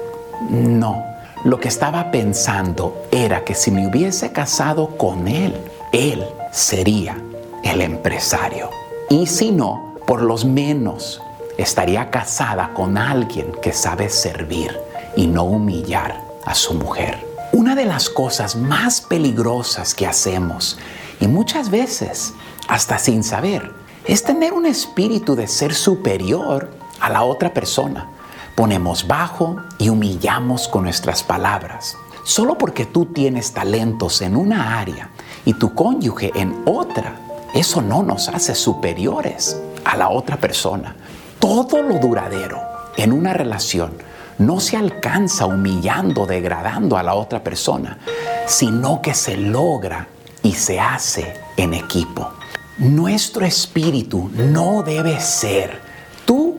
no, 0.50 1.02
lo 1.46 1.62
que 1.62 1.70
estaba 1.70 2.12
pensando 2.12 3.06
era 3.10 3.46
que 3.46 3.56
si 3.56 3.72
me 3.72 3.88
hubiese 3.88 4.34
casado 4.34 4.98
con 4.98 5.30
él, 5.30 5.56
él 5.94 6.26
sería 6.52 7.16
el 7.64 7.80
empresario. 7.80 8.70
Y 9.10 9.28
si 9.28 9.52
no, 9.52 9.96
por 10.06 10.22
lo 10.22 10.36
menos 10.40 11.22
estaría 11.58 12.10
casada 12.10 12.74
con 12.74 12.98
alguien 12.98 13.54
que 13.62 13.72
sabe 13.72 14.10
servir 14.10 14.78
y 15.16 15.28
no 15.28 15.44
humillar 15.44 16.22
a 16.46 16.56
su 16.56 16.74
mujer. 16.74 17.26
Una 17.52 17.76
de 17.76 17.86
las 17.86 18.10
cosas 18.10 18.56
más 18.56 19.02
peligrosas 19.02 19.96
que 19.96 20.08
hacemos, 20.08 20.78
y 21.20 21.28
muchas 21.28 21.70
veces 21.70 22.34
hasta 22.68 23.00
sin 23.00 23.24
saber, 23.24 23.72
es 24.06 24.24
tener 24.24 24.54
un 24.54 24.66
espíritu 24.66 25.36
de 25.36 25.48
ser 25.48 25.74
superior 25.74 26.70
a 27.00 27.10
la 27.10 27.24
otra 27.24 27.54
persona. 27.54 28.10
Ponemos 28.56 29.08
bajo 29.08 29.58
y 29.78 29.90
humillamos 29.90 30.68
con 30.68 30.84
nuestras 30.84 31.24
palabras. 31.24 31.98
Solo 32.24 32.58
porque 32.58 32.86
tú 32.86 33.06
tienes 33.06 33.54
talentos 33.54 34.22
en 34.22 34.36
una 34.36 34.80
área 34.80 35.10
y 35.46 35.54
tu 35.54 35.74
cónyuge 35.74 36.32
en 36.36 36.64
otra, 36.66 37.20
eso 37.54 37.82
no 37.82 38.04
nos 38.04 38.30
hace 38.30 38.56
superiores 38.56 39.60
a 39.84 39.96
la 39.96 40.10
otra 40.10 40.38
persona. 40.38 40.96
Todo 41.40 41.82
lo 41.84 42.00
duradero 42.00 42.60
en 42.98 43.14
una 43.14 43.34
relación 43.34 43.94
no 44.38 44.60
se 44.60 44.78
alcanza 44.78 45.46
humillando, 45.46 46.26
degradando 46.26 46.98
a 46.98 47.04
la 47.04 47.16
otra 47.16 47.44
persona, 47.44 48.00
sino 48.46 49.02
que 49.02 49.14
se 49.14 49.38
logra 49.38 50.08
y 50.44 50.54
se 50.54 50.80
hace 50.80 51.34
en 51.58 51.74
equipo. 51.74 52.32
Nuestro 52.78 53.46
espíritu 53.46 54.30
no 54.34 54.84
debe 54.84 55.20
ser 55.20 55.80
tú 56.26 56.58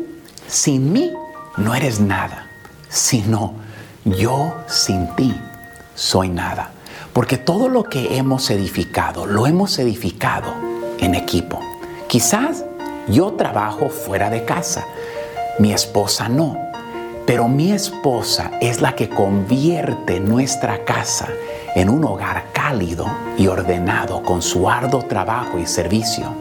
sin 0.48 0.92
mí 0.92 1.12
no 1.56 1.74
eres 1.74 2.00
nada, 2.00 2.46
sino 2.88 3.54
yo 4.04 4.54
sin 4.66 5.14
ti 5.16 5.34
soy 5.94 6.28
nada. 6.28 6.70
Porque 7.12 7.38
todo 7.38 7.68
lo 7.68 7.84
que 7.84 8.18
hemos 8.18 8.50
edificado, 8.50 9.26
lo 9.26 9.46
hemos 9.46 9.78
edificado 9.78 10.54
en 10.98 11.14
equipo. 11.14 11.60
Quizás 12.08 12.64
yo 13.08 13.32
trabajo 13.32 13.88
fuera 13.88 14.30
de 14.30 14.44
casa, 14.44 14.84
mi 15.58 15.72
esposa 15.72 16.28
no, 16.28 16.65
pero 17.26 17.48
mi 17.48 17.72
esposa 17.72 18.52
es 18.60 18.80
la 18.80 18.94
que 18.94 19.08
convierte 19.08 20.20
nuestra 20.20 20.84
casa 20.84 21.28
en 21.74 21.90
un 21.90 22.04
hogar 22.04 22.44
cálido 22.52 23.06
y 23.36 23.48
ordenado 23.48 24.22
con 24.22 24.40
su 24.40 24.70
arduo 24.70 25.02
trabajo 25.02 25.58
y 25.58 25.66
servicio. 25.66 26.34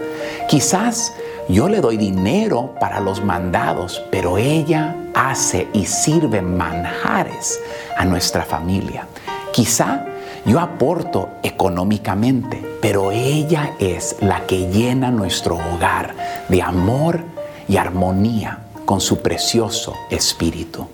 Quizás 0.48 1.12
yo 1.50 1.68
le 1.68 1.82
doy 1.82 1.98
dinero 1.98 2.76
para 2.80 3.00
los 3.00 3.24
mandados, 3.24 4.04
pero 4.12 4.38
ella 4.38 4.96
hace 5.16 5.68
y 5.74 5.86
sirve 5.86 6.42
manjares 6.42 7.60
a 7.98 8.06
nuestra 8.06 8.44
familia. 8.44 9.08
Quizá 9.52 10.06
yo 10.46 10.60
aporto 10.60 11.30
económicamente, 11.42 12.64
pero 12.80 13.12
ella 13.12 13.74
es 13.80 14.18
la 14.22 14.46
que 14.46 14.70
llena 14.70 15.10
nuestro 15.10 15.56
hogar 15.56 16.14
de 16.48 16.62
amor 16.62 17.22
y 17.68 17.78
armonía 17.78 18.60
con 18.86 19.02
su 19.02 19.20
precioso 19.20 19.96
espíritu. 20.10 20.88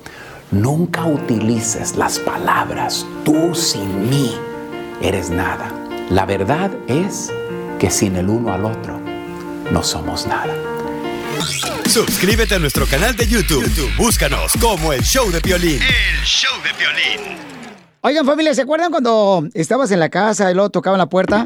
Nunca 0.51 1.05
utilices 1.05 1.95
las 1.95 2.19
palabras 2.19 3.05
tú 3.23 3.53
sin 3.55 4.09
mí 4.09 4.31
eres 5.01 5.29
nada. 5.29 5.71
La 6.09 6.25
verdad 6.25 6.71
es 6.87 7.31
que 7.79 7.89
sin 7.89 8.15
el 8.15 8.29
uno 8.29 8.53
al 8.53 8.65
otro 8.65 8.99
no 9.71 9.83
somos 9.83 10.27
nada. 10.27 10.53
Suscríbete 11.87 12.55
a 12.55 12.59
nuestro 12.59 12.85
canal 12.85 13.15
de 13.15 13.27
YouTube. 13.27 13.63
YouTube, 13.63 13.95
Búscanos 13.97 14.53
como 14.59 14.93
el 14.93 15.01
show 15.01 15.29
de 15.31 15.39
violín. 15.39 15.81
El 15.81 16.25
show 16.25 16.53
de 16.63 16.71
violín. 16.77 17.37
Oigan, 18.01 18.25
familia, 18.25 18.53
¿se 18.55 18.63
acuerdan 18.63 18.91
cuando 18.91 19.47
estabas 19.53 19.91
en 19.91 19.99
la 19.99 20.09
casa 20.09 20.49
y 20.49 20.53
luego 20.53 20.69
tocaban 20.69 20.97
la 20.97 21.07
puerta? 21.07 21.45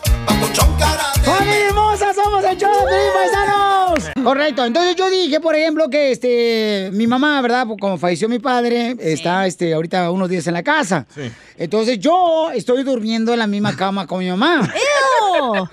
¡Somos 2.41 2.51
el 2.51 2.57
show 2.57 2.71
paisanos! 3.13 4.11
Correcto. 4.23 4.65
Entonces 4.65 4.95
yo 4.95 5.09
dije, 5.09 5.39
por 5.39 5.55
ejemplo, 5.55 5.89
que 5.89 6.11
este 6.11 6.89
mi 6.93 7.07
mamá, 7.07 7.41
¿verdad? 7.41 7.67
Pues, 7.67 7.77
Como 7.79 7.97
falleció 7.97 8.27
mi 8.29 8.39
padre, 8.39 8.95
está 8.99 9.45
este 9.47 9.73
ahorita 9.73 10.09
unos 10.11 10.29
días 10.29 10.47
en 10.47 10.53
la 10.53 10.63
casa. 10.63 11.05
Entonces 11.57 11.99
yo 11.99 12.51
estoy 12.51 12.83
durmiendo 12.83 13.33
en 13.33 13.39
la 13.39 13.47
misma 13.47 13.75
cama 13.75 14.07
con 14.07 14.19
mi 14.19 14.29
mamá. 14.29 14.61
¡Ew! 15.41 15.67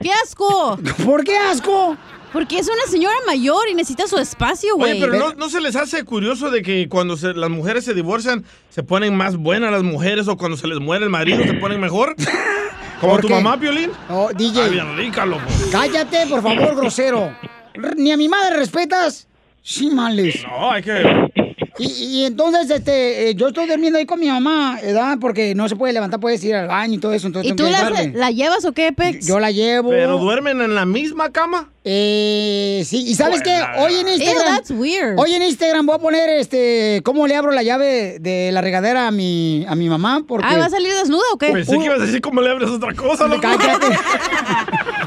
¡Qué 0.00 0.10
asco! 0.24 0.78
¿Por 1.04 1.24
qué 1.24 1.36
asco? 1.38 1.96
Porque 2.32 2.58
es 2.58 2.66
una 2.68 2.90
señora 2.90 3.14
mayor 3.26 3.68
y 3.70 3.74
necesita 3.74 4.08
su 4.08 4.18
espacio, 4.18 4.74
güey. 4.76 4.92
Oye, 4.92 5.00
pero 5.00 5.16
no, 5.16 5.34
¿no 5.34 5.48
se 5.48 5.60
les 5.60 5.76
hace 5.76 6.02
curioso 6.02 6.50
de 6.50 6.62
que 6.62 6.88
cuando 6.88 7.16
se- 7.16 7.32
las 7.32 7.48
mujeres 7.48 7.84
se 7.84 7.94
divorcian 7.94 8.44
se 8.70 8.82
ponen 8.82 9.16
más 9.16 9.36
buenas 9.36 9.70
las 9.70 9.84
mujeres 9.84 10.26
o 10.26 10.36
cuando 10.36 10.56
se 10.56 10.66
les 10.66 10.80
muere 10.80 11.04
el 11.04 11.10
marido 11.10 11.44
se 11.44 11.54
ponen 11.54 11.80
mejor? 11.80 12.16
¿Como 13.04 13.16
¿Por 13.16 13.20
tu 13.22 13.28
qué? 13.28 13.34
mamá, 13.34 13.60
Piolín? 13.60 13.90
Oh, 14.08 14.30
DJ. 14.34 14.62
Ah, 14.62 14.68
bien 14.68 14.96
rica, 14.96 15.26
loco. 15.26 15.42
Cállate, 15.70 16.26
por 16.26 16.42
favor, 16.42 16.74
grosero. 16.74 17.36
¿Ni 17.96 18.10
a 18.12 18.16
mi 18.16 18.28
madre 18.28 18.56
respetas? 18.56 19.28
Sí, 19.62 19.90
males. 19.90 20.42
No, 20.44 20.70
hay 20.70 20.82
que... 20.82 21.30
Y, 21.78 21.86
y 21.86 22.24
entonces, 22.24 22.70
este, 22.70 23.30
eh, 23.30 23.34
yo 23.34 23.48
estoy 23.48 23.66
durmiendo 23.66 23.98
ahí 23.98 24.06
con 24.06 24.20
mi 24.20 24.28
mamá, 24.28 24.78
¿verdad? 24.80 25.18
Porque 25.20 25.54
no 25.56 25.68
se 25.68 25.74
puede 25.74 25.92
levantar, 25.92 26.20
puedes 26.20 26.42
ir 26.44 26.54
al 26.54 26.68
baño 26.68 26.94
y 26.94 26.98
todo 26.98 27.12
eso. 27.12 27.26
Entonces 27.26 27.52
¿Y 27.52 27.56
tú 27.56 27.64
la, 27.64 28.30
llevas 28.30 28.64
o 28.64 28.72
qué, 28.72 28.92
Pex? 28.92 29.26
Yo 29.26 29.40
la 29.40 29.50
llevo. 29.50 29.90
¿Pero 29.90 30.18
duermen 30.18 30.60
en 30.60 30.74
la 30.74 30.86
misma 30.86 31.32
cama? 31.32 31.70
Eh, 31.82 32.82
sí, 32.86 33.04
y 33.06 33.14
sabes 33.14 33.42
qué, 33.42 33.56
Hola. 33.56 33.74
hoy 33.84 33.94
en 33.96 34.08
Instagram, 34.08 34.46
Ew, 34.46 34.56
that's 34.56 34.70
weird. 34.70 35.18
hoy 35.18 35.34
en 35.34 35.42
Instagram 35.42 35.84
voy 35.84 35.96
a 35.96 35.98
poner, 35.98 36.30
este, 36.30 37.02
cómo 37.04 37.26
le 37.26 37.36
abro 37.36 37.50
la 37.50 37.62
llave 37.62 38.18
de 38.20 38.50
la 38.52 38.62
regadera 38.62 39.06
a 39.06 39.10
mi, 39.10 39.66
a 39.68 39.74
mi 39.74 39.88
mamá, 39.88 40.24
porque. 40.26 40.46
Ah, 40.48 40.56
¿va 40.56 40.66
a 40.66 40.70
salir 40.70 40.94
desnuda 40.94 41.24
o 41.34 41.38
qué? 41.38 41.48
Pensé 41.48 41.76
que 41.78 41.84
ibas 41.84 42.00
a 42.00 42.06
decir 42.06 42.20
cómo 42.22 42.40
le 42.40 42.50
abres 42.50 42.70
otra 42.70 42.94
cosa, 42.94 43.26
loco. 43.28 43.42
Cállate. 43.42 43.86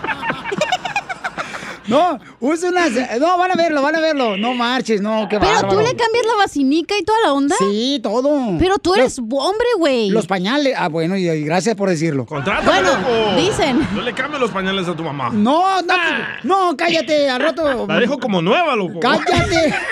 No, 1.87 2.19
usa 2.41 2.69
unas. 2.69 2.91
No, 3.19 3.37
van 3.37 3.51
a 3.51 3.55
verlo, 3.55 3.81
van 3.81 3.95
a 3.95 3.99
verlo. 3.99 4.35
No 4.37 4.53
marches, 4.53 5.01
no, 5.01 5.27
qué 5.29 5.39
Pero 5.39 5.51
bárbaro. 5.51 5.69
tú 5.69 5.79
le 5.79 5.95
cambias 5.95 6.25
la 6.25 6.35
vacinica 6.35 6.95
y 6.99 7.03
toda 7.03 7.19
la 7.23 7.33
onda. 7.33 7.55
Sí, 7.57 7.99
todo. 8.03 8.57
Pero 8.59 8.77
tú 8.77 8.93
eres 8.95 9.17
hombre, 9.19 9.67
güey. 9.77 10.09
Los 10.09 10.27
pañales. 10.27 10.73
Ah, 10.77 10.89
bueno, 10.89 11.15
y, 11.17 11.27
y 11.29 11.43
gracias 11.43 11.75
por 11.75 11.89
decirlo. 11.89 12.25
Contrátame, 12.25 12.67
Bueno, 12.69 12.89
loco. 12.97 13.35
dicen. 13.37 13.87
No 13.95 14.01
le 14.01 14.13
cambies 14.13 14.41
los 14.41 14.51
pañales 14.51 14.87
a 14.87 14.95
tu 14.95 15.03
mamá. 15.03 15.29
No, 15.31 15.81
no, 15.81 15.95
no, 16.43 16.75
cállate, 16.77 17.29
al 17.29 17.41
rato. 17.41 17.87
La 17.87 17.99
dejo 17.99 18.19
como 18.19 18.41
nueva, 18.41 18.75
loco. 18.75 18.99
Cállate. 18.99 19.73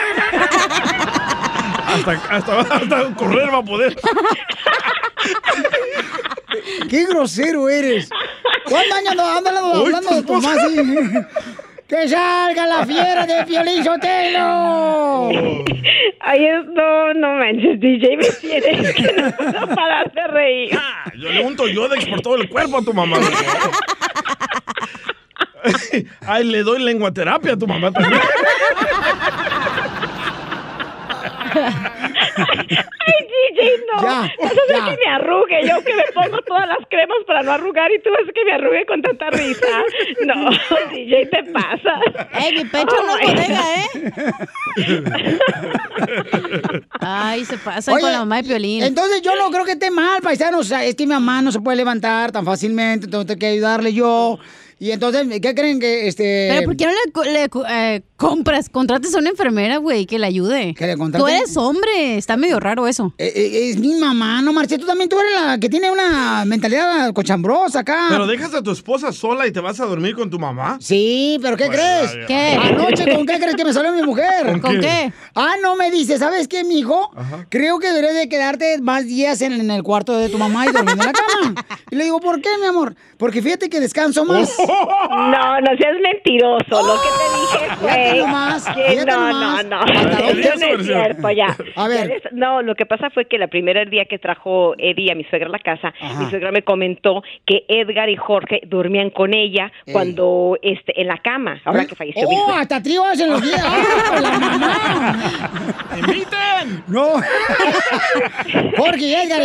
Hasta, 1.95 2.11
hasta, 2.29 2.59
hasta 2.61 3.15
correr 3.15 3.53
va 3.53 3.59
a 3.59 3.63
poder. 3.63 3.95
Qué 6.89 7.05
grosero 7.05 7.69
eres. 7.69 8.09
¿Cuántos 8.67 8.97
años 8.97 9.11
andas 9.11 9.55
hablando, 9.55 9.83
de 9.85 10.21
tu 10.21 10.23
tu 10.27 10.33
mamá 10.33 10.53
así? 10.53 10.75
¡Que 11.88 12.07
salga 12.09 12.65
la 12.65 12.86
fiera 12.86 13.25
de 13.27 13.43
Piolín 13.45 13.83
Sotelo! 13.83 15.29
Ay, 16.19 16.43
es- 16.45 16.65
no, 16.65 17.13
no 17.13 17.33
manches, 17.36 17.79
DJ, 17.79 18.17
me 18.17 18.23
tienes 18.41 18.93
que 18.95 19.13
no, 19.13 19.51
no 19.67 19.67
parar 19.75 20.11
de 20.11 20.27
reír. 20.27 20.71
Ah, 20.79 21.11
Yo 21.15 21.29
le 21.29 21.43
unto 21.45 21.67
Yodex 21.67 22.05
por 22.07 22.21
todo 22.21 22.36
el 22.38 22.49
cuerpo 22.49 22.77
a 22.79 22.81
tu 22.81 22.91
mamá. 22.93 23.17
Ay, 26.27 26.43
le 26.45 26.63
doy 26.63 26.81
lenguaterapia 26.83 27.53
a 27.53 27.57
tu 27.57 27.67
mamá 27.67 27.91
también. 27.91 28.21
Ay, 32.38 33.28
DJ, 33.53 33.71
no. 33.93 34.01
Ya, 34.01 34.26
Eso 34.39 34.61
es 34.67 34.69
ya. 34.69 34.86
que 34.86 34.97
me 35.05 35.11
arrugue. 35.11 35.61
Yo 35.67 35.84
que 35.84 35.93
me 35.95 36.03
pongo 36.13 36.41
todas 36.41 36.67
las 36.67 36.80
cremas 36.89 37.17
para 37.28 37.43
no 37.43 37.51
arrugar 37.51 37.91
y 37.91 37.99
tú 38.01 38.09
ves 38.09 38.34
que 38.34 38.45
me 38.45 38.53
arrugue 38.53 38.86
con 38.86 39.01
tanta 39.01 39.30
risa. 39.32 39.67
No, 40.26 40.49
DJ, 40.91 41.26
te 41.28 41.43
pasa. 41.51 41.99
Ey, 42.39 42.53
mi 42.57 42.65
pecho 42.65 42.95
no 43.05 43.17
es 43.17 43.28
bodega, 43.28 43.61
¿eh? 43.76 43.89
Ay, 46.99 47.45
se 47.45 47.57
pasan 47.57 47.93
Oye, 47.95 48.01
con 48.01 48.11
la 48.11 48.19
mamá 48.19 48.38
de 48.38 48.43
Piolín. 48.43 48.84
Entonces 48.84 49.21
yo 49.21 49.36
no 49.36 49.49
creo 49.51 49.65
que 49.65 49.73
esté 49.73 49.91
mal, 49.91 50.21
paisanos. 50.21 50.61
O 50.61 50.63
sea, 50.63 50.84
es 50.84 50.95
que 50.95 51.05
mi 51.05 51.13
mamá 51.13 51.41
no 51.41 51.51
se 51.51 51.59
puede 51.59 51.78
levantar 51.78 52.32
tan 52.32 52.45
fácilmente, 52.45 53.05
entonces 53.05 53.28
tengo 53.28 53.39
que 53.39 53.47
ayudarle 53.47 53.93
yo. 53.93 54.39
Y 54.80 54.91
entonces, 54.91 55.26
¿qué 55.41 55.55
creen 55.55 55.80
que 55.80 56.07
este. 56.07 56.49
Pero 56.51 56.65
¿por 56.65 56.76
qué 56.78 56.86
no 56.86 56.91
le, 56.91 57.11
co- 57.11 57.23
le 57.23 57.49
co- 57.49 57.65
eh, 57.67 58.03
compras, 58.17 58.67
contrates 58.69 59.15
a 59.15 59.19
una 59.19 59.30
enfermera, 59.30 59.78
güey, 59.78 60.05
que 60.05 60.19
le 60.19 60.28
ayude? 60.28 60.73
Que 60.73 60.86
le 60.88 60.95
Tú 60.97 61.28
eres 61.28 61.55
hombre, 61.55 62.17
está 62.17 62.36
medio 62.36 62.59
raro 62.59 62.86
eso. 62.88 63.13
Eh, 63.17 63.32
eh, 63.36 63.69
es 63.69 63.78
mi 63.78 63.93
mamá, 63.95 64.41
no 64.41 64.51
marche. 64.51 64.78
Tú 64.78 64.86
también 64.86 65.09
tú 65.09 65.17
eres 65.19 65.32
la 65.34 65.57
que 65.59 65.69
tiene 65.69 65.89
una 65.91 66.43
mentalidad 66.45 67.13
cochambrosa 67.13 67.80
acá. 67.80 68.07
Pero 68.09 68.28
dejas 68.28 68.53
a 68.53 68.61
tu 68.61 68.71
esposa 68.71 69.11
sola 69.13 69.47
y 69.47 69.51
te 69.51 69.61
vas 69.61 69.80
a 69.80 69.86
dormir 69.86 70.13
con 70.15 70.30
tu 70.30 70.39
mamá. 70.39 70.78
Sí, 70.82 71.39
pero 71.41 71.55
¿qué 71.55 71.67
Pues, 71.67 71.78
crees? 71.78 72.13
ya, 72.13 72.19
ya. 72.21 72.26
¿Qué? 72.28 72.59
Anoche, 72.61 73.15
¿con 73.15 73.26
qué 73.26 73.39
crees 73.39 73.55
que 73.55 73.63
me 73.65 73.71
salió 73.73 73.93
mi 73.93 74.03
mujer? 74.03 74.45
¿Con 74.45 74.59
¿Con 74.59 74.71
qué? 74.76 74.80
qué? 74.82 75.13
Ah, 75.36 75.55
no 75.61 75.76
me 75.78 75.89
dice, 75.89 76.17
¿sabes 76.17 76.47
qué, 76.49 76.63
mijo? 76.65 77.11
Creo 77.49 77.80
que 77.80 77.88
deberías 77.88 78.15
de 78.15 78.28
quedarte 78.28 78.82
más 78.82 79.05
días 79.05 79.41
en, 79.41 79.53
en 79.53 79.71
el 79.71 79.84
cuarto 79.84 80.17
de 80.17 80.28
tu 80.30 80.38
mamá 80.38 80.65
y 80.67 80.71
dormir 80.73 80.93
en 80.99 81.05
la 81.05 81.13
cama. 81.13 81.65
Y 81.91 81.95
le 81.95 82.03
digo, 82.03 82.19
¿por 82.19 82.41
qué, 82.41 82.49
mi 82.59 82.65
amor? 82.67 82.95
Porque 83.17 83.41
fíjate 83.41 83.69
que 83.69 83.80
descanso 83.80 84.26
más. 84.26 84.49
No, 84.68 85.61
no 85.61 85.78
seas 85.78 85.95
mentiroso. 86.01 86.66
Lo 86.70 86.95
que 87.01 87.09
te 87.09 87.26
dije 87.39 87.66
Fíjate 87.66 88.09
fue 88.11 88.20
nomás, 88.20 88.66
que 88.70 89.05
no, 89.05 89.32
nomás. 89.32 89.66
no, 89.66 89.80
no. 89.80 89.86
No 91.22 91.32
ya. 91.32 91.55
A 91.76 91.88
ver. 91.88 92.22
No, 92.32 92.61
lo 92.61 92.76
que 92.76 92.86
pasa 92.86 93.09
fue 93.09 93.26
que 93.26 93.38
el 93.38 93.47
primer 93.49 93.89
día 93.89 94.05
que 94.05 94.18
trajo 94.20 94.74
Eddie 94.78 95.11
a 95.11 95.16
mi 95.16 95.24
suegra 95.26 95.47
a 95.47 95.51
la 95.51 95.59
casa, 95.59 95.93
mi 96.20 96.30
suegra 96.30 96.51
me 96.51 96.63
comentó 96.63 97.24
que 97.45 97.66
Edgar 97.68 98.09
y 98.09 98.16
Jorge 98.16 98.61
dormían 98.66 99.09
con 99.09 99.34
ella 99.34 99.72
Ey. 99.86 99.93
cuando 99.93 100.57
este 100.61 100.99
en 100.99 101.07
la 101.07 101.18
cama, 101.18 101.61
ahora 101.66 101.86
que 101.86 101.95
falleció 101.95 102.28
¡Oh, 102.28 102.51
hasta 102.51 102.82
tríos 102.82 103.20
en 103.20 103.30
los 103.30 103.41
días! 103.41 103.63
¡Ah, 103.63 104.20
la 104.20 104.39
mamá! 104.39 105.18
¡Inviten! 105.97 106.84
¡No! 106.88 107.22
¡Jorge 108.78 109.05
y 109.05 109.13
Edgar! 109.13 109.41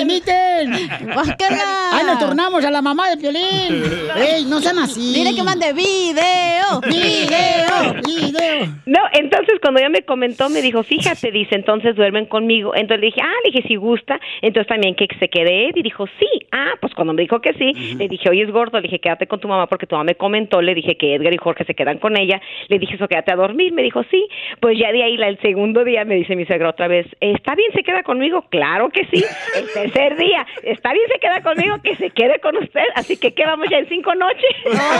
¡Guácala! 1.14 1.90
¡Ay, 1.92 2.06
nos 2.06 2.18
tornamos 2.18 2.64
a 2.64 2.70
la 2.70 2.82
mamá 2.82 3.10
de 3.10 3.16
Piolín! 3.16 3.84
¡Ey, 4.16 4.44
no 4.44 4.60
sean 4.60 4.78
así! 4.78 5.09
Dile 5.12 5.34
que 5.34 5.42
mande 5.42 5.72
video. 5.72 6.80
¡Video! 6.88 7.94
¡Video! 8.06 8.66
No, 8.86 9.00
entonces 9.12 9.58
cuando 9.60 9.80
ella 9.80 9.88
me 9.88 10.02
comentó, 10.02 10.48
me 10.48 10.62
dijo, 10.62 10.82
fíjate, 10.82 11.30
dice, 11.32 11.54
entonces 11.56 11.96
duermen 11.96 12.26
conmigo. 12.26 12.74
Entonces 12.74 13.00
le 13.00 13.06
dije, 13.06 13.20
ah, 13.22 13.32
le 13.44 13.50
dije, 13.50 13.66
si 13.68 13.76
gusta. 13.76 14.20
Entonces 14.42 14.68
también 14.68 14.94
que 14.94 15.06
se 15.18 15.28
quede 15.28 15.68
Ed. 15.68 15.76
Y 15.76 15.82
dijo, 15.82 16.06
sí. 16.18 16.26
Ah, 16.52 16.72
pues 16.80 16.94
cuando 16.94 17.12
me 17.12 17.22
dijo 17.22 17.40
que 17.40 17.52
sí, 17.54 17.72
le 17.98 18.08
dije, 18.08 18.28
oye, 18.30 18.42
es 18.42 18.50
gordo. 18.50 18.78
Le 18.78 18.82
dije, 18.82 19.00
quédate 19.00 19.26
con 19.26 19.40
tu 19.40 19.48
mamá 19.48 19.66
porque 19.66 19.86
tu 19.86 19.94
mamá 19.96 20.04
me 20.04 20.14
comentó. 20.14 20.62
Le 20.62 20.74
dije 20.74 20.96
que 20.96 21.14
Edgar 21.14 21.32
y 21.34 21.38
Jorge 21.38 21.64
se 21.64 21.74
quedan 21.74 21.98
con 21.98 22.16
ella. 22.16 22.40
Le 22.68 22.78
dije, 22.78 22.94
eso, 22.94 23.08
quédate 23.08 23.32
a 23.32 23.36
dormir. 23.36 23.72
Me 23.72 23.82
dijo, 23.82 24.02
sí. 24.10 24.26
Pues 24.60 24.78
ya 24.78 24.92
de 24.92 25.02
ahí, 25.02 25.16
la- 25.16 25.28
el 25.28 25.40
segundo 25.40 25.84
día, 25.84 26.04
me 26.04 26.14
dice 26.16 26.36
mi 26.36 26.44
suegra 26.46 26.70
otra 26.70 26.88
vez, 26.88 27.06
¿está 27.20 27.54
bien 27.54 27.72
se 27.72 27.82
queda 27.82 28.02
conmigo? 28.02 28.44
Claro 28.50 28.90
que 28.90 29.04
sí. 29.06 29.24
El 29.56 29.66
tercer 29.72 30.16
día, 30.16 30.46
¿está 30.62 30.92
bien 30.92 31.04
se 31.12 31.18
queda 31.18 31.42
conmigo? 31.42 31.76
Que 31.82 31.96
se 31.96 32.10
quede 32.10 32.38
con 32.40 32.56
usted. 32.56 32.84
Así 32.94 33.16
que 33.16 33.32
quedamos 33.34 33.68
ya 33.70 33.78
en 33.78 33.88
cinco 33.88 34.14
noches. 34.14 34.50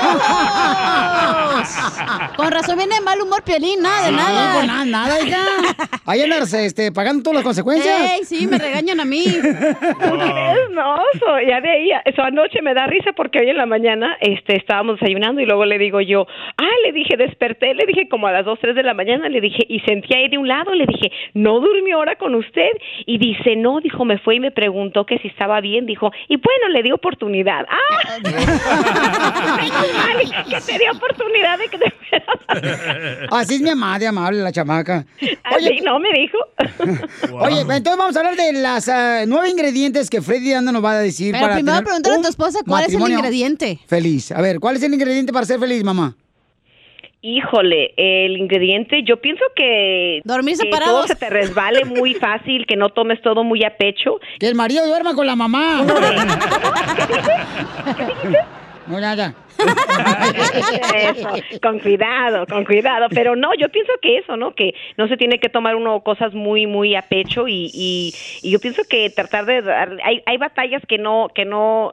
Con 2.36 2.51
razón 2.51 2.76
viene 2.78 2.94
de 2.96 3.01
mal 3.03 3.20
humor, 3.20 3.42
Piolín, 3.44 3.82
nada 3.82 4.03
de 4.03 4.09
Sí, 4.11 4.16
nada. 4.16 4.64
nada, 4.66 4.84
nada, 4.84 5.20
hija. 5.22 5.38
Ahí 6.07 6.22
andas 6.22 6.53
este, 6.55 6.90
pagando 6.92 7.22
todas 7.22 7.36
las 7.36 7.44
consecuencias. 7.44 8.11
Ey, 8.12 8.24
sí, 8.24 8.46
me 8.46 8.59
regañan 8.59 9.01
a 9.01 9.05
mí. 9.05 9.24
No, 10.70 10.96
so, 11.18 11.40
ya 11.46 11.61
de 11.61 11.70
ahí, 11.70 11.90
eso 12.05 12.22
anoche 12.22 12.62
me 12.62 12.74
da 12.74 12.86
risa 12.86 13.12
porque 13.14 13.40
hoy 13.40 13.51
en 13.51 13.57
la 13.57 13.66
mañana 13.66 14.16
este, 14.20 14.57
estábamos 14.57 14.98
desayunando 14.98 15.40
y 15.40 15.46
luego 15.46 15.64
le 15.64 15.78
digo 15.78 16.01
yo, 16.01 16.26
ah, 16.57 16.68
le 16.84 16.92
dije, 16.92 17.16
desperté, 17.16 17.74
le 17.74 17.84
dije 17.86 18.09
como 18.09 18.26
a 18.26 18.32
las 18.32 18.44
2, 18.44 18.59
3 18.61 18.74
de 18.74 18.82
la 18.82 18.94
mañana, 18.94 19.28
le 19.28 19.40
dije, 19.40 19.64
y 19.68 19.80
sentía 19.80 20.18
ahí 20.18 20.28
de 20.28 20.38
un 20.38 20.48
lado, 20.48 20.74
le 20.74 20.86
dije, 20.86 21.11
¿no 21.34 21.61
durmió 21.61 21.96
ahora 21.98 22.16
con 22.16 22.34
usted? 22.34 22.70
Y 23.07 23.18
dice, 23.18 23.57
no, 23.57 23.80
dijo, 23.80 24.05
me 24.05 24.18
fue 24.18 24.36
y 24.36 24.40
me 24.40 24.51
preguntó 24.51 25.05
que 25.05 25.18
si 25.18 25.28
estaba 25.28 25.61
bien, 25.61 25.86
dijo, 25.86 26.11
y 26.28 26.36
bueno, 26.36 26.68
le 26.72 26.82
di 26.82 26.92
oportunidad. 26.92 27.66
¡Ah! 27.68 28.16
Mal 29.95 30.45
que 30.49 30.61
te 30.61 30.78
dio 30.78 30.93
oportunidad 30.93 31.59
de 31.59 31.68
que 31.68 31.78
te 31.78 31.93
Así 33.30 33.55
es 33.55 33.61
mi 33.61 33.70
mamá, 33.70 33.99
de 33.99 34.07
amable, 34.07 34.43
la 34.43 34.53
chamaca. 34.53 35.07
Así 35.45 35.80
no 35.82 35.99
me 35.99 36.09
dijo. 36.12 36.38
Oye, 37.32 37.61
entonces 37.61 37.97
vamos 37.97 38.16
a 38.16 38.20
hablar 38.20 38.36
de 38.36 38.53
las 38.55 38.88
ah, 38.88 39.24
nueve 39.26 39.49
ingredientes 39.49 40.11
que 40.11 40.20
Freddy 40.20 40.53
Anda 40.53 40.72
nos 40.72 40.84
va 40.84 40.93
a 40.93 40.99
decir 40.99 41.32
Pero 41.32 41.45
para 41.45 41.55
primero 41.55 41.76
tener 41.76 41.84
pregúntale 41.84 42.16
a 42.16 42.22
tu 42.22 42.28
esposa 42.28 42.59
cuál 42.66 42.84
es 42.84 42.95
el 42.95 43.01
ingrediente. 43.01 43.78
Feliz. 43.86 44.32
A 44.32 44.41
ver, 44.41 44.61
¿cuál 44.61 44.76
es 44.76 44.82
el 44.82 44.93
ingrediente 44.93 45.32
para 45.32 45.47
ser 45.47 45.59
feliz, 45.59 45.82
mamá? 45.84 46.16
Híjole, 47.22 47.93
el 47.99 48.38
ingrediente, 48.38 49.03
yo 49.07 49.20
pienso 49.20 49.45
que, 49.55 50.22
Dormir 50.24 50.57
que 50.57 50.64
separados. 50.64 50.95
todo 50.95 51.07
se 51.07 51.16
te 51.16 51.28
resbale 51.28 51.84
muy 51.84 52.14
fácil, 52.14 52.64
que 52.66 52.76
no 52.76 52.88
tomes 52.88 53.20
todo 53.20 53.45
muy 53.45 53.62
a 53.62 53.76
pecho. 53.76 54.18
Que 54.38 54.49
el 54.49 54.55
marido 54.55 54.86
duerma 54.86 55.14
con 55.14 55.26
la 55.26 55.36
mamá. 55.36 55.84
No, 58.86 59.01
nada. 59.01 59.34
Eso, 60.95 61.29
con 61.63 61.79
cuidado, 61.79 62.47
con 62.47 62.65
cuidado. 62.65 63.09
Pero 63.11 63.37
no, 63.37 63.51
yo 63.55 63.69
pienso 63.69 63.93
que 64.01 64.19
eso, 64.19 64.37
¿no? 64.37 64.55
Que 64.55 64.75
no 64.97 65.09
se 65.09 65.17
tiene 65.17 65.39
que 65.39 65.49
tomar 65.49 65.77
uno 65.77 66.01
cosas 66.01 66.35
muy, 66.35 66.67
muy 66.67 66.95
a 66.95 67.03
pecho 67.03 67.49
y, 67.49 67.71
y, 67.73 68.15
y 68.43 68.51
yo 68.51 68.59
pienso 68.59 68.83
que 68.89 69.11
tratar 69.11 69.47
de 69.47 69.63
dar, 69.63 69.97
hay, 70.05 70.23
hay 70.27 70.37
batallas 70.37 70.83
que 70.87 70.99
no, 70.99 71.29
que 71.35 71.45
no, 71.45 71.93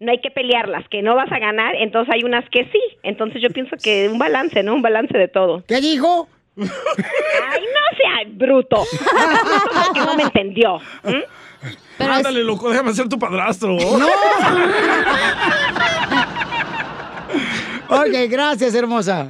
no 0.00 0.10
hay 0.10 0.18
que 0.18 0.30
pelearlas, 0.30 0.88
que 0.88 1.02
no 1.02 1.14
vas 1.14 1.30
a 1.32 1.38
ganar, 1.38 1.74
entonces 1.76 2.12
hay 2.14 2.24
unas 2.24 2.48
que 2.50 2.64
sí. 2.64 2.80
Entonces 3.02 3.42
yo 3.42 3.50
pienso 3.50 3.76
que 3.82 4.08
un 4.08 4.18
balance, 4.18 4.62
¿no? 4.62 4.74
Un 4.74 4.82
balance 4.82 5.16
de 5.16 5.28
todo. 5.28 5.64
¿Qué 5.66 5.80
dijo? 5.80 6.28
Ay, 6.56 6.66
no 6.66 7.96
sea 7.96 8.24
bruto. 8.28 8.84
No 9.94 10.14
me 10.16 10.24
entendió. 10.24 10.80
Ándale, 11.98 12.42
loco, 12.44 12.70
déjame 12.70 12.92
ser 12.94 13.08
tu 13.08 13.18
padrastro. 13.18 13.76
Ok, 17.86 18.08
gracias, 18.30 18.74
hermosa. 18.74 19.28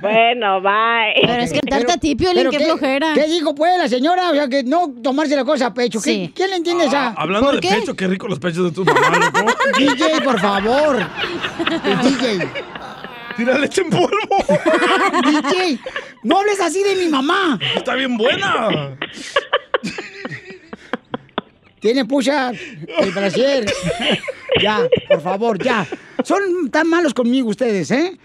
Bueno, 0.00 0.60
bye. 0.60 1.14
Pero 1.22 1.32
es 1.42 1.52
que 1.52 1.60
darte 1.64 1.92
a 1.92 1.96
ti, 1.96 2.16
Piolín, 2.16 2.38
pero 2.38 2.50
qué 2.50 2.64
flojera. 2.64 3.12
¿Qué 3.14 3.26
dijo, 3.28 3.54
pues, 3.54 3.78
la 3.78 3.88
señora? 3.88 4.30
O 4.30 4.34
sea, 4.34 4.48
que 4.48 4.64
no 4.64 4.92
tomarse 5.02 5.36
la 5.36 5.44
cosa 5.44 5.66
a 5.66 5.74
pecho. 5.74 6.00
¿Qué- 6.02 6.10
Sí. 6.10 6.32
¿Quién 6.34 6.50
le 6.50 6.56
entiende 6.56 6.86
esa? 6.86 7.08
Ah, 7.08 7.14
Hablando 7.18 7.46
¿Por 7.46 7.54
de 7.60 7.60
qué? 7.68 7.74
pecho, 7.76 7.94
qué 7.94 8.08
rico 8.08 8.26
los 8.26 8.40
pechos 8.40 8.64
de 8.64 8.72
tu 8.72 8.84
mamá, 8.84 9.30
loco. 9.32 9.52
DJ, 9.78 10.20
por 10.22 10.40
favor. 10.40 10.98
DJ. 12.02 12.48
Tira 13.36 13.58
leche 13.58 13.82
en 13.82 13.90
polvo. 13.90 14.08
DJ, 15.24 15.78
no 16.24 16.40
hables 16.40 16.60
así 16.60 16.82
de 16.82 16.96
mi 16.96 17.06
mamá. 17.08 17.58
Está 17.76 17.94
bien 17.94 18.16
buena. 18.16 18.96
Tiene 21.84 22.06
pucha 22.06 22.50
el 22.50 23.10
brasier. 23.10 23.66
Ya, 24.58 24.88
por 25.06 25.20
favor, 25.20 25.62
ya. 25.62 25.86
Son 26.22 26.70
tan 26.70 26.88
malos 26.88 27.12
conmigo 27.12 27.50
ustedes, 27.50 27.90
¿eh? 27.90 28.18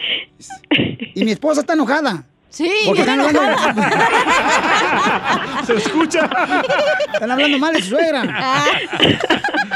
Y 1.14 1.26
mi 1.26 1.32
esposa 1.32 1.60
está 1.60 1.74
enojada. 1.74 2.24
Sí, 2.49 2.72
Porque 2.86 3.01
están 3.01 3.20
hablando... 3.20 3.41
Se 5.68 5.76
escucha. 5.76 6.30
Están 7.14 7.32
hablando 7.32 7.60
mal 7.60 7.74
de 7.74 7.82
su 7.82 7.89
suegra. 7.89 8.22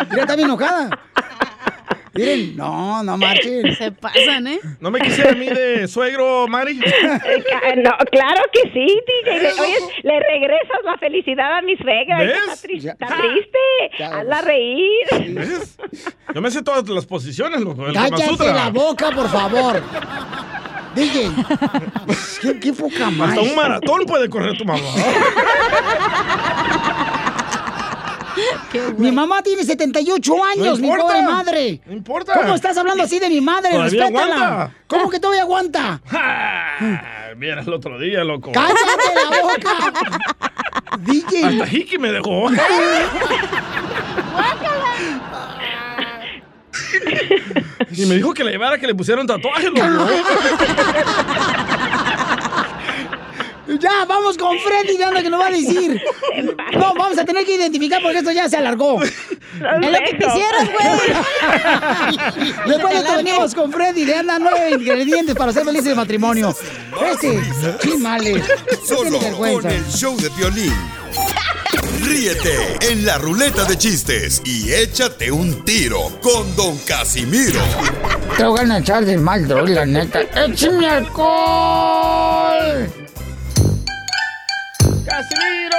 Mira, 0.10 0.22
está 0.22 0.38
bien 0.38 0.48
enojada. 0.48 0.90
Miren, 2.16 2.56
no, 2.56 3.02
no 3.04 3.18
marchen. 3.18 3.76
Se 3.76 3.92
pasan, 3.92 4.46
¿eh? 4.48 4.60
¿No 4.80 4.92
me 4.92 5.00
quisiera 5.02 5.32
a 5.32 5.36
mí 5.36 5.48
de 5.48 5.88
suegro, 5.88 6.48
Mari? 6.48 6.80
Eh, 7.24 7.44
ca- 7.50 7.76
No, 7.78 7.92
claro 8.12 8.42
que 8.52 8.62
sí, 8.72 9.00
DJ. 9.26 9.40
Le, 9.42 9.54
oye, 9.54 9.76
le 10.04 10.20
regresas 10.20 10.78
la 10.86 10.98
felicidad 10.98 11.58
a 11.58 11.62
mi 11.64 11.76
suegra. 11.78 12.24
Está, 12.24 12.56
triste, 12.62 12.90
está 12.90 13.08
triste. 13.08 14.04
Hazla 14.04 14.42
reír. 14.42 15.08
¿Ves? 15.30 15.78
Yo 16.36 16.42
me 16.42 16.52
sé 16.52 16.62
todas 16.62 16.88
las 16.90 17.06
posiciones, 17.06 17.64
Kama 17.64 17.94
Cállate 17.94 18.54
la 18.54 18.70
boca, 18.70 19.10
por 19.12 19.30
favor. 19.30 19.82
DJ. 20.96 21.32
¿Qué, 22.42 22.60
qué 22.60 22.74
poca 22.74 23.10
más. 23.10 23.30
Hasta 23.30 23.42
un 23.42 23.56
maratón 23.56 24.06
puede 24.06 24.30
correr 24.30 24.56
tu 24.58 24.66
mamá. 24.66 24.80
Mi 28.98 29.12
mamá 29.12 29.42
tiene 29.44 29.64
78 29.64 30.44
años, 30.44 30.80
mi 30.80 30.88
importa. 30.88 31.04
pobre 31.14 31.22
madre. 31.24 31.82
No 31.86 31.94
importa. 31.94 32.34
¿Cómo 32.34 32.56
estás 32.56 32.78
hablando 32.78 33.04
así 33.04 33.20
de 33.20 33.30
mi 33.30 33.42
madre? 33.42 33.72
Todavía 33.72 34.06
Respétala. 34.06 34.36
aguanta. 34.36 34.76
¿Cómo 34.88 35.10
que 35.10 35.20
todavía 35.20 35.44
aguanta? 35.44 36.02
Ah, 36.76 37.30
Mira 37.38 37.62
el 37.62 37.74
otro 37.74 37.98
día, 38.00 38.24
loco. 38.24 38.52
¡Cállate 38.52 38.76
la 39.16 39.42
boca! 39.42 39.94
DJ. 41.00 41.46
Hasta 41.62 41.68
Hiki 41.78 41.98
me 41.98 42.12
dejó. 42.12 42.50
y 47.92 48.06
me 48.06 48.16
dijo 48.16 48.34
que 48.34 48.44
le 48.44 48.52
llevara 48.52 48.78
que 48.78 48.88
le 48.88 48.96
pusieron 48.96 49.26
tatuaje, 49.28 49.70
loco. 49.70 49.84
Ya, 53.80 54.06
vamos 54.06 54.38
con 54.38 54.58
Freddy, 54.60 54.98
ya 54.98 55.12
que 55.12 55.30
nos 55.30 55.40
va 55.40 55.48
a 55.48 55.52
decir. 55.52 56.02
No, 56.74 56.94
vamos 56.94 57.18
a 57.18 57.26
tener 57.26 57.46
que 57.46 57.56
identificar 57.56 58.02
porque 58.02 58.20
esto 58.20 58.32
ya 58.32 58.50
se 58.50 58.58
alargó. 58.58 59.02
Es 59.04 59.12
lo 59.62 60.00
que 60.00 60.18
quisieras, 60.18 60.70
güey. 60.72 60.90
Después 62.68 62.94
de 62.94 63.00
esto 63.00 63.16
venimos 63.16 63.56
con 63.56 63.72
Freddy, 63.72 64.06
le 64.06 64.16
andan 64.16 64.44
nueve 64.44 64.72
ingredientes 64.72 65.36
para 65.36 65.54
ser 65.54 65.64
felices 65.64 65.90
de 65.90 65.96
matrimonio. 65.96 66.56
Este, 67.12 67.42
chimales. 67.82 68.44
No 68.90 68.96
Solo 68.96 69.20
con 69.20 69.66
el 69.70 69.86
show 69.88 70.18
de 70.18 70.30
violín. 70.30 70.74
Ríete 72.02 72.78
en 72.92 73.06
la 73.06 73.18
ruleta 73.18 73.64
de 73.66 73.78
chistes 73.78 74.42
y 74.46 74.72
échate 74.74 75.32
un 75.32 75.64
tiro 75.64 76.20
con 76.22 76.56
Don 76.56 76.78
Casimiro. 76.80 77.62
Te 78.38 78.44
voy 78.46 78.60
a 78.70 78.78
echar 78.78 79.06
de 79.06 79.18
mal, 79.18 79.48
droga, 79.48 79.70
la 79.70 79.86
neta. 79.86 80.22
¡Échame 80.22 80.88
alcohol! 80.88 82.24
¡Casimiro! 85.14 85.78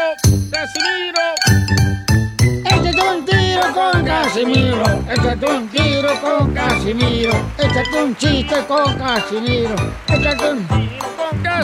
¡Casimiro! 0.53 1.24
Échate 2.66 3.03
un 3.03 3.24
tiro 3.24 3.62
con 3.74 4.05
Casimiro. 4.05 4.85
Échate 5.11 5.47
un 5.47 5.68
tiro 5.68 6.20
con 6.20 6.55
Casimiro. 6.55 7.32
Échate 7.59 8.03
un 8.05 8.16
chiste 8.16 8.64
con 8.68 8.95
Casimiro. 8.95 9.74
Échate 10.07 10.53
un. 10.53 10.68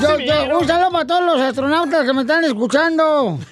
Yo, 0.02 0.18
yo, 0.18 0.58
un 0.58 0.66
saludo 0.66 0.90
para 0.90 1.06
todos 1.06 1.24
los 1.24 1.40
astronautas 1.40 2.04
que 2.04 2.12
me 2.12 2.22
están 2.22 2.42
escuchando. 2.44 3.38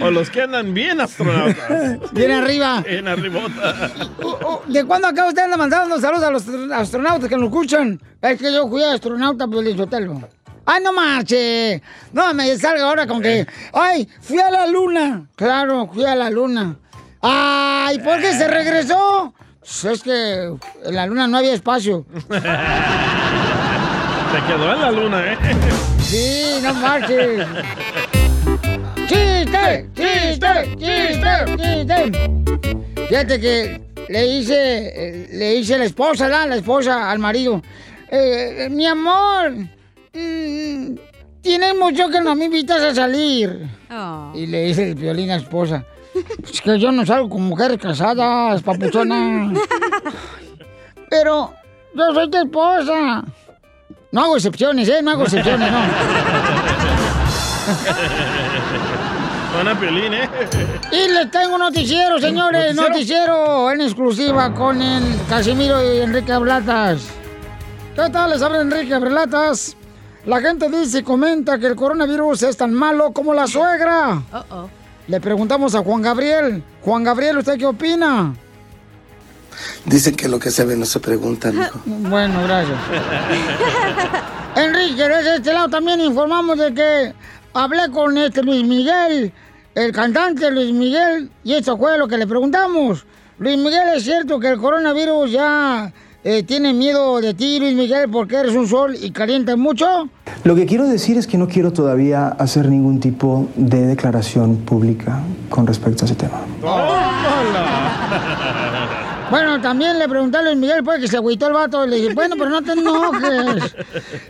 O 0.00 0.10
los 0.10 0.30
que 0.30 0.42
andan 0.42 0.74
bien 0.74 1.00
astronautas. 1.00 2.12
Bien 2.12 2.30
arriba. 2.32 2.82
Bien 2.82 3.08
arribota. 3.08 3.90
Oh, 4.22 4.62
¿De 4.66 4.84
cuándo 4.84 5.08
acá 5.08 5.26
usted 5.26 5.42
anda 5.42 5.56
mandando 5.56 5.98
saludos 6.00 6.24
a 6.24 6.30
los 6.30 6.48
astronautas 6.72 7.28
que 7.28 7.36
nos 7.36 7.46
escuchan? 7.46 8.00
Es 8.20 8.38
que 8.38 8.52
yo 8.52 8.68
fui 8.68 8.84
astronauta, 8.84 9.48
Pelizotelo. 9.48 10.20
¡Ay, 10.70 10.82
no 10.82 10.92
marche! 10.92 11.80
No 12.12 12.34
me 12.34 12.54
salga 12.58 12.84
ahora 12.84 13.06
con 13.06 13.22
que... 13.22 13.46
¡Ay, 13.72 14.06
fui 14.20 14.38
a 14.38 14.50
la 14.50 14.66
luna! 14.66 15.26
Claro, 15.34 15.88
fui 15.90 16.04
a 16.04 16.14
la 16.14 16.28
luna. 16.28 16.76
¡Ay, 17.22 17.98
por 18.00 18.20
qué 18.20 18.34
se 18.34 18.46
regresó? 18.46 19.32
Pues 19.60 19.84
es 19.84 20.02
que 20.02 20.52
en 20.84 20.94
la 20.94 21.06
luna 21.06 21.26
no 21.26 21.38
había 21.38 21.54
espacio. 21.54 22.04
Se 22.28 22.40
quedó 24.46 24.74
en 24.74 24.80
la 24.82 24.90
luna, 24.90 25.32
¿eh? 25.32 25.38
Sí, 26.02 26.60
no 26.62 26.74
marches. 26.74 27.46
¡Chiste! 29.06 29.88
¡Chiste! 29.94 30.76
¡Chiste! 30.76 31.56
¡Chiste! 31.56 32.12
Fíjate 33.08 33.40
que 33.40 33.80
le 34.10 34.26
hice, 34.26 34.54
eh, 34.54 35.28
le 35.32 35.54
hice 35.54 35.78
la 35.78 35.86
esposa, 35.86 36.26
¿verdad? 36.26 36.46
La 36.46 36.56
esposa 36.56 37.10
al 37.10 37.20
marido. 37.20 37.62
Eh, 38.10 38.66
eh, 38.66 38.68
mi 38.68 38.86
amor, 38.86 39.54
mm, 40.18 40.94
tienes 41.40 41.76
mucho 41.76 42.08
que 42.08 42.20
no 42.20 42.34
me 42.34 42.46
invitas 42.46 42.80
a 42.82 42.94
salir. 42.94 43.68
Y 44.34 44.46
le 44.46 44.64
dice 44.64 44.88
el 44.90 44.94
violín 44.94 45.30
a 45.30 45.36
la 45.36 45.42
esposa. 45.42 45.84
Es 46.42 46.60
que 46.60 46.78
yo 46.78 46.90
no 46.90 47.06
salgo 47.06 47.28
con 47.28 47.42
mujeres 47.42 47.78
casadas, 47.78 48.62
papuchona. 48.62 49.52
Pero 51.10 51.52
yo 51.94 52.14
soy 52.14 52.30
tu 52.30 52.38
esposa. 52.38 53.24
No 54.10 54.22
hago 54.22 54.36
excepciones, 54.36 54.88
¿eh? 54.88 55.00
No 55.02 55.10
hago 55.12 55.24
excepciones, 55.24 55.70
no. 55.70 55.78
Suena 59.52 59.78
piolín, 59.78 60.14
¿eh? 60.14 60.28
Y 60.92 61.08
les 61.12 61.30
tengo 61.30 61.54
un 61.54 61.60
noticiero, 61.60 62.18
señores, 62.18 62.74
¿Noticiero? 62.74 62.88
noticiero 62.90 63.70
en 63.72 63.80
exclusiva 63.80 64.52
con 64.54 64.80
el 64.80 65.02
Casimiro 65.28 65.82
y 65.82 65.98
Enrique 66.00 66.32
Ablatas. 66.32 67.08
¿Qué 67.94 68.08
tal? 68.10 68.30
Les 68.30 68.42
habla 68.42 68.60
Enrique 68.60 68.94
Ablatas. 68.94 69.76
La 70.26 70.40
gente 70.40 70.68
dice 70.68 70.98
y 70.98 71.02
comenta 71.02 71.58
que 71.58 71.66
el 71.66 71.76
coronavirus 71.76 72.42
es 72.42 72.56
tan 72.56 72.72
malo 72.72 73.12
como 73.12 73.32
la 73.32 73.46
suegra. 73.46 74.22
Le 75.06 75.20
preguntamos 75.20 75.74
a 75.74 75.82
Juan 75.82 76.02
Gabriel. 76.02 76.62
Juan 76.82 77.04
Gabriel, 77.04 77.38
¿usted 77.38 77.56
qué 77.56 77.66
opina? 77.66 78.34
Dicen 79.86 80.14
que 80.14 80.28
lo 80.28 80.38
que 80.38 80.50
se 80.50 80.64
ve 80.64 80.76
no 80.76 80.84
se 80.84 81.00
pregunta, 81.00 81.50
mijo. 81.50 81.80
Bueno, 81.86 82.42
gracias. 82.44 82.78
Enrique, 84.56 85.08
desde 85.08 85.36
este 85.36 85.52
lado 85.52 85.68
también 85.68 86.00
informamos 86.00 86.58
de 86.58 86.74
que 86.74 87.14
hablé 87.54 87.90
con 87.90 88.16
este 88.18 88.42
Luis 88.42 88.64
Miguel, 88.64 89.32
el 89.74 89.92
cantante 89.92 90.50
Luis 90.50 90.72
Miguel, 90.72 91.30
y 91.44 91.54
esto 91.54 91.78
fue 91.78 91.96
lo 91.96 92.08
que 92.08 92.18
le 92.18 92.26
preguntamos. 92.26 93.06
Luis 93.38 93.56
Miguel, 93.56 93.88
¿es 93.94 94.02
cierto 94.04 94.40
que 94.40 94.48
el 94.48 94.58
coronavirus 94.58 95.30
ya 95.30 95.92
eh, 96.30 96.42
tiene 96.42 96.74
miedo 96.74 97.22
de 97.22 97.32
ti, 97.32 97.58
Luis 97.58 97.74
Miguel, 97.74 98.10
porque 98.10 98.36
eres 98.36 98.54
un 98.54 98.68
sol 98.68 98.94
y 99.00 99.12
calientas 99.12 99.56
mucho? 99.56 100.10
Lo 100.44 100.54
que 100.54 100.66
quiero 100.66 100.84
decir 100.84 101.16
es 101.16 101.26
que 101.26 101.38
no 101.38 101.48
quiero 101.48 101.72
todavía 101.72 102.28
hacer 102.28 102.68
ningún 102.68 103.00
tipo 103.00 103.48
de 103.56 103.86
declaración 103.86 104.58
pública 104.58 105.20
con 105.48 105.66
respecto 105.66 106.04
a 106.04 106.06
ese 106.06 106.14
tema. 106.14 106.40
Bueno, 109.30 109.60
también 109.60 109.98
le 109.98 110.08
pregunté 110.08 110.38
a 110.38 110.42
Luis 110.42 110.56
Miguel, 110.56 110.82
pues, 110.82 111.02
que 111.02 111.06
se 111.06 111.18
agüitó 111.18 111.48
el 111.48 111.52
vato. 111.52 111.84
Y 111.84 111.90
le 111.90 111.96
dije, 111.96 112.14
bueno, 112.14 112.34
pero 112.38 112.48
no 112.48 112.62
te 112.62 112.72
enojes. 112.72 113.76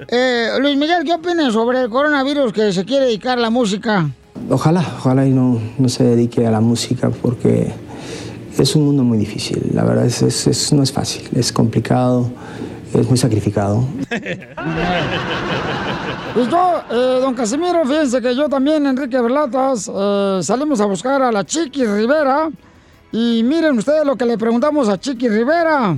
Eh, 0.08 0.48
Luis 0.58 0.76
Miguel, 0.76 1.04
¿qué 1.04 1.12
opinas 1.12 1.52
sobre 1.52 1.82
el 1.82 1.88
coronavirus 1.88 2.52
que 2.52 2.72
se 2.72 2.84
quiere 2.84 3.06
dedicar 3.06 3.38
a 3.38 3.42
la 3.42 3.50
música? 3.50 4.10
Ojalá, 4.50 4.84
ojalá 4.98 5.24
y 5.24 5.30
no, 5.30 5.60
no 5.78 5.88
se 5.88 6.02
dedique 6.02 6.48
a 6.48 6.50
la 6.50 6.60
música 6.60 7.10
porque 7.10 7.72
es 8.58 8.74
un 8.76 8.84
mundo 8.86 9.02
muy 9.04 9.18
difícil. 9.18 9.70
La 9.74 9.84
verdad 9.84 10.06
es, 10.06 10.22
es- 10.22 10.46
es- 10.46 10.72
no 10.72 10.82
es 10.82 10.92
fácil, 10.92 11.28
es 11.34 11.52
complicado, 11.52 12.30
es 12.94 13.08
muy 13.08 13.16
sacrificado. 13.18 13.84
Pues 16.34 16.48
yo, 16.50 16.80
eh, 16.90 17.18
don 17.20 17.34
Casimiro, 17.34 17.84
fíjense 17.84 18.20
que 18.20 18.34
yo 18.36 18.48
también, 18.48 18.86
Enrique 18.86 19.20
Berlatas, 19.20 19.90
eh, 19.92 20.40
salimos 20.42 20.80
a 20.80 20.84
buscar 20.86 21.20
a 21.22 21.32
la 21.32 21.44
Chiqui 21.44 21.84
Rivera. 21.84 22.48
Y 23.10 23.42
miren 23.42 23.78
ustedes 23.78 24.04
lo 24.04 24.16
que 24.16 24.26
le 24.26 24.36
preguntamos 24.36 24.88
a 24.88 24.98
Chiqui 25.00 25.28
Rivera. 25.28 25.96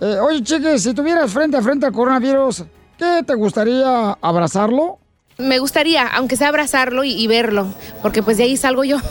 Eh, 0.00 0.18
Oye, 0.22 0.42
Chiqui, 0.42 0.78
si 0.78 0.92
tuvieras 0.94 1.30
frente 1.32 1.56
a 1.56 1.62
frente 1.62 1.86
al 1.86 1.92
coronavirus, 1.92 2.64
¿qué 2.98 3.22
te 3.26 3.34
gustaría 3.34 4.12
abrazarlo? 4.20 4.98
Me 5.38 5.58
gustaría, 5.58 6.06
aunque 6.08 6.36
sea 6.36 6.48
abrazarlo 6.48 7.02
y, 7.02 7.12
y 7.12 7.26
verlo, 7.26 7.66
porque 8.02 8.22
pues 8.22 8.36
de 8.36 8.42
ahí 8.44 8.56
salgo 8.58 8.84
yo. 8.84 8.98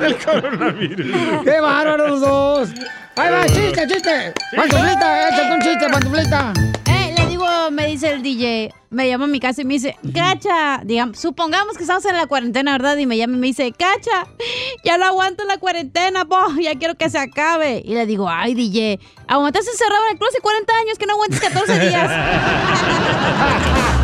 Del 0.00 0.16
coronavirus. 0.24 1.42
¡Qué 1.44 1.60
bárbaros 1.60 2.10
los 2.10 2.20
dos! 2.20 2.68
¡Ahí 3.16 3.32
va, 3.32 3.46
chiste, 3.46 3.86
chiste! 3.88 4.32
¡Pantuflita, 4.54 5.28
échate 5.28 5.52
un 5.52 5.60
chiste, 5.60 5.88
pantuflita! 5.90 6.52
Eh, 6.86 7.14
le 7.16 7.26
digo, 7.26 7.46
me 7.72 7.86
dice 7.86 8.12
el 8.12 8.22
DJ, 8.22 8.72
me 8.90 9.08
llama 9.08 9.24
a 9.24 9.28
mi 9.28 9.40
casa 9.40 9.62
y 9.62 9.64
me 9.64 9.74
dice, 9.74 9.96
Cacha, 10.14 10.82
digamos, 10.84 11.18
supongamos 11.18 11.76
que 11.76 11.82
estamos 11.82 12.04
en 12.04 12.16
la 12.16 12.26
cuarentena, 12.26 12.72
¿verdad? 12.72 12.96
Y 12.96 13.06
me 13.06 13.16
llama 13.16 13.34
y 13.34 13.38
me 13.40 13.46
dice, 13.48 13.72
Cacha, 13.72 14.26
ya 14.84 14.98
no 14.98 15.04
aguanto 15.06 15.44
la 15.44 15.58
cuarentena, 15.58 16.24
po, 16.24 16.38
ya 16.60 16.76
quiero 16.76 16.94
que 16.94 17.10
se 17.10 17.18
acabe. 17.18 17.82
Y 17.84 17.94
le 17.94 18.06
digo, 18.06 18.28
ay, 18.28 18.54
DJ, 18.54 19.00
aguantas 19.26 19.66
encerrado 19.66 20.04
en 20.06 20.12
el 20.12 20.18
closet 20.18 20.40
40 20.40 20.72
años, 20.76 20.98
que 20.98 21.06
no 21.06 21.14
aguantes 21.14 21.40
14 21.40 21.78
días. 21.80 22.10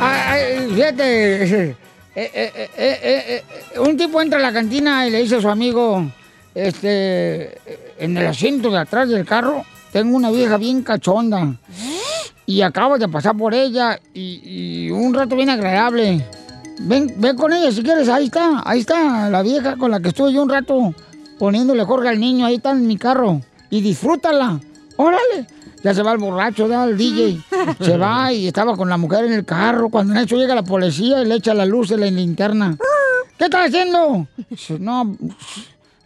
Ay, 0.00 0.20
ay, 0.28 0.70
fíjate, 0.74 1.76
eh, 2.14 2.30
eh, 2.34 2.52
eh, 2.54 2.70
eh, 2.76 3.44
eh, 3.74 3.78
un 3.78 3.96
tipo 3.96 4.20
entra 4.20 4.38
a 4.38 4.42
la 4.42 4.52
cantina 4.52 5.06
y 5.06 5.10
le 5.10 5.22
dice 5.22 5.36
a 5.36 5.40
su 5.40 5.48
amigo, 5.48 6.04
este, 6.54 7.58
en 7.98 8.16
el 8.16 8.26
asiento 8.26 8.70
de 8.70 8.78
atrás 8.78 9.08
del 9.08 9.24
carro, 9.24 9.64
tengo 9.92 10.16
una 10.16 10.30
vieja 10.30 10.56
bien 10.56 10.82
cachonda. 10.82 11.54
Y 12.46 12.62
acabo 12.62 12.98
de 12.98 13.08
pasar 13.08 13.36
por 13.36 13.54
ella 13.54 14.00
y, 14.12 14.90
un 14.90 15.14
rato 15.14 15.36
bien 15.36 15.50
agradable. 15.50 16.26
Ven, 16.80 17.14
ven 17.18 17.36
con 17.36 17.52
ella 17.52 17.70
si 17.70 17.82
quieres, 17.82 18.08
ahí 18.08 18.24
está, 18.24 18.62
ahí 18.64 18.80
está 18.80 19.30
la 19.30 19.42
vieja 19.42 19.76
con 19.76 19.90
la 19.90 20.00
que 20.00 20.08
estuve 20.08 20.32
yo 20.32 20.42
un 20.42 20.48
rato 20.48 20.94
poniéndole 21.38 21.84
jorge 21.84 22.08
al 22.08 22.18
niño, 22.18 22.46
ahí 22.46 22.56
está 22.56 22.72
en 22.72 22.86
mi 22.86 22.96
carro. 22.96 23.40
Y 23.70 23.80
disfrútala, 23.82 24.58
órale. 24.96 25.46
Ya 25.82 25.94
se 25.94 26.02
va 26.02 26.12
el 26.12 26.18
borracho, 26.18 26.68
da 26.68 26.84
el 26.84 26.96
DJ. 26.96 27.40
Se 27.80 27.96
va 27.96 28.32
y 28.32 28.46
estaba 28.46 28.76
con 28.76 28.88
la 28.88 28.98
mujer 28.98 29.24
en 29.24 29.32
el 29.32 29.44
carro. 29.44 29.88
Cuando 29.88 30.12
en 30.12 30.20
eso 30.20 30.36
llega 30.36 30.54
la 30.54 30.62
policía 30.62 31.22
y 31.22 31.26
le 31.26 31.36
echa 31.36 31.54
la 31.54 31.64
luz 31.64 31.88
de 31.88 31.96
la 31.96 32.06
linterna. 32.06 32.76
¿Qué 33.38 33.44
estás 33.44 33.68
haciendo? 33.68 34.26
Dice, 34.50 34.78
No, 34.78 35.16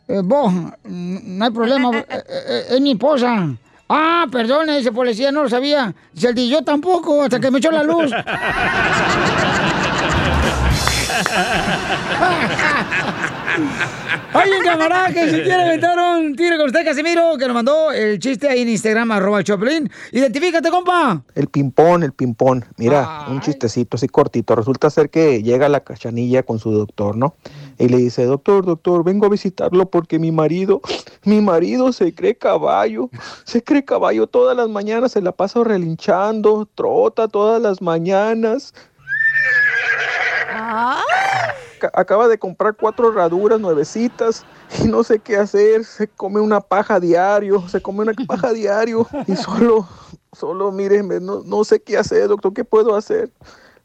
eh, 0.07 0.21
vos, 0.23 0.53
no 0.85 1.45
hay 1.45 1.51
problema, 1.51 1.91
eh, 1.99 2.07
eh, 2.09 2.65
es 2.71 2.81
mi 2.81 2.93
esposa. 2.93 3.49
Ah, 3.89 4.27
perdone, 4.31 4.79
dice 4.79 4.93
policía, 4.93 5.33
no 5.33 5.43
lo 5.43 5.49
sabía. 5.49 5.95
Dice 6.13 6.29
el 6.29 6.35
DJ, 6.35 6.49
yo 6.49 6.63
tampoco, 6.63 7.23
hasta 7.23 7.41
que 7.41 7.51
me 7.51 7.59
echó 7.59 7.71
la 7.71 7.83
luz. 7.83 8.11
Hay 14.35 14.51
un 14.51 14.65
camarada 14.65 15.13
que 15.13 15.31
si 15.31 15.37
quiere 15.43 15.63
aventar 15.63 15.97
un 15.97 16.35
tiro 16.35 16.57
con 16.57 16.67
usted, 16.67 16.85
Casimiro, 16.85 17.37
que 17.39 17.47
nos 17.47 17.55
mandó 17.55 17.93
el 17.93 18.19
chiste 18.19 18.49
ahí 18.49 18.63
en 18.63 18.69
Instagram, 18.71 19.13
arroba 19.13 19.39
el 19.39 19.45
Choplin. 19.45 19.89
Identifícate, 20.11 20.71
compa. 20.71 21.23
El 21.37 21.47
ping-pong, 21.49 22.03
el 22.03 22.13
ping-pong. 22.13 22.65
Mira, 22.77 23.27
un 23.29 23.41
chistecito 23.41 23.97
así 23.97 24.09
cortito. 24.09 24.57
Resulta 24.57 24.91
ser 24.91 25.09
que 25.11 25.43
llega 25.43 25.69
la 25.69 25.81
cachanilla 25.81 26.43
con 26.43 26.59
su 26.59 26.73
doctor, 26.73 27.17
¿no? 27.17 27.35
Y 27.79 27.89
le 27.89 27.99
dice, 27.99 28.25
doctor, 28.25 28.65
doctor, 28.65 29.05
vengo 29.05 29.27
a 29.27 29.29
visitarlo 29.29 29.87
porque 29.87 30.19
mi 30.19 30.33
marido, 30.33 30.81
mi 31.25 31.41
marido 31.41 31.93
se 31.93 32.13
cree 32.13 32.35
caballo. 32.37 33.11
Se 33.45 33.63
cree 33.63 33.85
caballo 33.85 34.27
todas 34.27 34.57
las 34.57 34.69
mañanas, 34.69 35.13
se 35.13 35.23
la 35.23 35.31
pasa 35.33 35.63
relinchando, 35.63 36.69
trota 36.75 37.29
todas 37.29 37.63
las 37.63 37.81
mañanas. 37.81 38.75
Ca- 40.51 41.03
Acaba 41.93 42.29
de 42.29 42.39
comprar 42.39 42.75
cuatro 42.75 43.11
herraduras 43.13 43.61
nuevecitas 43.61 44.45
y 44.83 44.89
no 44.89 45.05
sé 45.05 45.19
qué 45.19 45.37
hacer. 45.37 45.85
Se 45.85 46.09
come 46.09 46.41
una 46.41 46.61
paja 46.61 47.01
diario, 47.01 47.69
se 47.69 47.81
come 47.83 48.01
una 48.03 48.13
paja 48.27 48.53
diario 48.53 49.07
y 49.27 49.37
solo 49.37 49.87
solo, 50.33 50.73
mire, 50.73 51.03
me- 51.05 51.21
no, 51.21 51.43
no 51.45 51.63
sé 51.63 51.81
qué 51.81 51.97
hacer, 51.97 52.27
doctor, 52.27 52.53
¿qué 52.53 52.65
puedo 52.65 52.97
hacer? 52.97 53.31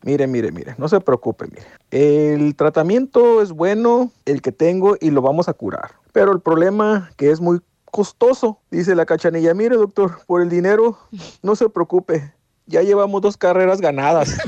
Mire, 0.01 0.25
mire, 0.27 0.51
mire, 0.51 0.73
no 0.79 0.87
se 0.87 0.99
preocupe, 0.99 1.45
mire. 1.45 1.67
El 1.91 2.55
tratamiento 2.55 3.41
es 3.41 3.51
bueno, 3.51 4.11
el 4.25 4.41
que 4.41 4.51
tengo, 4.51 4.95
y 4.99 5.11
lo 5.11 5.21
vamos 5.21 5.47
a 5.49 5.53
curar. 5.53 5.91
Pero 6.11 6.31
el 6.31 6.39
problema 6.39 7.11
que 7.17 7.29
es 7.29 7.39
muy 7.41 7.59
costoso, 7.91 8.59
dice 8.71 8.95
la 8.95 9.05
cachanilla. 9.05 9.53
Mire, 9.53 9.75
doctor, 9.75 10.19
por 10.25 10.41
el 10.41 10.49
dinero, 10.49 10.97
no 11.43 11.55
se 11.55 11.69
preocupe. 11.69 12.33
Ya 12.65 12.81
llevamos 12.81 13.21
dos 13.21 13.35
carreras 13.37 13.79
ganadas. 13.81 14.37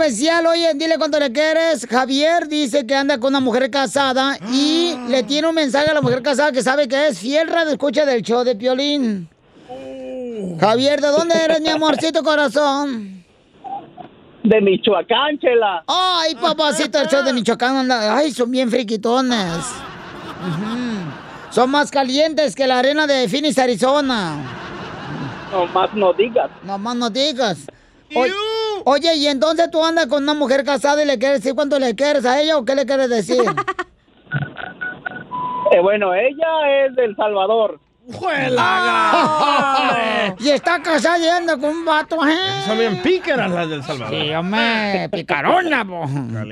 Especial. 0.00 0.46
Oye, 0.46 0.72
dile 0.74 0.96
cuánto 0.98 1.18
le 1.18 1.30
quieres. 1.32 1.86
Javier 1.86 2.48
dice 2.48 2.86
que 2.86 2.94
anda 2.94 3.18
con 3.18 3.30
una 3.30 3.40
mujer 3.40 3.70
casada 3.70 4.36
y 4.52 4.96
le 5.08 5.22
tiene 5.28 5.48
un 5.48 5.54
mensaje 5.54 5.90
a 5.90 5.94
la 5.94 6.00
mujer 6.00 6.22
casada 6.22 6.52
que 6.52 6.62
sabe 6.62 6.88
que 6.88 7.08
es 7.08 7.18
fiel 7.18 7.48
radio 7.48 7.72
escucha 7.72 8.04
del 8.04 8.22
show 8.22 8.44
de 8.44 8.56
Piolín. 8.56 9.28
Javier, 10.58 11.00
¿de 11.00 11.08
dónde 11.08 11.34
eres, 11.44 11.60
mi 11.60 11.68
amorcito 11.68 12.22
corazón? 12.22 13.24
De 14.42 14.60
Michoacán, 14.60 15.38
chela. 15.38 15.84
Ay, 15.86 16.34
papacito, 16.34 16.98
el 16.98 17.08
show 17.08 17.22
de 17.22 17.32
Michoacán 17.32 17.76
anda. 17.76 18.16
Ay, 18.16 18.30
son 18.32 18.50
bien 18.50 18.70
friquitones. 18.70 19.64
Son 21.50 21.70
más 21.70 21.90
calientes 21.90 22.54
que 22.54 22.66
la 22.66 22.78
arena 22.78 23.06
de 23.06 23.28
Phoenix, 23.28 23.58
Arizona. 23.58 24.36
No 25.52 25.66
más 25.66 25.92
no 25.94 26.12
digas. 26.12 26.50
No 26.62 26.78
más 26.78 26.96
no 26.96 27.10
digas. 27.10 27.66
Oye, 28.14 28.32
oye, 28.90 29.14
y 29.16 29.26
entonces 29.26 29.70
tú 29.70 29.84
andas 29.84 30.06
con 30.06 30.22
una 30.22 30.34
mujer 30.34 30.64
casada 30.64 31.02
y 31.02 31.06
le 31.06 31.18
quieres 31.18 31.40
decir 31.40 31.54
cuánto 31.54 31.78
le 31.78 31.94
quieres 31.94 32.24
a 32.24 32.40
ella 32.40 32.58
o 32.58 32.64
qué 32.64 32.74
le 32.74 32.86
quieres 32.86 33.08
decir? 33.08 33.42
Eh, 35.72 35.78
bueno, 35.78 36.12
ella 36.12 36.84
es 36.84 36.96
del 36.96 37.14
Salvador. 37.14 37.78
Ah. 38.58 40.34
y 40.38 40.48
está 40.50 40.80
casada 40.82 41.18
y 41.18 41.28
anda 41.28 41.56
con 41.56 41.70
un 41.70 41.84
vato, 41.84 42.16
¿eh? 42.26 42.34
Son 42.66 42.78
bien 42.78 43.00
pícaras 43.02 43.50
las 43.50 43.68
del 43.68 43.82
Salvador. 43.82 44.14
Sí, 44.20 44.30
hombre, 44.34 45.08
picarona, 45.12 45.84
po. 45.84 46.04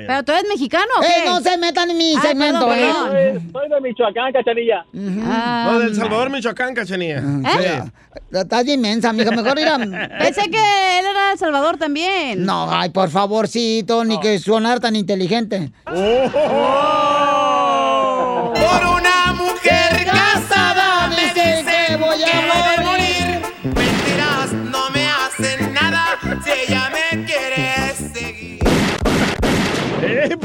¿Pero 0.07 0.23
tú 0.23 0.31
eres 0.31 0.45
mexicano 0.49 0.85
o 0.99 1.03
Eh, 1.03 1.07
qué? 1.23 1.29
no 1.29 1.39
se 1.41 1.57
metan 1.57 1.89
en 1.91 1.97
mi 1.97 2.15
Ay, 2.15 2.21
segmento, 2.21 2.67
perdón, 2.67 2.79
¿eh? 2.79 2.91
perdón. 3.33 3.51
Soy 3.51 3.69
de 3.69 3.81
Michoacán, 3.81 4.33
cachanilla. 4.33 4.85
No, 4.93 5.79
del 5.79 5.95
Salvador, 5.95 6.29
Michoacán, 6.29 6.73
cachanía. 6.73 7.17
¿Eh? 7.19 7.83
Estás 8.31 8.67
inmensa, 8.67 9.13
mija. 9.13 9.31
Mejor 9.31 9.57
ir 9.59 9.67
a... 9.67 9.77
Pensé 9.77 10.49
que 10.49 10.99
él 10.99 11.05
era 11.09 11.27
de 11.27 11.31
El 11.33 11.39
Salvador 11.39 11.77
también. 11.77 12.43
No, 12.45 12.67
ay, 12.71 12.89
por 12.89 13.09
favorcito, 13.09 14.03
ni 14.03 14.19
que 14.19 14.37
sonar 14.39 14.79
tan 14.79 14.95
inteligente. 14.95 15.71
Por 15.85 15.95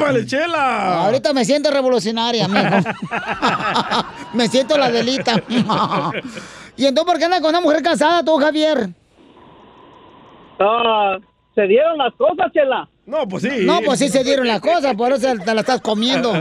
¡Épale, 0.04 0.26
chela! 0.26 1.04
Ahorita 1.04 1.32
me 1.32 1.44
siento 1.44 1.70
revolucionaria, 1.70 2.46
mijo. 2.48 2.64
me 4.34 4.48
siento 4.48 4.76
la 4.76 4.90
delita. 4.90 5.42
¿Y 6.76 6.86
entonces 6.86 7.12
por 7.12 7.18
qué 7.18 7.24
andas 7.24 7.40
con 7.40 7.50
una 7.50 7.60
mujer 7.60 7.82
casada 7.82 8.24
tú, 8.24 8.36
Javier? 8.36 8.90
Ah, 10.60 11.18
se 11.54 11.62
dieron 11.62 11.98
las 11.98 12.12
cosas, 12.14 12.52
chela. 12.52 12.88
No, 13.06 13.28
pues 13.28 13.42
sí. 13.42 13.50
No, 13.66 13.80
pues 13.82 13.98
sí 13.98 14.08
se 14.08 14.24
dieron 14.24 14.46
las 14.46 14.60
cosas, 14.60 14.94
por 14.94 15.12
eso 15.12 15.28
te 15.44 15.54
la 15.54 15.60
estás 15.60 15.80
comiendo. 15.82 16.32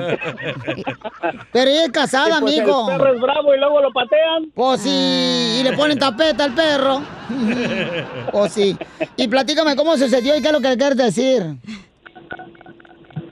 Pero 1.51 1.69
ella 1.69 1.85
es 1.85 1.91
casada, 1.91 2.37
Y 2.37 2.41
pues 2.41 2.57
amigo. 2.59 2.89
El 2.89 2.97
perro 2.97 3.13
es 3.13 3.21
bravo 3.21 3.53
y 3.53 3.59
luego 3.59 3.81
lo 3.81 3.91
patean. 3.91 4.51
Pues 4.53 4.81
sí, 4.81 5.57
y 5.59 5.63
le 5.63 5.73
ponen 5.73 5.99
tapeta 5.99 6.45
al 6.45 6.53
perro. 6.53 7.01
Pues 8.31 8.53
sí. 8.53 8.75
Y 9.15 9.27
platícame 9.27 9.75
cómo 9.75 9.95
sucedió 9.97 10.35
y 10.35 10.41
qué 10.41 10.47
es 10.47 10.53
lo 10.53 10.61
que 10.61 10.75
quieres 10.77 10.97
decir. 10.97 11.55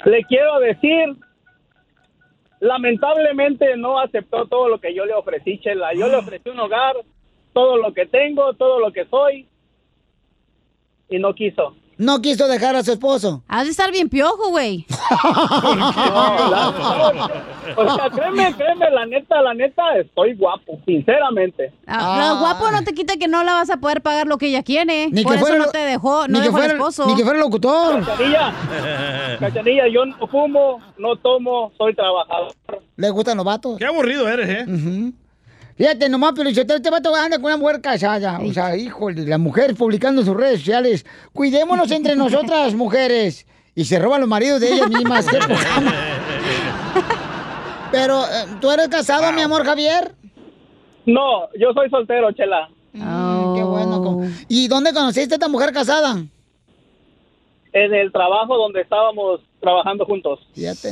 Le 0.05 0.23
quiero 0.23 0.59
decir, 0.59 1.15
lamentablemente 2.59 3.75
no 3.77 3.99
aceptó 3.99 4.47
todo 4.47 4.67
lo 4.67 4.79
que 4.79 4.93
yo 4.93 5.05
le 5.05 5.13
ofrecí, 5.13 5.59
Chela. 5.59 5.93
Yo 5.93 6.07
le 6.07 6.15
ofrecí 6.15 6.49
un 6.49 6.59
hogar, 6.59 6.95
todo 7.53 7.77
lo 7.77 7.93
que 7.93 8.05
tengo, 8.05 8.53
todo 8.53 8.79
lo 8.79 8.91
que 8.91 9.05
soy, 9.05 9.47
y 11.09 11.19
no 11.19 11.33
quiso. 11.35 11.75
No 11.97 12.19
quiso 12.21 12.47
dejar 12.47 12.75
a 12.75 12.83
su 12.83 12.91
esposo. 12.93 13.43
Has 13.47 13.65
de 13.65 13.71
estar 13.71 13.91
bien 13.91 14.09
piojo, 14.09 14.49
güey. 14.49 14.85
O 17.77 17.95
sea, 17.95 18.09
créeme, 18.09 18.53
créeme, 18.55 18.89
la 18.91 19.05
neta, 19.05 19.41
la 19.41 19.53
neta, 19.53 19.81
estoy 19.97 20.33
guapo, 20.35 20.79
sinceramente. 20.85 21.71
Ah, 21.87 22.17
Lo 22.33 22.39
guapo 22.39 22.69
no 22.71 22.83
te 22.83 22.93
quita 22.93 23.15
que 23.17 23.27
no 23.27 23.43
la 23.43 23.53
vas 23.53 23.69
a 23.69 23.77
poder 23.77 24.01
pagar 24.01 24.27
lo 24.27 24.37
que 24.37 24.47
ella 24.47 24.63
quiere. 24.63 25.09
Ni 25.11 25.23
Por 25.23 25.33
que 25.33 25.37
eso 25.37 25.47
fuera 25.47 25.65
no 25.65 25.71
te 25.71 25.77
dejó, 25.79 26.27
ni 26.27 26.33
no 26.33 26.39
que 26.39 26.43
dejó 26.45 26.51
fuera- 26.57 26.65
el 26.73 26.79
esposo. 26.79 27.05
ni 27.07 27.15
que 27.15 27.23
fuera 27.23 27.39
locutor. 27.39 28.03
Cachanilla, 28.05 28.53
Cachanilla, 29.39 29.83
yo 29.87 30.05
no 30.05 30.27
fumo, 30.27 30.81
no 30.97 31.15
tomo, 31.17 31.71
soy 31.77 31.95
trabajador. 31.95 32.53
¿Le 32.97 33.09
gustan 33.09 33.37
los 33.37 33.45
vatos? 33.45 33.77
Qué 33.77 33.85
aburrido 33.85 34.27
eres, 34.27 34.49
¿eh? 34.49 35.11
Fíjate, 35.81 36.09
nomás, 36.09 36.33
pero 36.35 36.47
este 36.47 36.89
vato 36.91 37.15
anda 37.15 37.37
con 37.37 37.45
una 37.45 37.57
mujer 37.57 37.81
casada. 37.81 38.39
O 38.39 38.53
sea, 38.53 38.77
híjole, 38.77 39.25
la 39.25 39.39
mujer 39.39 39.73
publicando 39.73 40.21
en 40.21 40.27
sus 40.27 40.37
redes 40.37 40.59
sociales. 40.59 41.03
Cuidémonos 41.33 41.89
entre 41.89 42.15
nosotras, 42.15 42.75
mujeres. 42.75 43.47
Y 43.73 43.85
se 43.85 43.97
roban 43.97 44.21
los 44.21 44.29
maridos 44.29 44.61
de 44.61 44.73
ellas 44.73 44.91
mismas. 44.91 45.25
Pero, 47.91 48.21
eh, 48.25 48.57
¿tú 48.61 48.69
eres 48.69 48.89
casado, 48.89 49.33
mi 49.33 49.41
amor, 49.41 49.65
Javier? 49.65 50.11
No, 51.07 51.49
yo 51.59 51.73
soy 51.73 51.89
soltero, 51.89 52.31
Chela. 52.31 52.69
Mm, 52.93 53.55
Qué 53.55 53.63
bueno. 53.63 54.21
¿Y 54.47 54.67
dónde 54.67 54.93
conociste 54.93 55.33
a 55.33 55.37
esta 55.37 55.47
mujer 55.47 55.73
casada? 55.73 56.23
En 57.73 57.93
el 57.95 58.11
trabajo 58.11 58.55
donde 58.55 58.81
estábamos 58.81 59.41
trabajando 59.61 60.05
juntos. 60.05 60.39
Fíjate, 60.53 60.89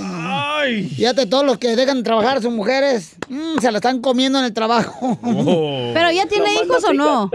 Fíjate, 0.95 1.25
todos 1.25 1.45
los 1.45 1.57
que 1.57 1.75
dejan 1.75 1.97
de 1.97 2.03
trabajar 2.03 2.37
a 2.37 2.41
sus 2.41 2.51
mujeres, 2.51 3.17
mm, 3.27 3.59
se 3.59 3.71
la 3.71 3.79
están 3.79 3.99
comiendo 3.99 4.39
en 4.39 4.45
el 4.45 4.53
trabajo. 4.53 5.17
¿Pero 5.21 6.11
ya 6.11 6.25
tiene 6.27 6.53
hijos 6.63 6.83
o 6.83 6.93
no? 6.93 7.29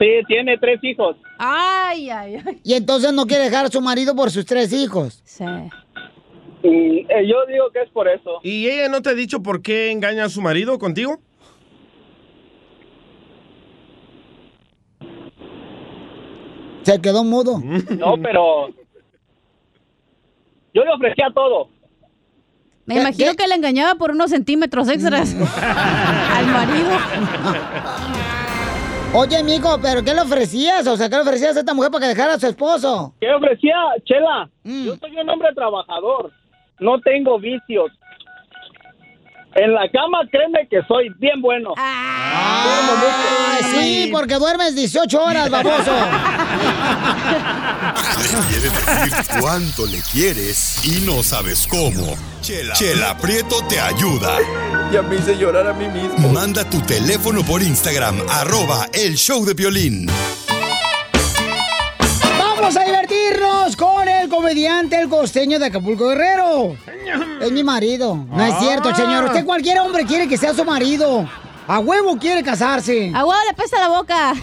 Sí, 0.00 0.08
tiene 0.26 0.56
tres 0.56 0.80
hijos. 0.82 1.16
Ay, 1.38 2.08
ay, 2.08 2.36
ay. 2.44 2.60
Y 2.64 2.72
entonces 2.72 3.12
no 3.12 3.26
quiere 3.26 3.44
dejar 3.44 3.66
a 3.66 3.68
su 3.68 3.82
marido 3.82 4.16
por 4.16 4.30
sus 4.30 4.46
tres 4.46 4.72
hijos. 4.72 5.20
Sí. 5.26 5.44
Y 6.62 7.00
eh, 7.00 7.26
yo 7.26 7.44
digo 7.46 7.70
que 7.70 7.82
es 7.82 7.90
por 7.90 8.08
eso. 8.08 8.40
¿Y 8.42 8.66
ella 8.66 8.88
no 8.88 9.02
te 9.02 9.10
ha 9.10 9.14
dicho 9.14 9.42
por 9.42 9.60
qué 9.60 9.90
engaña 9.90 10.24
a 10.24 10.28
su 10.30 10.40
marido 10.40 10.78
contigo? 10.78 11.18
Se 16.82 17.00
quedó 17.02 17.22
mudo. 17.22 17.60
No, 17.98 18.14
pero 18.22 18.70
yo 20.74 20.84
le 20.84 20.92
ofrecía 20.92 21.28
todo. 21.34 21.68
Me 22.86 22.96
imagino 22.96 23.34
que 23.34 23.46
le 23.46 23.54
engañaba 23.54 23.94
por 23.94 24.10
unos 24.10 24.30
centímetros 24.30 24.88
extras 24.88 25.34
al 25.34 26.46
marido. 26.46 26.90
Oye, 29.12 29.36
amigo, 29.36 29.78
¿pero 29.82 30.02
qué 30.04 30.14
le 30.14 30.20
ofrecías? 30.20 30.86
O 30.86 30.96
sea, 30.96 31.08
¿qué 31.08 31.16
le 31.16 31.22
ofrecías 31.22 31.56
a 31.56 31.60
esta 31.60 31.74
mujer 31.74 31.90
para 31.90 32.02
que 32.02 32.08
dejara 32.08 32.34
a 32.34 32.38
su 32.38 32.46
esposo? 32.46 33.14
¿Qué 33.20 33.32
ofrecía, 33.32 33.74
Chela? 34.04 34.48
Yo 34.64 34.96
soy 34.96 35.16
un 35.16 35.28
hombre 35.28 35.52
trabajador. 35.54 36.32
No 36.78 37.00
tengo 37.00 37.38
vicios. 37.38 37.90
En 39.54 39.74
la 39.74 39.88
cama, 39.90 40.20
créeme 40.30 40.68
que 40.68 40.80
soy 40.86 41.08
bien 41.18 41.42
bueno. 41.42 41.74
Ah, 41.76 43.58
sí, 43.72 44.08
porque 44.12 44.34
duermes 44.36 44.76
18 44.76 45.22
horas, 45.22 45.50
baboso. 45.50 45.92
Le 48.22 48.38
quiere 48.48 48.70
decir 48.70 49.40
cuánto 49.40 49.86
le 49.86 50.00
quieres 50.12 50.84
y 50.84 51.00
no 51.04 51.22
sabes 51.22 51.66
cómo. 51.66 52.16
Chela, 52.40 52.74
Chela 52.74 53.16
Prieto 53.18 53.56
te 53.68 53.80
ayuda. 53.80 54.38
Ya 54.92 55.02
me 55.02 55.16
hice 55.16 55.36
llorar 55.36 55.66
a 55.66 55.72
mí 55.72 55.88
mismo. 55.88 56.28
Manda 56.28 56.64
tu 56.68 56.80
teléfono 56.82 57.42
por 57.42 57.62
Instagram, 57.62 58.20
arroba 58.28 58.86
el 58.92 59.16
show 59.16 59.44
de 59.44 59.54
violín. 59.54 60.06
Vamos 62.72 62.84
a 62.84 62.86
divertirnos 62.86 63.74
con 63.74 64.08
el 64.08 64.28
comediante, 64.28 65.00
el 65.00 65.08
costeño 65.08 65.58
de 65.58 65.66
Acapulco 65.66 66.06
Guerrero. 66.06 66.76
Es 67.40 67.50
mi 67.50 67.64
marido. 67.64 68.14
No 68.14 68.44
es 68.44 68.56
cierto, 68.60 68.94
señor. 68.94 69.24
Usted 69.24 69.44
cualquier 69.44 69.80
hombre 69.80 70.06
quiere 70.06 70.28
que 70.28 70.36
sea 70.36 70.54
su 70.54 70.64
marido. 70.64 71.28
A 71.66 71.80
huevo 71.80 72.16
quiere 72.16 72.44
casarse. 72.44 73.10
A 73.12 73.26
huevo 73.26 73.40
le 73.48 73.56
pesa 73.56 73.80
la 73.80 73.88
boca. 73.88 74.34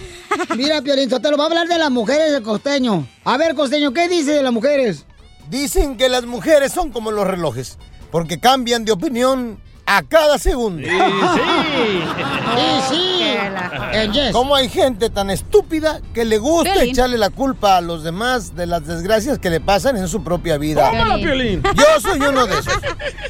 Mira, 0.57 0.81
Piolín, 0.81 1.09
te 1.09 1.31
lo 1.31 1.37
va 1.37 1.45
a 1.45 1.47
hablar 1.47 1.69
de 1.69 1.77
las 1.77 1.89
mujeres 1.89 2.33
del 2.33 2.43
costeño. 2.43 3.07
A 3.23 3.37
ver, 3.37 3.55
costeño, 3.55 3.93
¿qué 3.93 4.09
dice 4.09 4.33
de 4.33 4.43
las 4.43 4.51
mujeres? 4.51 5.05
Dicen 5.49 5.95
que 5.95 6.09
las 6.09 6.25
mujeres 6.25 6.73
son 6.73 6.91
como 6.91 7.11
los 7.11 7.25
relojes, 7.25 7.77
porque 8.11 8.41
cambian 8.41 8.83
de 8.83 8.91
opinión 8.91 9.57
a 9.87 10.03
cada 10.03 10.37
segundo. 10.37 10.87
Sí, 10.87 10.93
sí. 10.93 12.03
Sí, 12.57 12.63
sí. 12.89 14.11
Yes. 14.11 14.31
¿Cómo 14.31 14.55
hay 14.55 14.69
gente 14.69 15.09
tan 15.09 15.29
estúpida 15.29 16.01
que 16.13 16.23
le 16.25 16.37
gusta 16.37 16.73
Piolín. 16.73 16.91
echarle 16.91 17.17
la 17.17 17.29
culpa 17.29 17.77
a 17.77 17.81
los 17.81 18.03
demás 18.03 18.55
de 18.55 18.65
las 18.65 18.85
desgracias 18.87 19.37
que 19.37 19.49
le 19.49 19.59
pasan 19.59 19.97
en 19.97 20.07
su 20.07 20.23
propia 20.23 20.57
vida? 20.57 20.89
Tómala, 20.89 21.15
Piolín. 21.17 21.61
Yo 21.63 21.99
soy 22.01 22.19
uno 22.19 22.45
de 22.45 22.59
esos. 22.59 22.73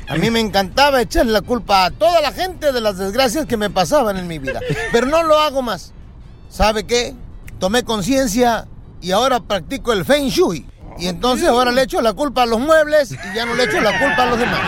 A 0.08 0.16
mí 0.16 0.30
me 0.30 0.40
encantaba 0.40 1.02
echarle 1.02 1.32
la 1.32 1.42
culpa 1.42 1.86
a 1.86 1.92
toda 1.92 2.22
la 2.22 2.32
gente 2.32 2.72
de 2.72 2.82
las 2.82 2.98
desgracias 2.98 3.46
que 3.46 3.58
me 3.58 3.70
pasaban 3.70 4.18
en 4.18 4.28
mi 4.28 4.40
vida. 4.40 4.60
Pero 4.92 5.08
no 5.08 5.24
lo 5.24 5.38
hago 5.40 5.62
más. 5.62 5.94
¿Sabe 6.50 6.86
qué? 6.86 7.14
Tomé 7.60 7.84
conciencia 7.84 8.68
y 9.02 9.12
ahora 9.12 9.40
practico 9.40 9.94
el 9.94 10.06
Feng 10.06 10.30
Shui. 10.30 10.66
Y 11.00 11.08
entonces 11.08 11.48
ahora 11.48 11.72
le 11.72 11.84
echo 11.84 12.02
la 12.02 12.14
culpa 12.14 12.44
a 12.44 12.46
los 12.46 12.60
muebles 12.60 13.12
y 13.12 13.36
ya 13.36 13.46
no 13.46 13.54
le 13.56 13.64
echo 13.66 13.80
la 13.82 14.00
culpa 14.00 14.24
a 14.24 14.26
los 14.28 14.40
demás. 14.40 14.60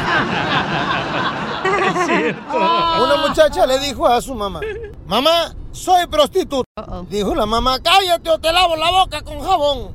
Una 2.53 3.27
muchacha 3.27 3.65
le 3.65 3.79
dijo 3.79 4.07
a 4.07 4.21
su 4.21 4.35
mamá, 4.35 4.59
mamá, 5.05 5.53
soy 5.71 6.07
prostituta. 6.07 6.69
Dijo 7.09 7.35
la 7.35 7.45
mamá, 7.45 7.79
cállate 7.81 8.29
o 8.29 8.39
te 8.39 8.51
lavo 8.51 8.75
la 8.75 8.91
boca 8.91 9.21
con 9.21 9.41
jabón. 9.41 9.91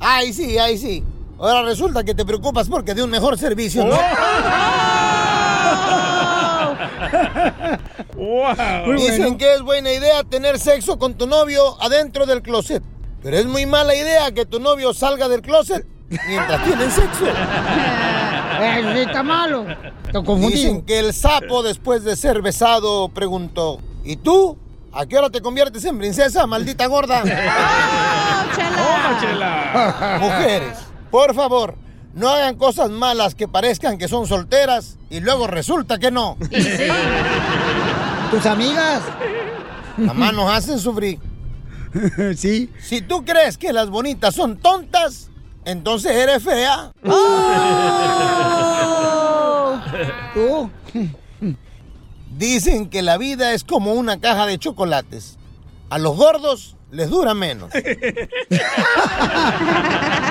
Ay, 0.00 0.32
sí, 0.32 0.58
ay, 0.58 0.78
sí. 0.78 1.04
Ahora 1.38 1.62
resulta 1.62 2.04
que 2.04 2.14
te 2.14 2.24
preocupas 2.24 2.68
porque 2.68 2.94
de 2.94 3.02
un 3.02 3.10
mejor 3.10 3.38
servicio, 3.38 3.84
¿no? 3.84 3.96
Dicen 8.96 9.36
que 9.36 9.54
es 9.54 9.62
buena 9.62 9.92
idea 9.92 10.22
tener 10.24 10.58
sexo 10.58 10.98
con 10.98 11.14
tu 11.14 11.26
novio 11.26 11.76
adentro 11.82 12.26
del 12.26 12.42
closet. 12.42 12.82
Pero 13.22 13.38
es 13.38 13.46
muy 13.46 13.66
mala 13.66 13.94
idea 13.94 14.32
que 14.32 14.44
tu 14.44 14.60
novio 14.60 14.92
salga 14.92 15.28
del 15.28 15.42
closet 15.42 15.86
mientras 16.08 16.64
tienen 16.64 16.90
sexo. 16.90 17.24
Eh, 18.62 19.02
está 19.02 19.22
malo. 19.22 19.66
Te 20.06 20.12
confundí. 20.12 20.54
Dicen 20.54 20.82
que 20.82 20.98
el 20.98 21.12
sapo 21.12 21.62
después 21.62 22.04
de 22.04 22.16
ser 22.16 22.42
besado 22.42 23.08
preguntó, 23.08 23.80
¿y 24.04 24.16
tú? 24.16 24.58
¿A 24.92 25.06
qué 25.06 25.18
hora 25.18 25.28
te 25.30 25.40
conviertes 25.40 25.84
en 25.84 25.98
princesa, 25.98 26.46
maldita 26.46 26.86
gorda? 26.86 27.22
Toma, 27.22 27.32
chela. 29.20 30.18
Mujeres, 30.20 30.78
por 31.10 31.34
favor, 31.34 31.74
no 32.14 32.28
hagan 32.28 32.54
cosas 32.56 32.90
malas 32.90 33.34
que 33.34 33.48
parezcan 33.48 33.98
que 33.98 34.06
son 34.06 34.26
solteras 34.28 34.98
y 35.10 35.18
luego 35.20 35.48
resulta 35.48 35.98
que 35.98 36.12
no. 36.12 36.36
¿Tus 38.30 38.46
amigas? 38.46 39.02
Mamá 39.96 40.30
nos 40.32 40.50
hacen 40.50 40.78
sufrir. 40.78 41.18
Sí. 42.36 42.70
Si 42.80 43.02
tú 43.02 43.24
crees 43.24 43.58
que 43.58 43.72
las 43.72 43.88
bonitas 43.90 44.34
son 44.34 44.56
tontas, 44.58 45.30
entonces 45.64 46.12
eres 46.12 46.42
fea. 46.42 46.92
¿Tú? 50.34 50.70
Dicen 52.36 52.90
que 52.90 53.02
la 53.02 53.16
vida 53.16 53.52
es 53.52 53.64
como 53.64 53.92
una 53.94 54.20
caja 54.20 54.46
de 54.46 54.58
chocolates. 54.58 55.38
A 55.90 55.98
los 55.98 56.16
gordos 56.16 56.76
les 56.90 57.10
dura 57.10 57.34
menos. 57.34 57.70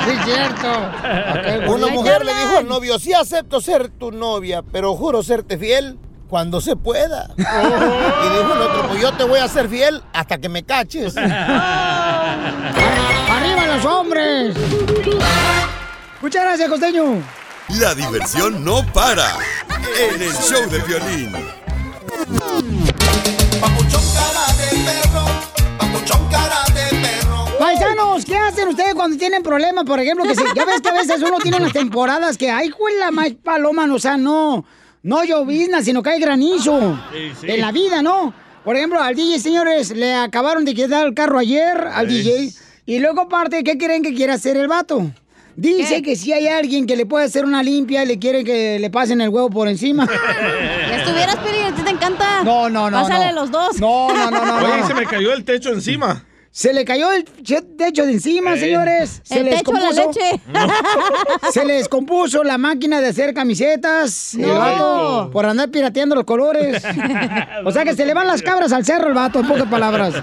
Sí, 0.03 0.11
cierto. 0.25 1.71
Una 1.73 1.87
mujer 1.87 2.25
le 2.25 2.33
dijo 2.33 2.57
al 2.57 2.67
novio, 2.67 2.99
sí 2.99 3.13
acepto 3.13 3.61
ser 3.61 3.87
tu 3.87 4.11
novia, 4.11 4.61
pero 4.61 4.95
juro 4.97 5.23
serte 5.23 5.57
fiel 5.57 5.97
cuando 6.33 6.59
se 6.59 6.75
pueda. 6.75 7.29
Y 7.37 7.43
dijo 7.43 8.53
el 8.55 8.61
otro, 8.61 8.87
pues 8.87 8.99
yo 8.99 9.11
te 9.13 9.23
voy 9.23 9.37
a 9.37 9.47
ser 9.47 9.69
fiel 9.69 10.01
hasta 10.13 10.39
que 10.39 10.49
me 10.49 10.63
caches. 10.63 11.15
¡Arriba 11.17 11.37
los 13.67 13.85
hombres! 13.85 14.55
Muchas 16.21 16.43
gracias, 16.43 16.67
costeño. 16.69 17.21
La 17.79 17.93
diversión 17.93 18.65
no 18.65 18.83
para. 18.93 19.27
En 19.99 20.19
el 20.23 20.33
show 20.33 20.67
de 20.71 20.79
violín. 20.79 21.31
Paisanos, 27.59 28.25
¿qué 28.25 28.37
hacen 28.37 28.69
ustedes 28.69 28.95
cuando 28.95 29.17
tienen 29.17 29.43
problemas? 29.43 29.85
Por 29.85 29.99
ejemplo, 29.99 30.25
que 30.25 30.33
si, 30.33 30.43
ya 30.55 30.65
ves 30.65 30.81
que 30.81 30.89
a 30.89 30.93
veces 30.93 31.21
uno 31.21 31.37
tiene 31.37 31.59
las 31.59 31.73
temporadas 31.73 32.39
que, 32.39 32.49
ay, 32.49 32.71
la 32.99 33.11
más 33.11 33.29
paloma, 33.43 33.85
o 33.93 33.99
sea, 33.99 34.17
no, 34.17 34.65
no 35.03 35.23
llovizna, 35.23 35.81
sino 35.83 36.01
que 36.01 36.09
hay 36.11 36.19
granizo 36.19 36.99
Sí, 37.13 37.31
sí. 37.39 37.47
en 37.51 37.61
la 37.61 37.71
vida, 37.71 38.01
¿no? 38.01 38.33
Por 38.63 38.75
ejemplo, 38.77 39.01
al 39.01 39.15
DJ, 39.15 39.39
señores, 39.39 39.91
le 39.91 40.13
acabaron 40.15 40.63
de 40.65 40.73
quitar 40.73 41.05
el 41.05 41.13
carro 41.13 41.37
ayer 41.39 41.77
al 41.93 42.09
Sí. 42.09 42.23
DJ. 42.23 42.49
Y 42.85 42.99
luego, 42.99 43.21
aparte, 43.21 43.63
¿qué 43.63 43.77
creen 43.77 44.01
que 44.03 44.13
quiere 44.13 44.33
hacer 44.33 44.57
el 44.57 44.67
vato? 44.67 45.11
Dice 45.55 46.01
que 46.01 46.15
si 46.15 46.33
hay 46.33 46.47
alguien 46.47 46.87
que 46.87 46.95
le 46.95 47.05
puede 47.05 47.25
hacer 47.25 47.45
una 47.45 47.61
limpia, 47.61 48.03
le 48.05 48.17
quiere 48.17 48.43
que 48.43 48.79
le 48.79 48.89
pasen 48.89 49.21
el 49.21 49.29
huevo 49.29 49.49
por 49.49 49.67
encima. 49.67 50.07
Ya 50.89 50.97
estuvieras, 50.99 51.35
Piri, 51.37 51.59
a 51.59 51.75
ti 51.75 51.81
te 51.83 51.89
encanta. 51.89 52.43
No, 52.43 52.69
no, 52.69 52.89
no. 52.89 53.01
Pásale 53.01 53.33
no. 53.33 53.41
los 53.41 53.51
dos. 53.51 53.79
No, 53.79 54.07
no, 54.13 54.31
no, 54.31 54.45
no. 54.45 54.57
Oye, 54.65 54.77
no. 54.81 54.87
se 54.87 54.93
me 54.93 55.05
cayó 55.05 55.33
el 55.33 55.43
techo 55.43 55.71
encima. 55.73 56.23
Se 56.55 56.71
le 56.71 56.85
cayó 56.85 57.11
el 57.11 57.25
che- 57.41 57.63
techo 57.63 58.05
de 58.05 58.11
encima, 58.11 58.55
señores. 58.57 59.21
Se 59.23 59.39
El 59.39 59.45
le 59.45 59.51
techo, 59.57 59.73
la 59.73 59.87
descompuso. 59.89 60.19
leche. 60.21 60.41
Se 61.51 61.65
le 61.65 61.73
descompuso 61.73 62.43
la 62.43 62.59
máquina 62.59 63.01
de 63.01 63.07
hacer 63.07 63.33
camisetas. 63.33 64.35
No. 64.37 64.51
El 64.51 64.57
vato, 64.59 65.29
por 65.33 65.47
andar 65.47 65.69
pirateando 65.71 66.13
los 66.13 66.25
colores. 66.25 66.83
o 67.65 67.71
sea 67.71 67.83
que 67.83 67.95
se 67.95 68.05
le 68.05 68.13
van 68.13 68.27
las 68.27 68.43
cabras 68.43 68.71
al 68.71 68.85
cerro 68.85 69.07
el 69.07 69.15
vato, 69.15 69.39
en 69.39 69.47
pocas 69.47 69.65
palabras. 69.67 70.13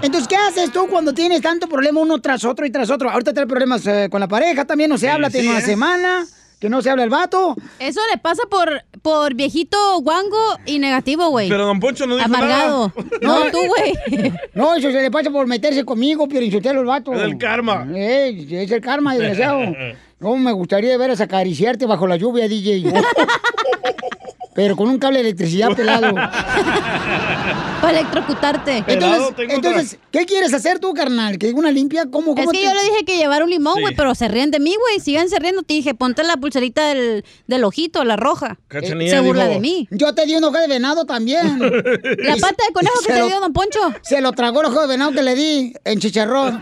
Entonces, 0.00 0.26
¿qué 0.26 0.36
haces 0.36 0.72
tú 0.72 0.86
cuando 0.88 1.12
tienes 1.12 1.42
tanto 1.42 1.68
problema 1.68 2.00
uno 2.00 2.18
tras 2.22 2.42
otro 2.46 2.64
y 2.64 2.70
tras 2.70 2.88
otro? 2.88 3.10
Ahorita 3.10 3.34
trae 3.34 3.46
problemas 3.46 3.86
eh, 3.86 4.08
con 4.10 4.20
la 4.20 4.26
pareja, 4.28 4.64
también 4.64 4.88
no 4.88 4.96
se 4.96 5.10
habla, 5.10 5.28
tiene 5.28 5.50
una 5.50 5.58
¿eh? 5.58 5.62
semana 5.62 6.26
que 6.60 6.68
no 6.68 6.82
se 6.82 6.90
habla 6.90 7.02
el 7.04 7.10
vato. 7.10 7.56
Eso 7.78 8.00
le 8.12 8.18
pasa 8.18 8.42
por, 8.50 8.84
por 9.02 9.34
viejito 9.34 9.76
guango 10.02 10.36
y 10.66 10.78
negativo, 10.78 11.30
güey. 11.30 11.48
Pero 11.48 11.64
don 11.66 11.80
Poncho 11.80 12.06
no 12.06 12.16
dijo 12.16 12.26
Amargado. 12.26 12.92
nada. 12.94 13.08
No, 13.22 13.50
tú, 13.50 13.58
güey. 13.66 14.32
No, 14.54 14.74
eso 14.76 14.92
se 14.92 15.00
le 15.00 15.10
pasa 15.10 15.30
por 15.30 15.46
meterse 15.46 15.84
conmigo, 15.84 16.28
Pierinchotelo, 16.28 16.80
el 16.80 16.86
vato. 16.86 17.14
Es 17.14 17.22
el 17.22 17.38
karma. 17.38 17.88
Eh, 17.94 18.46
es 18.50 18.70
el 18.70 18.80
karma, 18.80 19.14
desgraciado. 19.14 19.60
No, 20.20 20.36
me 20.36 20.52
gustaría 20.52 20.98
ver 20.98 21.10
a 21.12 21.14
acariciarte 21.14 21.86
bajo 21.86 22.06
la 22.06 22.16
lluvia, 22.18 22.46
DJ. 22.46 22.92
Pero 24.62 24.76
con 24.76 24.90
un 24.90 24.98
cable 24.98 25.20
de 25.22 25.28
electricidad 25.28 25.68
pelado. 25.74 26.14
Para 27.80 27.98
electrocutarte. 27.98 28.84
Entonces, 28.86 29.34
entonces, 29.48 29.98
¿qué 30.10 30.26
quieres 30.26 30.52
hacer 30.52 30.78
tú, 30.80 30.92
carnal? 30.92 31.38
¿Que 31.38 31.50
una 31.52 31.70
limpia? 31.70 32.04
¿Cómo, 32.10 32.32
Es 32.32 32.40
cómo 32.40 32.50
que 32.50 32.58
te- 32.58 32.64
yo 32.64 32.74
le 32.74 32.82
dije 32.82 33.04
que 33.06 33.16
llevara 33.16 33.42
un 33.42 33.48
limón, 33.50 33.76
Sí. 33.76 33.80
güey, 33.80 33.94
pero 33.96 34.14
se 34.14 34.28
ríen 34.28 34.50
de 34.50 34.60
mí, 34.60 34.74
güey. 34.78 35.00
Síganse 35.00 35.38
riendo. 35.38 35.62
Te 35.62 35.72
dije, 35.74 35.94
ponte 35.94 36.22
la 36.22 36.36
pulserita 36.36 36.88
del, 36.88 37.24
del 37.46 37.64
ojito, 37.64 38.04
la 38.04 38.16
roja. 38.16 38.58
Cachanilla 38.68 39.10
se 39.12 39.20
burla 39.20 39.44
dijo, 39.44 39.54
de 39.54 39.60
mí. 39.60 39.88
Yo 39.92 40.14
te 40.14 40.26
di 40.26 40.34
un 40.36 40.44
ojo 40.44 40.58
de 40.58 40.68
venado 40.68 41.06
también. 41.06 41.58
La 41.60 42.36
pata 42.36 42.64
de 42.66 42.72
conejo 42.74 42.98
que 43.00 43.06
se 43.06 43.12
te 43.14 43.18
lo- 43.18 43.26
dio, 43.28 43.40
don 43.40 43.52
Poncho. 43.54 43.80
Se 44.02 44.20
lo 44.20 44.32
tragó 44.32 44.60
el 44.60 44.66
ojo 44.66 44.82
de 44.82 44.86
venado 44.88 45.12
que 45.12 45.22
le 45.22 45.34
di 45.34 45.72
en 45.84 46.00
chicharrón. 46.00 46.60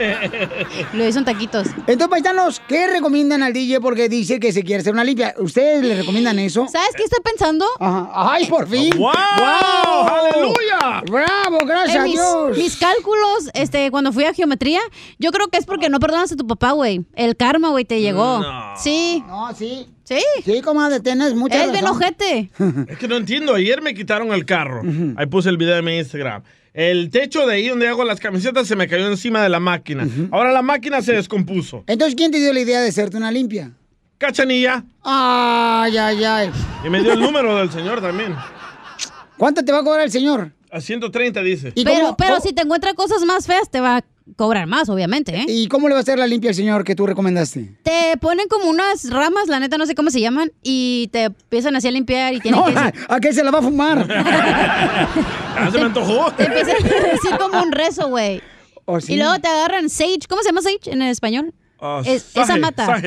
Lo 0.92 1.04
hizo 1.04 1.18
en 1.18 1.24
taquitos. 1.24 1.66
Entonces, 1.88 2.08
paisanos, 2.08 2.62
¿qué 2.68 2.86
recomiendan 2.86 3.42
al 3.42 3.52
DJ? 3.52 3.80
Porque 3.80 4.08
dice 4.08 4.38
que 4.38 4.52
se 4.52 4.62
quiere 4.62 4.82
hacer 4.82 4.92
una 4.92 5.02
limpia. 5.02 5.34
¿Ustedes 5.38 5.82
le 5.84 5.96
recomiendan 5.96 6.38
eso? 6.38 6.66
¿Sabes 6.70 6.90
qué 6.96 7.02
estoy 7.02 7.20
pensando? 7.24 7.66
Ajá. 7.88 8.10
¡Ay, 8.34 8.46
por 8.46 8.68
fin! 8.68 8.90
¡Wow! 8.96 9.12
¡Wow! 9.12 10.08
¡Aleluya! 10.08 11.02
¡Bravo! 11.10 11.58
¡Gracias 11.66 11.96
En 11.96 12.02
a 12.02 12.04
Dios! 12.04 12.56
mis 12.56 12.76
cálculos, 12.76 13.50
este, 13.54 13.90
cuando 13.90 14.12
fui 14.12 14.24
a 14.24 14.34
geometría, 14.34 14.80
yo 15.18 15.30
creo 15.30 15.48
que 15.48 15.58
es 15.58 15.64
porque 15.66 15.88
no 15.88 15.98
perdonas 16.00 16.32
a 16.32 16.36
tu 16.36 16.46
papá, 16.46 16.72
güey. 16.72 17.04
El 17.14 17.36
karma, 17.36 17.70
güey, 17.70 17.84
te 17.84 18.00
llegó. 18.00 18.40
No. 18.40 18.74
Sí. 18.76 19.22
No, 19.26 19.54
sí. 19.54 19.86
Sí. 20.04 20.18
Sí, 20.44 20.60
comadre, 20.62 21.00
tienes 21.00 21.34
mucha 21.34 21.64
Es 21.64 21.72
bien 21.72 21.84
razón. 21.84 21.96
ojete. 22.02 22.50
Es 22.88 22.98
que 22.98 23.08
no 23.08 23.16
entiendo. 23.16 23.54
Ayer 23.54 23.82
me 23.82 23.94
quitaron 23.94 24.32
el 24.32 24.44
carro. 24.46 24.82
Ahí 25.16 25.26
puse 25.26 25.48
el 25.50 25.56
video 25.58 25.74
de 25.76 25.82
mi 25.82 25.98
Instagram. 25.98 26.42
El 26.72 27.10
techo 27.10 27.46
de 27.46 27.54
ahí 27.56 27.68
donde 27.68 27.88
hago 27.88 28.04
las 28.04 28.20
camisetas 28.20 28.66
se 28.68 28.76
me 28.76 28.86
cayó 28.88 29.06
encima 29.08 29.42
de 29.42 29.48
la 29.48 29.60
máquina. 29.60 30.06
Ahora 30.30 30.52
la 30.52 30.62
máquina 30.62 31.02
se 31.02 31.12
descompuso. 31.12 31.84
Entonces, 31.86 32.14
¿quién 32.14 32.30
te 32.30 32.38
dio 32.38 32.52
la 32.52 32.60
idea 32.60 32.80
de 32.80 32.88
hacerte 32.88 33.16
una 33.16 33.30
limpia? 33.32 33.72
Cachanilla. 34.18 34.84
Ay, 35.02 35.96
ay, 35.96 36.24
ay. 36.24 36.50
Y 36.84 36.90
me 36.90 37.00
dio 37.00 37.12
el 37.12 37.20
número 37.20 37.56
del 37.56 37.70
señor 37.70 38.00
también. 38.00 38.34
¿Cuánto 39.36 39.64
te 39.64 39.70
va 39.70 39.78
a 39.78 39.84
cobrar 39.84 40.02
el 40.04 40.10
señor? 40.10 40.52
A 40.70 40.80
130 40.80 41.40
dice. 41.42 41.72
Pero, 41.72 42.16
pero 42.18 42.40
si 42.40 42.52
te 42.52 42.62
encuentra 42.62 42.92
cosas 42.94 43.24
más 43.24 43.46
feas, 43.46 43.70
te 43.70 43.80
va 43.80 43.98
a 43.98 44.04
cobrar 44.36 44.66
más, 44.66 44.88
obviamente, 44.88 45.34
¿eh? 45.34 45.44
¿Y 45.48 45.68
cómo 45.68 45.88
le 45.88 45.94
va 45.94 46.00
a 46.00 46.02
hacer 46.02 46.18
la 46.18 46.26
limpia 46.26 46.50
al 46.50 46.56
señor 46.56 46.84
que 46.84 46.94
tú 46.94 47.06
recomendaste? 47.06 47.76
Te 47.82 48.16
ponen 48.20 48.48
como 48.48 48.68
unas 48.68 49.08
ramas, 49.08 49.46
la 49.48 49.60
neta 49.60 49.78
no 49.78 49.86
sé 49.86 49.94
cómo 49.94 50.10
se 50.10 50.20
llaman, 50.20 50.52
y 50.62 51.08
te 51.12 51.24
empiezan 51.24 51.76
así 51.76 51.88
a 51.88 51.92
limpiar 51.92 52.34
y 52.34 52.40
tienen 52.40 52.60
No, 52.60 52.66
que... 52.66 52.74
¿a 53.08 53.20
qué 53.20 53.32
se 53.32 53.42
la 53.42 53.50
va 53.50 53.60
a 53.60 53.62
fumar? 53.62 54.06
Ah, 55.60 55.70
se 55.72 55.78
me 55.78 55.86
antojó. 55.86 56.30
Te 56.32 56.44
empiezan 56.44 56.76
a 56.76 57.08
decir 57.12 57.30
como 57.36 57.60
un 57.60 57.72
rezo, 57.72 58.08
güey. 58.08 58.40
¿Oh, 58.84 59.00
sí? 59.00 59.14
Y 59.14 59.16
luego 59.16 59.40
te 59.40 59.48
agarran 59.48 59.90
sage. 59.90 60.20
¿Cómo 60.28 60.40
se 60.42 60.50
llama 60.50 60.62
sage 60.62 60.92
en 60.92 61.02
español? 61.02 61.52
Es- 62.04 62.26
esa 62.34 62.56
mata. 62.56 63.00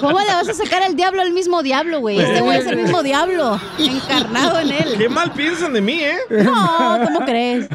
¿Cómo 0.00 0.18
le 0.20 0.26
vas 0.26 0.48
a 0.48 0.54
sacar 0.54 0.82
al 0.82 0.94
diablo 0.96 1.22
al 1.22 1.32
mismo 1.32 1.62
diablo, 1.62 2.00
güey? 2.00 2.20
Este 2.20 2.40
güey 2.40 2.58
es 2.58 2.66
el 2.66 2.76
mismo 2.76 3.02
diablo, 3.02 3.60
encarnado 3.78 4.60
en 4.60 4.70
él. 4.72 4.94
Qué 4.98 5.08
mal 5.08 5.32
piensan 5.32 5.72
de 5.72 5.80
mí, 5.80 6.00
¿eh? 6.02 6.16
No, 6.30 7.00
¿cómo 7.04 7.20
crees? 7.24 7.66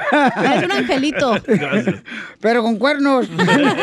Eres 0.43 0.63
un 0.63 0.71
angelito. 0.71 1.35
Pero 2.39 2.63
con 2.63 2.77
cuernos. 2.77 3.27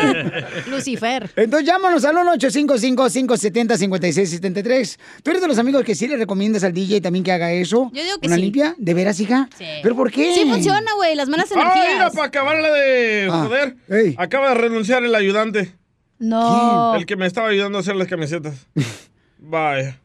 Lucifer. 0.69 1.29
Entonces 1.35 1.67
llámanos 1.67 2.05
al 2.05 2.15
1-855-570-5673. 2.17 4.97
¿Tú 5.23 5.31
eres 5.31 5.41
de 5.41 5.47
los 5.47 5.57
amigos 5.57 5.83
que 5.83 5.95
sí 5.95 6.07
le 6.07 6.17
recomiendas 6.17 6.63
al 6.63 6.73
DJ 6.73 7.01
también 7.01 7.23
que 7.23 7.31
haga 7.31 7.51
eso? 7.51 7.89
Yo 7.93 8.03
digo 8.03 8.17
que 8.19 8.27
¿Una 8.27 8.35
sí. 8.35 8.41
limpia? 8.43 8.75
¿De 8.77 8.93
veras, 8.93 9.19
hija? 9.19 9.49
Sí. 9.57 9.65
¿Pero 9.83 9.95
por 9.95 10.11
qué? 10.11 10.33
Sí 10.33 10.45
funciona, 10.49 10.93
güey, 10.95 11.15
las 11.15 11.29
malas 11.29 11.49
Ah, 11.51 11.55
mira, 11.73 11.85
energías. 11.85 12.13
para 12.13 12.27
acabarla 12.27 12.71
de 12.71 13.27
Ah, 13.31 13.43
joder. 13.47 13.75
Acaba 14.17 14.49
de 14.49 14.55
renunciar 14.55 15.03
el 15.03 15.13
ayudante. 15.15 15.75
No. 16.19 16.95
El 16.95 17.05
que 17.05 17.15
me 17.15 17.25
estaba 17.25 17.47
ayudando 17.49 17.77
a 17.79 17.81
hacer 17.81 17.95
las 17.95 18.07
camisetas. 18.07 18.67
Vaya. 19.43 19.99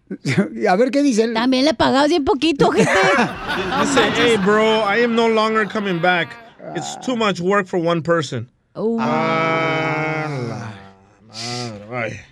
A 0.68 0.76
ver 0.76 0.90
qué 0.90 1.02
dice 1.02 1.24
él. 1.24 1.34
También 1.34 1.66
le 1.66 1.74
pagabas 1.74 2.08
bien 2.08 2.24
poquito, 2.24 2.70
gente. 2.70 2.90
Dice, 2.90 4.00
hey, 4.16 4.36
bro, 4.42 4.82
I 4.90 5.02
am 5.04 5.14
no 5.14 5.28
longer 5.28 5.68
coming 5.68 6.00
back. 6.00 6.30
It's 6.74 6.98
too 7.04 7.16
much 7.16 7.40
work 7.40 7.66
for 7.66 7.78
one 7.80 8.02
person. 8.02 8.48
Uh. 8.74 8.98
Ah, 9.00 10.26
la 10.48 10.72
madre, 11.28 11.86
vaya. 11.88 12.24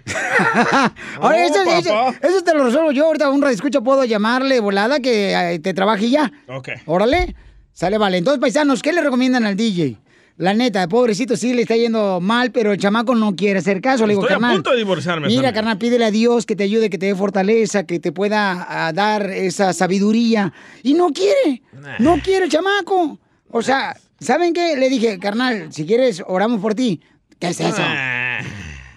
Ahora, 1.21 1.39
No, 1.39 1.45
eso, 1.45 1.63
eso- 1.63 1.91
papá. 1.91 2.15
eso 2.27 2.43
te 2.43 2.55
lo 2.55 2.65
resuelvo 2.65 2.93
yo. 2.93 3.07
Ahorita 3.07 3.31
un 3.31 3.41
radio 3.43 3.55
escucha 3.55 3.81
puedo 3.81 4.05
llamarle 4.05 4.61
volada 4.61 5.01
que 5.01 5.33
eh, 5.35 5.59
te 5.59 5.73
trabaje 5.75 6.11
ya. 6.11 6.31
Ok. 6.49 6.71
Órale. 6.87 7.35
Sale, 7.73 7.99
vale. 7.99 8.19
Entonces, 8.19 8.41
paisanos, 8.41 8.83
¿qué 8.83 8.93
le 8.93 9.01
recomiendan 9.03 9.45
al 9.47 9.57
DJ? 9.57 9.97
La 10.37 10.53
neta, 10.53 10.87
pobrecito, 10.89 11.37
sí 11.37 11.55
le 11.55 11.63
está 11.63 11.77
yendo 11.77 12.21
mal, 12.21 12.51
pero 12.51 12.73
el 12.73 12.79
chamaco 12.79 13.15
no 13.15 13.37
quiere 13.37 13.61
hacer 13.61 13.81
caso. 13.81 14.05
Le 14.07 14.13
digo, 14.15 14.23
Estoy 14.23 14.35
a 14.37 14.39
carnal. 14.41 14.57
punto 14.57 14.71
de 14.73 14.77
divorciarme. 14.79 15.27
Mira, 15.29 15.37
también. 15.43 15.55
carnal, 15.55 15.79
pídele 15.79 16.05
a 16.05 16.11
Dios 16.11 16.45
que 16.45 16.57
te 16.57 16.65
ayude, 16.65 16.91
que 16.91 16.99
te 16.99 17.07
dé 17.07 17.15
fortaleza, 17.15 17.85
que 17.85 18.01
te 18.01 18.11
pueda 18.13 18.91
dar 18.95 19.31
esa 19.31 19.73
sabiduría. 19.73 20.53
Y 20.83 20.95
no 20.95 21.09
quiere. 21.11 21.63
No 22.01 22.19
quiere 22.23 22.47
el 22.47 22.51
chamaco. 22.51 23.19
O 23.51 23.63
sea, 23.63 23.97
¿saben 24.21 24.53
qué? 24.53 24.77
Le 24.77 24.89
dije, 24.89 25.19
carnal, 25.19 25.73
si 25.73 25.87
quieres, 25.87 26.23
oramos 26.27 26.61
por 26.61 26.75
ti. 26.75 27.01
¿Qué 27.39 27.49
es 27.49 27.61
eso? 27.61 27.83
Ah. 27.83 28.41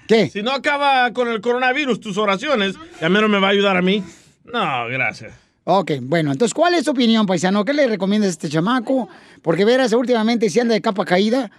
¿Qué? 0.07 0.29
Si 0.29 0.41
no 0.41 0.51
acaba 0.51 1.11
con 1.11 1.27
el 1.27 1.41
coronavirus 1.41 1.99
tus 1.99 2.17
oraciones, 2.17 2.75
ya 3.01 3.09
menos 3.09 3.29
me 3.29 3.39
va 3.39 3.47
a 3.47 3.51
ayudar 3.51 3.75
a 3.77 3.81
mí. 3.81 4.03
No, 4.45 4.87
gracias. 4.87 5.33
Ok, 5.65 5.91
bueno, 6.01 6.31
entonces, 6.31 6.53
¿cuál 6.53 6.75
es 6.75 6.85
tu 6.85 6.91
opinión, 6.91 7.25
paisano? 7.25 7.65
¿Qué 7.65 7.73
le 7.73 7.87
recomiendas 7.87 8.29
a 8.29 8.31
este 8.31 8.47
chamaco? 8.47 9.09
Porque 9.41 9.65
verás, 9.65 9.91
últimamente 9.91 10.49
si 10.49 10.61
anda 10.61 10.73
de 10.73 10.81
capa 10.81 11.03
caída. 11.03 11.51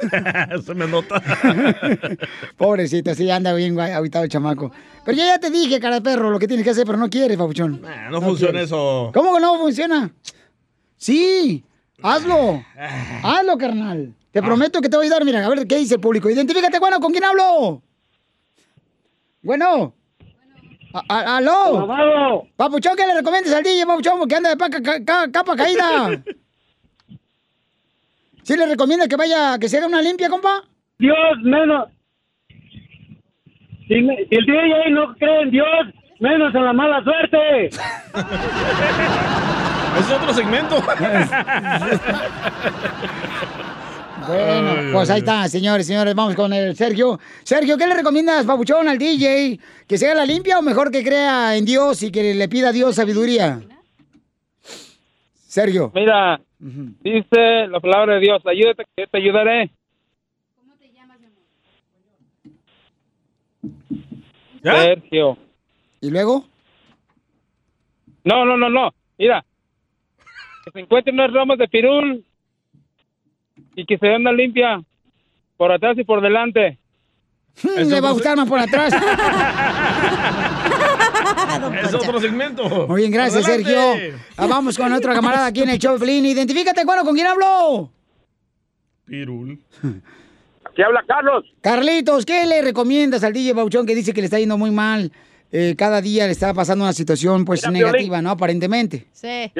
Se 0.64 0.74
me 0.74 0.86
nota. 0.86 1.22
Pobrecito, 2.56 3.14
sí, 3.14 3.30
anda 3.30 3.52
bien 3.52 3.78
aguitado 3.78 4.24
el 4.24 4.30
chamaco. 4.30 4.72
Pero 5.04 5.18
yo 5.18 5.24
ya 5.24 5.38
te 5.38 5.50
dije, 5.50 5.78
cara 5.78 5.96
de 5.96 6.00
perro, 6.00 6.30
lo 6.30 6.38
que 6.38 6.48
tienes 6.48 6.64
que 6.64 6.70
hacer, 6.70 6.86
pero 6.86 6.96
no 6.96 7.10
quieres, 7.10 7.36
papuchón. 7.36 7.82
Ah, 7.86 8.08
no 8.10 8.22
funciona 8.22 8.52
quieres. 8.52 8.68
eso. 8.70 9.10
¿Cómo 9.12 9.34
que 9.34 9.40
no 9.42 9.58
funciona? 9.58 10.10
Sí, 10.96 11.62
hazlo. 12.02 12.62
Ah. 12.78 13.20
Hazlo, 13.38 13.58
carnal. 13.58 14.14
Te 14.32 14.42
prometo 14.42 14.80
que 14.80 14.88
te 14.88 14.96
voy 14.96 15.06
a 15.06 15.08
ayudar. 15.08 15.24
Mira, 15.24 15.44
a 15.44 15.48
ver 15.48 15.66
qué 15.66 15.76
dice 15.78 15.94
el 15.96 16.00
público. 16.00 16.30
Identifícate, 16.30 16.78
bueno, 16.78 17.00
¿con 17.00 17.10
quién 17.12 17.24
hablo? 17.24 17.82
Bueno. 19.42 19.94
A- 20.92 21.04
a- 21.08 21.36
¿Aló? 21.38 21.86
Papuchón, 22.56 22.96
¿qué 22.96 23.06
le 23.06 23.14
recomiendas 23.14 23.52
al 23.54 23.62
DJ, 23.62 23.86
Papuchón? 23.86 24.18
Porque 24.18 24.34
anda 24.36 24.50
de 24.50 24.56
paca- 24.56 24.82
ca- 24.82 25.04
ca- 25.04 25.30
capa 25.30 25.56
caída. 25.56 26.10
¿Sí 28.42 28.56
le 28.56 28.66
recomienda 28.66 29.06
que 29.06 29.16
vaya, 29.16 29.58
que 29.58 29.68
se 29.68 29.76
haga 29.78 29.86
una 29.86 30.02
limpia, 30.02 30.28
compa? 30.28 30.64
Dios, 30.98 31.16
menos. 31.42 31.88
Si, 33.86 33.94
me- 34.02 34.16
si 34.28 34.34
el 34.36 34.46
DJ 34.46 34.90
no 34.90 35.14
cree 35.16 35.42
en 35.42 35.50
Dios, 35.50 35.66
menos 36.20 36.54
en 36.54 36.64
la 36.64 36.72
mala 36.72 37.02
suerte. 37.04 37.70
Es 40.00 40.10
otro 40.10 40.32
segmento. 40.34 40.82
Bueno, 44.26 44.92
pues 44.92 45.10
ahí 45.10 45.20
está, 45.20 45.48
señores, 45.48 45.86
señores. 45.86 46.14
Vamos 46.14 46.36
con 46.36 46.52
el 46.52 46.76
Sergio. 46.76 47.18
Sergio, 47.42 47.76
¿qué 47.76 47.86
le 47.88 47.94
recomiendas, 47.94 48.44
Papuchón, 48.44 48.86
al 48.86 48.98
DJ? 48.98 49.58
¿Que 49.88 49.98
se 49.98 50.06
haga 50.06 50.16
la 50.16 50.26
limpia 50.26 50.58
o 50.58 50.62
mejor 50.62 50.92
que 50.92 51.02
crea 51.02 51.56
en 51.56 51.64
Dios 51.64 52.02
y 52.02 52.12
que 52.12 52.34
le 52.34 52.48
pida 52.48 52.68
a 52.68 52.72
Dios 52.72 52.94
sabiduría? 52.94 53.60
Sergio. 55.34 55.90
Mira, 55.94 56.40
dice 56.58 57.66
la 57.68 57.80
palabra 57.80 58.14
de 58.14 58.20
Dios, 58.20 58.42
ayúdate 58.46 58.84
que 58.94 59.06
te 59.06 59.18
ayudaré. 59.18 59.70
Sergio. 64.62 65.38
¿Y 66.00 66.10
luego? 66.10 66.44
No, 68.22 68.44
no, 68.44 68.56
no, 68.56 68.68
no. 68.68 68.94
Mira, 69.18 69.44
que 70.70 70.78
se 70.78 70.84
encuentren 70.84 71.14
unas 71.14 71.32
ramas 71.32 71.58
de 71.58 71.68
pirul 71.68 72.24
y 73.74 73.84
que 73.84 73.98
se 73.98 74.06
den 74.06 74.20
una 74.22 74.32
limpia 74.32 74.82
por 75.56 75.72
atrás 75.72 75.96
y 75.98 76.04
por 76.04 76.20
delante. 76.22 76.78
Le 77.76 78.00
va 78.00 78.10
a 78.10 78.12
gustar 78.12 78.36
más 78.36 78.48
por 78.48 78.58
atrás. 78.58 78.94
Es 81.82 81.94
otro 81.94 82.20
segmento. 82.20 82.86
Muy 82.88 83.00
bien, 83.02 83.12
gracias, 83.12 83.44
Adelante. 83.46 83.72
Sergio. 83.72 84.18
Ah, 84.36 84.46
vamos 84.46 84.76
con 84.76 84.92
otro 84.92 85.12
camarada 85.12 85.46
aquí 85.46 85.62
en 85.62 85.70
el 85.70 85.78
show, 85.78 85.96
Piolín. 85.96 86.24
Identifícate, 86.26 86.84
bueno, 86.84 87.04
¿con 87.04 87.14
quién 87.14 87.26
hablo? 87.26 87.90
Pirul. 89.04 89.58
¿Qué 90.74 90.84
habla 90.84 91.02
Carlos? 91.06 91.44
Carlitos, 91.60 92.24
¿qué 92.24 92.46
le 92.46 92.62
recomiendas 92.62 93.24
al 93.24 93.32
DJ 93.32 93.52
Bauchón 93.52 93.84
que 93.86 93.94
dice 93.94 94.12
que 94.12 94.20
le 94.20 94.26
está 94.26 94.38
yendo 94.38 94.56
muy 94.56 94.70
mal? 94.70 95.10
Eh, 95.52 95.74
cada 95.76 96.00
día 96.00 96.26
le 96.26 96.32
está 96.32 96.54
pasando 96.54 96.84
una 96.84 96.92
situación 96.92 97.44
pues 97.44 97.60
Mira, 97.66 97.72
Piolín. 97.72 97.92
negativa, 97.92 98.22
¿no? 98.22 98.30
Aparentemente. 98.30 99.06
Sí. 99.12 99.50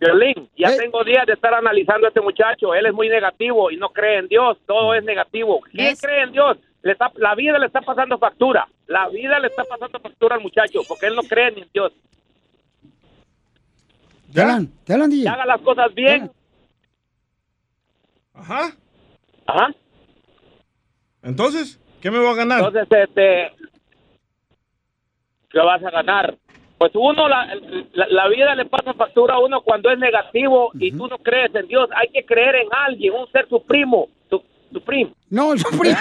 Violín, 0.00 0.48
ya 0.56 0.68
Eh. 0.68 0.76
tengo 0.78 1.02
días 1.04 1.26
de 1.26 1.32
estar 1.32 1.52
analizando 1.54 2.06
a 2.06 2.08
este 2.10 2.20
muchacho. 2.20 2.72
Él 2.74 2.86
es 2.86 2.92
muy 2.94 3.08
negativo 3.08 3.70
y 3.70 3.76
no 3.76 3.88
cree 3.90 4.18
en 4.18 4.28
Dios. 4.28 4.56
Todo 4.66 4.94
es 4.94 5.02
negativo. 5.04 5.60
¿Quién 5.72 5.96
cree 5.96 6.22
en 6.22 6.32
Dios? 6.32 6.56
Le 6.82 6.92
está- 6.92 7.10
la 7.16 7.34
vida 7.34 7.58
le 7.58 7.66
está 7.66 7.80
pasando 7.80 8.16
factura. 8.18 8.68
La 8.86 9.08
vida 9.08 9.38
le 9.40 9.48
está 9.48 9.64
pasando 9.64 9.98
factura 9.98 10.36
al 10.36 10.42
muchacho 10.42 10.80
porque 10.86 11.06
él 11.06 11.16
no 11.16 11.22
cree 11.22 11.50
ni 11.50 11.62
en 11.62 11.68
Dios. 11.74 11.92
¿Te 14.32 14.40
hablan, 14.42 15.10
DJ? 15.10 15.22
Que 15.24 15.28
haga 15.28 15.46
las 15.46 15.60
cosas 15.62 15.94
bien. 15.94 16.30
Ajá. 18.34 18.70
Ajá. 19.46 19.68
Entonces, 21.22 21.80
¿qué 22.00 22.10
me 22.10 22.18
voy 22.18 22.28
a 22.28 22.34
ganar? 22.34 22.58
Entonces, 22.60 22.86
este, 22.90 23.52
¿qué 25.50 25.58
vas 25.58 25.82
a 25.82 25.90
ganar? 25.90 26.36
Pues 26.78 26.92
uno, 26.94 27.28
la, 27.28 27.44
la, 27.92 28.06
la 28.08 28.28
vida 28.28 28.54
le 28.54 28.64
pasa 28.66 28.94
factura 28.94 29.34
a 29.34 29.40
uno 29.40 29.62
cuando 29.62 29.90
es 29.90 29.98
negativo 29.98 30.70
y 30.78 30.92
tú 30.92 31.08
no 31.08 31.18
crees 31.18 31.52
en 31.54 31.66
Dios. 31.66 31.88
Hay 31.96 32.08
que 32.08 32.24
creer 32.24 32.54
en 32.54 32.68
alguien, 32.70 33.14
un 33.14 33.30
ser 33.32 33.48
supremo. 33.48 34.08
Su, 34.30 34.40
supremo. 34.72 35.10
No, 35.28 35.52
el 35.52 35.58
supremo. 35.64 35.96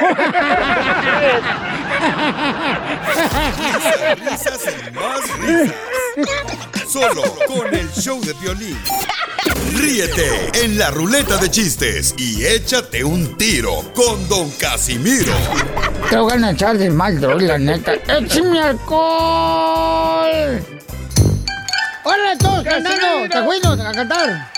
Risas 4.17 4.77
y 4.87 4.91
más 4.91 5.39
risas. 5.39 5.75
Solo 6.87 7.23
con 7.47 7.73
el 7.73 7.89
show 7.89 8.19
de 8.21 8.33
violín. 8.33 8.77
Ríete 9.75 10.51
en 10.63 10.77
la 10.77 10.91
ruleta 10.91 11.37
de 11.37 11.49
chistes 11.49 12.13
y 12.17 12.45
échate 12.45 13.03
un 13.03 13.37
tiro 13.37 13.83
con 13.93 14.27
Don 14.29 14.49
Casimiro. 14.51 15.33
Te 16.09 16.17
voy 16.17 16.43
a 16.43 16.51
echar 16.51 16.77
de 16.77 16.89
mal, 16.89 17.19
la 17.19 17.57
neta. 17.57 17.93
¡Échame 17.93 18.59
alcohol! 18.59 20.61
¡Hola, 22.03 22.37
todos 22.39 22.63
cantando! 22.63 23.29
¡Te 23.29 23.37
acuerdo 23.37 23.73
a 23.73 23.91
cantar! 23.91 24.51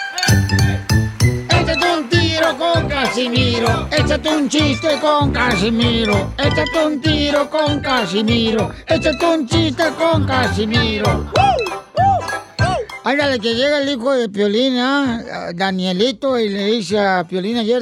Échate 1.50 1.98
un 1.98 2.10
tiro 2.10 2.58
con 2.58 2.88
Casimiro. 2.88 3.88
Échate 3.92 4.30
un 4.30 4.50
chiste 4.50 5.00
con 5.02 5.32
Casimiro. 5.32 6.34
Échate 6.38 6.86
un 6.86 7.02
tiro 7.02 7.50
con 7.50 7.80
Casimiro. 7.80 8.72
Échate 8.88 9.26
un 9.26 9.48
chiste 9.48 9.84
con 9.98 10.26
Casimiro. 10.26 11.32
Ándale, 13.10 13.40
que 13.40 13.56
llega 13.56 13.82
el 13.82 13.90
hijo 13.90 14.14
de 14.14 14.30
Piolín, 14.30 14.78
¿ah? 14.78 15.52
Danielito, 15.56 16.38
y 16.38 16.48
le 16.48 16.66
dice 16.66 17.00
a 17.00 17.24
Piolín 17.28 17.58
ayer, 17.58 17.82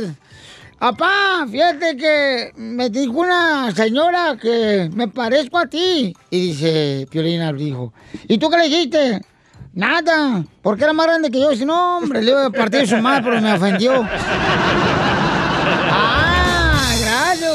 Apá, 0.80 1.46
fíjate 1.52 1.98
que 1.98 2.54
me 2.56 2.90
dijo 2.90 3.12
una 3.12 3.74
señora 3.76 4.38
que 4.42 4.90
me 4.94 5.10
parezco 5.10 5.58
a 5.58 5.66
ti. 5.66 6.16
Y 6.30 6.40
dice, 6.40 7.08
Piolín 7.12 7.46
le 7.46 7.54
dijo, 7.62 7.92
¿y 8.30 8.38
tú 8.38 8.50
qué 8.50 8.56
le 8.56 8.64
dijiste? 8.70 9.22
Nada, 9.74 10.46
porque 10.62 10.86
era 10.86 10.94
más 10.94 11.08
grande 11.08 11.30
que 11.30 11.42
yo. 11.42 11.54
Si 11.54 11.66
no, 11.66 11.98
hombre, 11.98 12.22
le 12.22 12.32
iba 12.32 12.46
a 12.46 12.50
partir 12.50 12.88
su 12.88 12.96
madre, 12.96 13.24
pero 13.26 13.42
me 13.42 13.52
ofendió. 13.52 14.08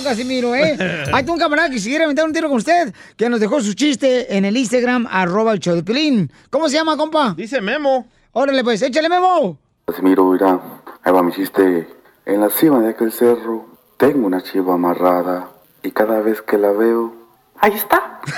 Ah, 0.02 0.08
Casimiro, 0.08 0.54
¿eh? 0.54 0.76
Hay 1.12 1.24
un 1.28 1.38
camarada 1.38 1.68
que 1.68 1.74
quisiera 1.76 2.04
aventar 2.04 2.24
un 2.24 2.32
tiro 2.32 2.48
con 2.48 2.58
usted, 2.58 2.92
que 3.16 3.28
nos 3.28 3.38
dejó 3.38 3.60
su 3.60 3.74
chiste 3.74 4.36
en 4.36 4.44
el 4.44 4.56
Instagram, 4.56 5.06
arroba 5.10 5.52
el 5.52 5.60
show 5.60 5.76
de. 5.80 6.28
¿Cómo 6.50 6.68
se 6.68 6.76
llama, 6.76 6.96
compa? 6.96 7.34
Dice 7.36 7.60
Memo. 7.60 8.08
Órale, 8.32 8.64
pues, 8.64 8.82
échale, 8.82 9.08
Memo. 9.08 9.58
Casimiro, 9.86 10.32
mira, 10.32 10.60
ahí 11.04 11.12
va 11.12 11.22
mi 11.22 11.32
chiste. 11.32 11.86
En 12.26 12.40
la 12.40 12.50
cima 12.50 12.80
de 12.80 12.90
aquel 12.90 13.12
cerro 13.12 13.66
tengo 13.96 14.26
una 14.26 14.42
chiva 14.42 14.74
amarrada 14.74 15.50
y 15.82 15.92
cada 15.92 16.20
vez 16.20 16.42
que 16.42 16.58
la 16.58 16.72
veo, 16.72 17.14
ahí 17.60 17.72
está. 17.72 18.20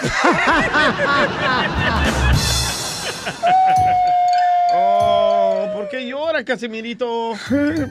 Oh, 4.77 5.70
¿por 5.73 5.89
qué 5.89 6.05
llora, 6.05 6.45
Casimirito? 6.45 7.35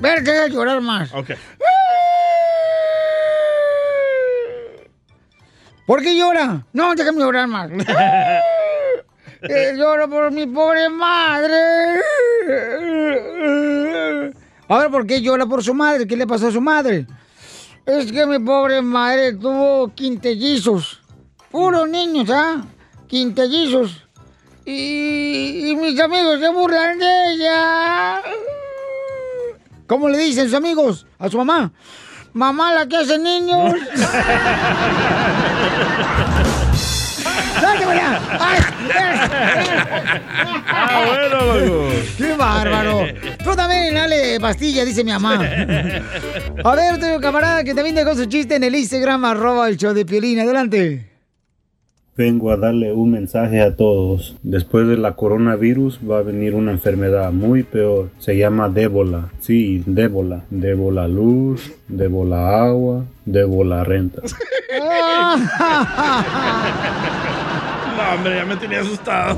Ver, 0.02 0.22
que 0.22 0.50
llorar 0.50 0.82
más. 0.82 1.14
Ok. 1.14 1.30
¿Por 5.86 6.02
qué 6.02 6.16
llora? 6.16 6.66
No, 6.74 6.96
déjame 6.96 7.20
llorar 7.20 7.48
más. 7.48 7.70
Eh, 9.46 9.74
lloro 9.76 10.10
por 10.10 10.32
mi 10.32 10.48
pobre 10.48 10.88
madre. 10.88 12.00
A 14.70 14.78
ver, 14.78 14.90
¿por 14.90 15.06
qué 15.06 15.22
llora 15.22 15.46
por 15.46 15.62
su 15.62 15.74
madre? 15.74 16.08
¿Qué 16.08 16.16
le 16.16 16.26
pasó 16.26 16.48
a 16.48 16.52
su 16.54 16.62
madre? 16.62 17.06
Es 17.86 18.10
que 18.10 18.26
mi 18.26 18.40
pobre 18.40 18.82
madre 18.82 19.34
tuvo 19.34 19.94
quintellizos. 19.94 21.02
Puros 21.52 21.90
niños, 21.90 22.30
¿ah? 22.30 22.64
Quintellizos. 23.08 24.08
Y, 24.66 25.72
y 25.72 25.76
mis 25.76 26.00
amigos 26.00 26.40
se 26.40 26.50
burlan 26.50 26.98
de 26.98 27.34
ella. 27.34 28.22
¿Cómo 29.88 30.08
le 30.08 30.20
dicen 30.20 30.46
sus 30.46 30.54
amigos 30.54 31.06
a 31.20 31.30
su 31.30 31.38
mamá? 31.38 31.74
Mamá, 32.34 32.74
la 32.74 32.88
que 32.88 32.98
hace 32.98 33.20
niños. 33.20 33.76
¡Dale, 37.62 37.86
vaya! 37.86 38.20
Ah, 40.68 41.04
bueno, 41.06 41.30
loco. 41.30 41.90
¡Qué 42.18 42.34
bárbaro! 42.34 43.06
Tú 43.44 43.56
también, 43.56 43.94
dale 43.94 44.40
pastilla, 44.40 44.84
dice 44.84 45.04
mi 45.04 45.12
mamá. 45.12 45.36
A 45.36 46.76
ver, 46.76 46.94
otro 46.96 47.20
camarada 47.22 47.64
que 47.64 47.76
también 47.76 47.96
dejó 47.96 48.16
su 48.16 48.26
chiste 48.26 48.56
en 48.56 48.64
el 48.64 48.74
Instagram, 48.76 49.24
arroba 49.26 49.70
el 49.70 49.78
show 49.78 49.94
de 49.94 50.04
Piolín. 50.06 50.40
Adelante. 50.40 51.13
Vengo 52.16 52.52
a 52.52 52.58
darle 52.58 52.94
un 52.94 53.10
mensaje 53.12 53.60
a 53.62 53.76
todos. 53.76 54.36
Después 54.44 54.88
de 54.88 54.98
la 54.98 55.14
coronavirus 55.14 56.00
va 56.08 56.20
a 56.20 56.22
venir 56.22 56.54
una 56.54 56.72
enfermedad 56.72 57.32
muy 57.32 57.64
peor. 57.64 58.12
Se 58.20 58.38
llama 58.38 58.70
débola. 58.70 59.30
Sí, 59.40 59.82
débola. 59.88 60.44
Débola 60.52 61.08
luz, 61.08 61.72
débola 61.88 62.66
agua, 62.66 63.06
débola 63.26 63.84
renta. 63.84 64.22
No, 67.98 68.16
hombre, 68.16 68.36
ya 68.38 68.46
me 68.46 68.56
tenía 68.58 68.82
asustado. 68.82 69.38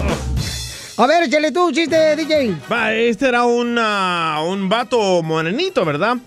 A 0.97 1.07
ver, 1.07 1.23
échale 1.23 1.51
tú, 1.51 1.71
chiste, 1.71 2.15
DJ. 2.15 2.55
Va, 2.71 2.93
este 2.93 3.27
era 3.27 3.43
una- 3.45 4.37
un 4.47 4.69
vato 4.69 5.21
morenito, 5.23 5.83
¿verdad? 5.83 6.17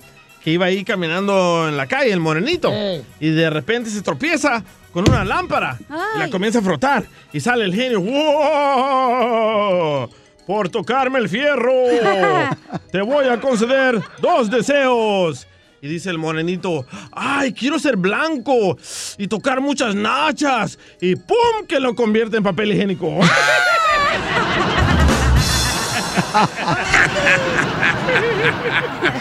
Que 0.44 0.50
iba 0.52 0.66
ahí 0.66 0.84
caminando 0.84 1.66
en 1.68 1.76
la 1.76 1.86
calle, 1.86 2.12
el 2.12 2.20
morenito. 2.20 2.70
Y 3.20 3.30
de 3.30 3.48
repente 3.50 3.88
se 3.90 4.02
tropieza 4.02 4.62
con 4.92 5.08
una 5.08 5.24
lámpara. 5.24 5.78
Y 6.16 6.18
la 6.18 6.28
comienza 6.30 6.58
a 6.60 6.62
frotar. 6.62 7.04
Y 7.32 7.40
sale 7.40 7.64
el 7.64 7.74
genio. 7.74 8.00
¡Wow! 8.00 9.28
Por 10.46 10.68
tocarme 10.68 11.18
el 11.18 11.28
fierro. 11.28 11.72
Te 12.92 13.02
voy 13.02 13.26
a 13.26 13.40
conceder 13.40 14.02
dos 14.20 14.50
deseos. 14.50 15.46
Y 15.80 15.86
dice 15.86 16.10
el 16.10 16.18
morenito, 16.18 16.84
ay, 17.12 17.52
quiero 17.52 17.78
ser 17.78 17.96
blanco 17.96 18.76
y 19.16 19.28
tocar 19.28 19.60
muchas 19.60 19.94
nachas. 19.94 20.76
Y 21.00 21.14
¡pum! 21.14 21.66
que 21.68 21.78
lo 21.78 21.94
convierte 21.94 22.36
en 22.38 22.42
papel 22.42 22.72
higiénico. 22.72 23.20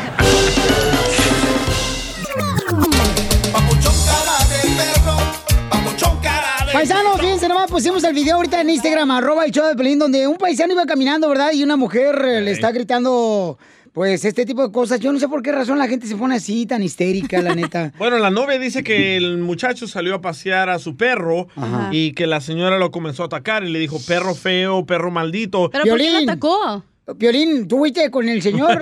Paisanos, 6.72 7.20
fíjense 7.20 7.48
nomás, 7.48 7.72
pusimos 7.72 8.04
el 8.04 8.14
video 8.14 8.36
ahorita 8.36 8.60
en 8.62 8.70
Instagram, 8.70 9.10
arroba 9.12 9.46
el 9.46 9.52
show 9.52 9.66
de 9.68 9.76
Pelín, 9.76 10.00
donde 10.00 10.28
un 10.28 10.38
paisano 10.38 10.74
iba 10.74 10.86
caminando, 10.86 11.30
¿verdad? 11.30 11.52
Y 11.54 11.64
una 11.64 11.78
mujer 11.78 12.16
eh, 12.26 12.42
le 12.42 12.52
está 12.52 12.72
gritando, 12.72 13.58
pues, 13.94 14.26
este 14.26 14.46
tipo 14.46 14.62
de 14.68 14.72
cosas. 14.72 15.00
Yo 15.00 15.12
no 15.12 15.20
sé 15.20 15.28
por 15.28 15.42
qué 15.42 15.52
razón 15.52 15.80
la 15.80 15.88
gente 15.88 16.08
se 16.08 16.16
pone 16.16 16.36
así, 16.36 16.66
tan 16.66 16.84
histérica, 16.84 17.42
la 17.42 17.56
neta. 17.56 17.94
Bueno, 17.98 18.18
la 18.20 18.30
novia 18.30 18.60
dice 18.60 18.84
que 18.84 19.16
el 19.16 19.38
muchacho 19.38 19.88
salió 19.88 20.16
a 20.16 20.22
pasear 20.22 20.70
a 20.70 20.78
su 20.78 20.98
perro 20.98 21.48
Ajá. 21.56 21.90
y 21.92 22.12
que 22.12 22.28
la 22.28 22.42
señora 22.42 22.78
lo 22.78 22.92
comenzó 22.92 23.24
a 23.24 23.28
atacar 23.28 23.64
y 23.64 23.72
le 23.72 23.80
dijo 23.80 23.98
perro 24.06 24.36
feo, 24.36 24.86
perro 24.86 25.10
maldito. 25.10 25.70
¿Pero 25.72 25.86
por 25.86 25.98
qué 25.98 26.12
lo 26.12 26.18
atacó? 26.20 26.84
Piolín, 27.18 27.66
¿tú 27.70 27.78
fuiste 27.78 28.12
con 28.12 28.28
el 28.28 28.42
señor? 28.42 28.78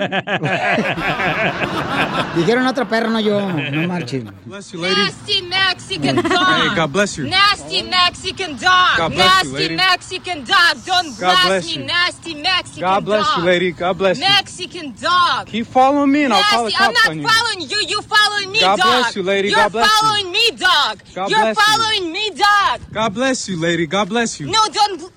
Dijeron 2.34 2.66
otra 2.66 2.88
perra, 2.88 3.08
no 3.08 3.20
yo. 3.20 3.38
No 3.52 3.86
marchen. 3.86 4.28
Nasty 4.46 5.42
Mexican 5.42 6.16
dog. 6.16 6.32
Hey, 6.32 6.68
God 6.74 6.90
bless 6.92 7.16
you. 7.16 7.28
Nasty 7.28 7.84
Mexican 7.84 8.56
dog. 8.58 8.96
God 8.98 9.12
bless 9.14 9.44
you, 9.44 9.52
nasty 9.52 9.62
lady. 9.62 9.76
Mexican 9.76 10.44
dog. 10.44 10.84
Don't 10.84 11.20
God 11.20 11.38
bless 11.46 11.66
me, 11.66 11.72
you. 11.74 11.84
nasty 11.86 12.34
Mexican 12.34 12.80
God 12.80 13.04
bless 13.04 13.26
dog. 13.28 13.38
you, 13.38 13.44
lady. 13.44 13.70
God 13.70 13.96
bless 13.98 14.18
you. 14.18 14.24
Mexican 14.24 14.94
dog. 15.00 15.46
Keep 15.46 15.66
following 15.68 16.10
me 16.10 16.24
and 16.24 16.32
I'll 16.32 16.42
call 16.42 16.64
the 16.64 16.70
Nasty. 16.70 16.84
I'm 16.84 16.92
cops 16.94 17.04
not 17.04 17.10
on 17.12 17.20
you. 17.20 17.28
following 17.28 17.60
you. 17.70 17.78
You 17.86 18.02
following 18.02 18.50
me, 18.50 18.58
God 18.60 18.76
dog. 18.78 18.86
bless 18.86 19.14
you, 19.14 19.22
lady. 19.22 19.48
You're 19.50 19.58
God 19.58 19.70
bless 19.72 19.86
you. 19.88 19.98
following 20.00 20.32
me, 20.32 20.50
dog. 20.50 20.98
God 21.14 21.30
You're 21.30 21.40
bless 21.42 21.56
you. 21.56 21.62
following 21.62 22.12
me, 22.12 22.30
dog. 22.30 22.80
God 22.92 23.14
bless 23.14 23.48
you, 23.48 23.60
lady. 23.60 23.86
God 23.86 24.08
bless 24.08 24.40
you. 24.40 24.46
No, 24.48 24.58
don't. 24.72 25.12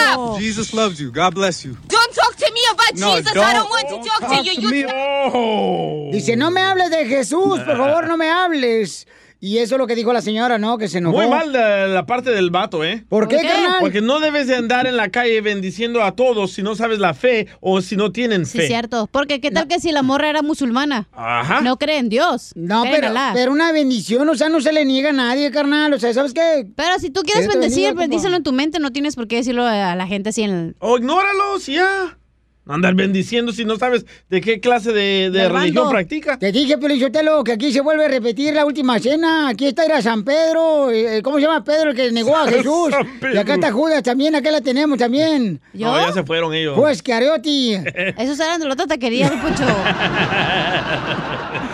Stop. 0.00 0.38
Jesus 0.38 0.72
loves 0.74 1.00
you. 1.00 1.10
God 1.10 1.34
bless 1.34 1.64
you. 1.64 1.76
Don't 1.86 2.14
talk 2.14 2.36
to 2.36 2.50
me 2.52 2.60
about 2.72 2.94
No, 2.96 3.16
Jesus. 3.16 3.30
I 3.32 3.34
don't- 3.34 3.54
don't 3.54 3.70
want 3.70 3.88
to 3.88 3.94
don't 3.94 4.04
talk, 4.04 4.20
to 4.20 4.26
talk 4.26 4.44
you. 4.46 4.54
to 4.54 4.60
you 4.60 4.70
me. 4.70 4.84
Oh. 4.88 6.10
Dice, 6.12 6.36
no 6.36 6.50
me 6.50 6.60
hables 6.60 6.90
de 6.90 7.04
Jesús, 7.06 7.58
por 7.64 7.76
favor, 7.76 8.06
no 8.06 8.16
me 8.16 8.28
hables. 8.28 9.06
Y 9.42 9.56
eso 9.58 9.76
es 9.76 9.78
lo 9.78 9.86
que 9.86 9.94
dijo 9.94 10.12
la 10.12 10.20
señora, 10.20 10.58
¿no? 10.58 10.76
Que 10.76 10.86
se 10.86 10.98
enojó. 10.98 11.16
Muy 11.16 11.26
mal 11.28 11.50
la, 11.50 11.86
la 11.86 12.04
parte 12.04 12.30
del 12.30 12.50
vato, 12.50 12.84
¿eh? 12.84 13.04
¿Por 13.08 13.26
qué, 13.26 13.36
¿Por 13.36 13.44
qué? 13.46 13.50
carnal? 13.50 13.76
Porque 13.80 14.02
no 14.02 14.20
debes 14.20 14.46
de 14.46 14.54
andar 14.56 14.86
en 14.86 14.98
la 14.98 15.08
calle 15.08 15.40
bendiciendo 15.40 16.02
a 16.02 16.12
todos 16.12 16.52
si 16.52 16.62
no 16.62 16.74
sabes 16.76 16.98
la 16.98 17.14
fe 17.14 17.46
o 17.60 17.80
si 17.80 17.96
no 17.96 18.12
tienen 18.12 18.44
Sí, 18.44 18.58
fe. 18.58 18.66
cierto. 18.66 19.08
Porque 19.10 19.40
qué 19.40 19.50
tal 19.50 19.66
que 19.66 19.80
si 19.80 19.92
la 19.92 20.02
morra 20.02 20.28
era 20.28 20.42
musulmana. 20.42 21.08
Ajá. 21.12 21.62
No 21.62 21.78
cree 21.78 21.96
en 21.98 22.10
Dios. 22.10 22.52
No, 22.54 22.82
pero, 22.82 23.08
pero 23.32 23.52
una 23.52 23.72
bendición, 23.72 24.28
o 24.28 24.34
sea, 24.34 24.50
no 24.50 24.60
se 24.60 24.72
le 24.74 24.84
niega 24.84 25.08
a 25.08 25.12
nadie, 25.14 25.50
carnal. 25.50 25.92
O 25.94 25.98
sea, 25.98 26.12
¿sabes 26.12 26.34
qué? 26.34 26.66
Pero 26.76 26.98
si 26.98 27.08
tú 27.08 27.22
quieres 27.22 27.48
bendecir, 27.48 27.84
bendiga, 27.86 28.00
bendícelo 28.00 28.36
en 28.36 28.42
tu 28.42 28.52
mente, 28.52 28.78
no 28.78 28.92
tienes 28.92 29.16
por 29.16 29.26
qué 29.26 29.36
decirlo 29.36 29.64
a 29.64 29.94
la 29.94 30.06
gente 30.06 30.28
así 30.28 30.42
en 30.42 30.50
el... 30.50 30.76
O 30.80 30.98
ignóralos 30.98 31.64
ya. 31.66 32.18
Andar 32.70 32.94
bendiciendo 32.94 33.52
si 33.52 33.64
no 33.64 33.76
sabes 33.76 34.06
de 34.28 34.40
qué 34.40 34.60
clase 34.60 34.92
de, 34.92 35.48
religión 35.48 35.90
practica. 35.90 36.38
Te 36.38 36.52
dije, 36.52 36.78
Pelichotelo, 36.78 37.42
que 37.44 37.52
aquí 37.52 37.72
se 37.72 37.80
vuelve 37.80 38.04
a 38.04 38.08
repetir 38.08 38.54
la 38.54 38.64
última 38.64 38.98
cena. 38.98 39.48
Aquí 39.48 39.66
está 39.66 39.84
era 39.84 40.00
San 40.00 40.24
Pedro. 40.24 40.90
eh, 40.90 41.20
¿Cómo 41.22 41.36
se 41.36 41.42
llama 41.42 41.64
Pedro 41.64 41.90
el 41.90 41.96
que 41.96 42.12
negó 42.12 42.36
a 42.36 42.48
Jesús? 42.48 42.94
Y 43.32 43.36
acá 43.36 43.54
está 43.54 43.72
Judas 43.72 44.02
también, 44.02 44.34
acá 44.34 44.50
la 44.50 44.60
tenemos 44.60 44.98
también. 44.98 45.60
No, 45.72 45.96
ya 45.96 46.12
se 46.12 46.22
fueron 46.22 46.54
ellos. 46.54 46.74
Pues 46.76 47.02
Cariotti. 47.02 47.74
Esos 48.18 48.38
eran 48.40 48.60
de 48.60 48.66
la 48.66 48.74
otra 48.74 48.86
taquería, 48.86 49.30
Poncho. 49.40 49.64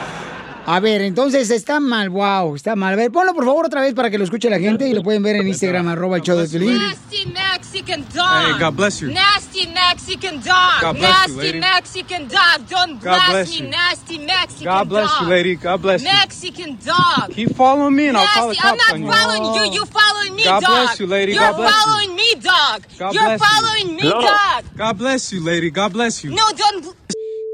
A 0.68 0.80
ver, 0.80 1.00
entonces 1.02 1.48
está 1.50 1.78
mal, 1.78 2.10
wow, 2.10 2.56
está 2.56 2.74
mal. 2.74 2.92
A 2.94 2.96
ver, 2.96 3.12
ponlo 3.12 3.32
por 3.34 3.44
favor 3.44 3.66
otra 3.66 3.80
vez 3.80 3.94
para 3.94 4.10
que 4.10 4.18
lo 4.18 4.24
escuche 4.24 4.50
la 4.50 4.58
gente 4.58 4.88
y 4.88 4.94
lo 4.94 5.02
pueden 5.04 5.22
ver 5.22 5.36
en 5.36 5.46
Instagram, 5.46 5.86
arroba 5.86 6.16
el 6.16 6.22
show 6.22 6.36
de 6.36 6.48
Piolín. 6.48 6.76
Nasty 6.76 7.26
Mexican 7.26 8.04
dog. 8.12 8.42
Hey, 8.46 8.52
God 8.58 8.74
bless 8.74 9.00
you. 9.00 9.12
Nasty 9.12 9.68
Mexican 9.68 10.40
dog. 10.42 10.80
God 10.80 10.96
bless 10.98 11.28
you, 11.28 11.60
nasty. 11.60 11.60
Mexican 11.60 12.28
dog. 12.28 12.68
Don't 12.68 13.00
blast 13.00 13.30
bless 13.30 13.48
me, 13.48 13.64
you. 13.64 13.70
nasty 13.70 14.18
Mexican 14.18 14.64
dog. 14.64 14.78
God 14.78 14.88
bless 14.88 15.10
dog. 15.12 15.22
you, 15.22 15.28
lady. 15.28 15.54
God 15.54 15.82
bless 15.82 16.02
you. 16.02 16.08
Mexican 16.08 16.78
dog. 16.84 17.30
Keep 17.30 17.54
following 17.54 17.94
me 17.94 18.08
and 18.08 18.16
I'll 18.16 18.26
call 18.26 18.48
the 18.48 18.54
Nasty. 18.54 18.68
I'm 18.68 18.76
not 18.76 18.92
on 18.94 19.02
you. 19.02 19.12
following 19.12 19.54
you. 19.54 19.72
You 19.72 19.84
following 19.86 20.34
me, 20.34 20.44
God 20.44 20.62
dog. 20.62 20.70
bless 20.70 20.98
you, 21.00 21.06
lady. 21.06 21.32
You're 21.32 21.42
God 21.42 21.56
bless 21.58 21.74
you. 21.74 21.92
following 21.92 22.16
me, 22.16 22.34
dog. 22.34 22.82
God 22.98 23.14
You're 23.14 23.22
bless 23.22 23.40
you. 23.40 23.46
following 23.46 23.96
me, 23.96 24.02
dog. 24.10 24.64
God 24.76 24.98
bless 24.98 25.32
you, 25.32 25.44
lady. 25.44 25.70
God 25.70 25.92
bless 25.92 26.24
you. 26.24 26.30
No, 26.30 26.42
don't. 26.56 26.96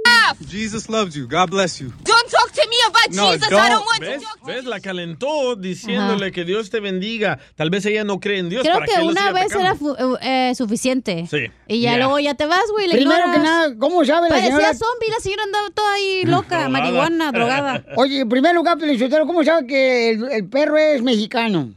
Stop. 0.05 0.37
Jesus 0.49 0.89
loves 0.89 1.17
you. 1.17 1.27
God 1.29 1.51
bless 1.51 1.81
you. 1.81 1.93
Don't 2.03 2.29
talk 2.29 2.41
to 2.41 2.42
me 2.42 2.42
about 2.89 3.15
No, 3.17 3.33
Jesus. 3.33 3.49
I 3.49 3.51
don't. 3.71 3.87
want 3.87 4.01
to 4.01 4.07
¿Ves? 4.07 4.23
talk. 4.23 4.47
¿Ves? 4.47 4.65
La 4.65 4.81
calentó 4.81 5.57
diciéndole 5.57 6.33
que 6.33 6.45
Dios 6.45 6.71
te 6.71 6.81
bendiga. 6.81 7.39
Tal 7.57 7.71
vez 7.71 7.85
ella 7.87 8.05
no 8.05 8.21
cree 8.21 8.39
en 8.39 8.49
Dios. 8.49 8.63
Creo 8.63 8.75
¿para 8.75 8.87
que 8.87 9.01
una 9.03 9.33
vez 9.33 9.55
atacando? 9.55 9.61
era 9.61 9.75
fu- 9.75 10.17
eh, 10.21 10.53
suficiente. 10.57 11.27
Sí. 11.31 11.51
Y 11.69 11.81
ya 11.81 11.93
Ya. 11.93 11.99
luego 11.99 12.19
ya 12.19 12.35
te 12.35 12.47
vas, 12.47 12.65
güey, 12.73 12.89
Primero 12.91 13.13
ignoras. 13.13 13.37
que 13.37 13.43
nada, 13.43 13.75
¿cómo 13.79 14.05
sabe 14.05 14.29
la 14.29 14.37
Parecía 14.37 14.57
señora? 14.57 14.75
zombie, 14.75 15.09
la 15.11 15.21
señora 15.21 15.43
andaba 15.45 15.71
toda 15.71 15.93
ahí 15.95 16.25
loca, 16.25 16.69
marihuana, 16.69 17.33
drogada. 17.33 17.85
Oye, 17.97 18.21
en 18.21 18.29
primer 18.29 18.55
lugar, 18.55 18.79
¿cómo 19.27 19.45
sabe 19.45 19.67
que 19.67 20.11
el, 20.11 20.31
el 20.31 20.49
perro 20.49 20.77
es 20.79 21.03
mexicano? 21.03 21.75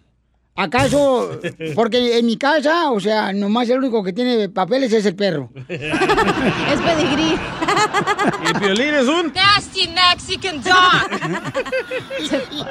¿Acaso? 0.57 1.37
Porque 1.75 2.17
en 2.17 2.25
mi 2.25 2.37
casa, 2.37 2.89
o 2.91 2.99
sea, 2.99 3.33
nomás 3.33 3.69
el 3.69 3.79
único 3.79 4.01
que 4.03 4.13
tiene 4.13 4.47
papeles 4.47 4.93
es 4.93 5.05
el 5.05 5.15
perro. 5.15 5.49
es 5.67 6.81
pedigrí. 6.81 7.35
Y 8.49 8.53
Piolín 8.59 8.93
es 8.95 9.07
un... 9.07 9.33
Nasty 9.33 9.89
Mexican 9.89 10.61
dog. 10.63 11.09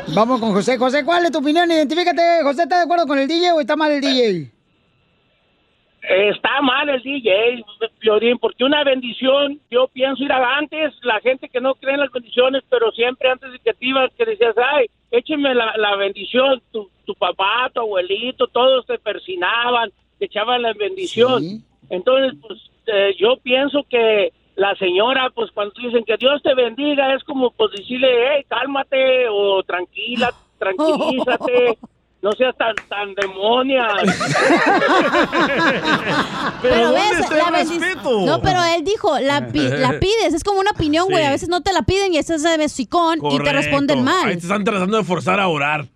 Vamos 0.14 0.40
con 0.40 0.52
José. 0.52 0.78
José, 0.78 1.04
¿cuál 1.04 1.26
es 1.26 1.30
tu 1.30 1.38
opinión? 1.38 1.70
Identifícate. 1.70 2.42
José, 2.42 2.62
¿está 2.62 2.78
de 2.78 2.84
acuerdo 2.84 3.06
con 3.06 3.18
el 3.18 3.28
DJ 3.28 3.52
o 3.52 3.60
está 3.60 3.76
mal 3.76 3.92
el 3.92 4.00
DJ? 4.00 4.53
Está 6.08 6.60
mal 6.60 6.88
el 6.88 7.02
DJ, 7.02 7.64
porque 8.40 8.64
una 8.64 8.84
bendición, 8.84 9.58
yo 9.70 9.88
pienso 9.88 10.22
ir 10.22 10.32
a 10.32 10.58
antes, 10.58 10.92
la 11.02 11.18
gente 11.20 11.48
que 11.48 11.60
no 11.60 11.74
cree 11.74 11.94
en 11.94 12.00
las 12.00 12.12
bendiciones, 12.12 12.62
pero 12.68 12.92
siempre 12.92 13.30
antes 13.30 13.52
de 13.52 13.58
que 13.58 13.72
te 13.72 13.86
ibas, 13.86 14.12
que 14.14 14.26
decías, 14.26 14.54
ay, 14.56 14.86
écheme 15.10 15.54
la, 15.54 15.74
la 15.78 15.96
bendición, 15.96 16.60
tu, 16.72 16.90
tu 17.06 17.14
papá, 17.14 17.70
tu 17.72 17.80
abuelito, 17.80 18.46
todos 18.48 18.84
te 18.86 18.98
persinaban, 18.98 19.90
te 20.18 20.26
echaban 20.26 20.62
la 20.62 20.72
bendición. 20.74 21.64
Entonces, 21.88 22.38
pues 22.40 22.60
eh, 22.86 23.14
yo 23.18 23.36
pienso 23.42 23.84
que 23.88 24.32
la 24.56 24.74
señora, 24.76 25.30
pues 25.34 25.50
cuando 25.52 25.74
dicen 25.80 26.04
que 26.04 26.16
Dios 26.16 26.42
te 26.42 26.54
bendiga, 26.54 27.14
es 27.14 27.24
como 27.24 27.50
pues 27.50 27.72
decirle, 27.72 28.08
hey, 28.28 28.44
cálmate 28.48 29.28
o 29.28 29.62
tranquila, 29.62 30.32
tranquilízate. 30.58 31.78
No 32.24 32.32
seas 32.32 32.56
tan, 32.56 32.74
tan 32.88 33.14
demonia. 33.14 33.86
Pero, 36.62 36.92
ves, 36.92 37.30
la 37.30 37.50
bendición. 37.50 38.24
No, 38.24 38.40
pero 38.40 38.64
él 38.64 38.82
dijo, 38.84 39.18
la, 39.20 39.46
pi- 39.48 39.68
la 39.68 39.90
pides, 40.00 40.32
es 40.34 40.42
como 40.42 40.60
una 40.60 40.70
opinión, 40.70 41.04
güey. 41.06 41.18
Sí. 41.22 41.26
A 41.26 41.30
veces 41.30 41.48
no 41.50 41.60
te 41.60 41.72
la 41.74 41.82
piden 41.82 42.14
y 42.14 42.18
estás 42.18 42.42
de 42.42 42.56
besicón 42.56 43.18
y 43.30 43.38
te 43.38 43.52
responden. 43.52 43.98
Ahí 43.98 44.04
mal. 44.04 44.24
te 44.32 44.38
están 44.38 44.64
tratando 44.64 44.96
de 44.96 45.04
forzar 45.04 45.38
a 45.38 45.48
orar. 45.48 45.86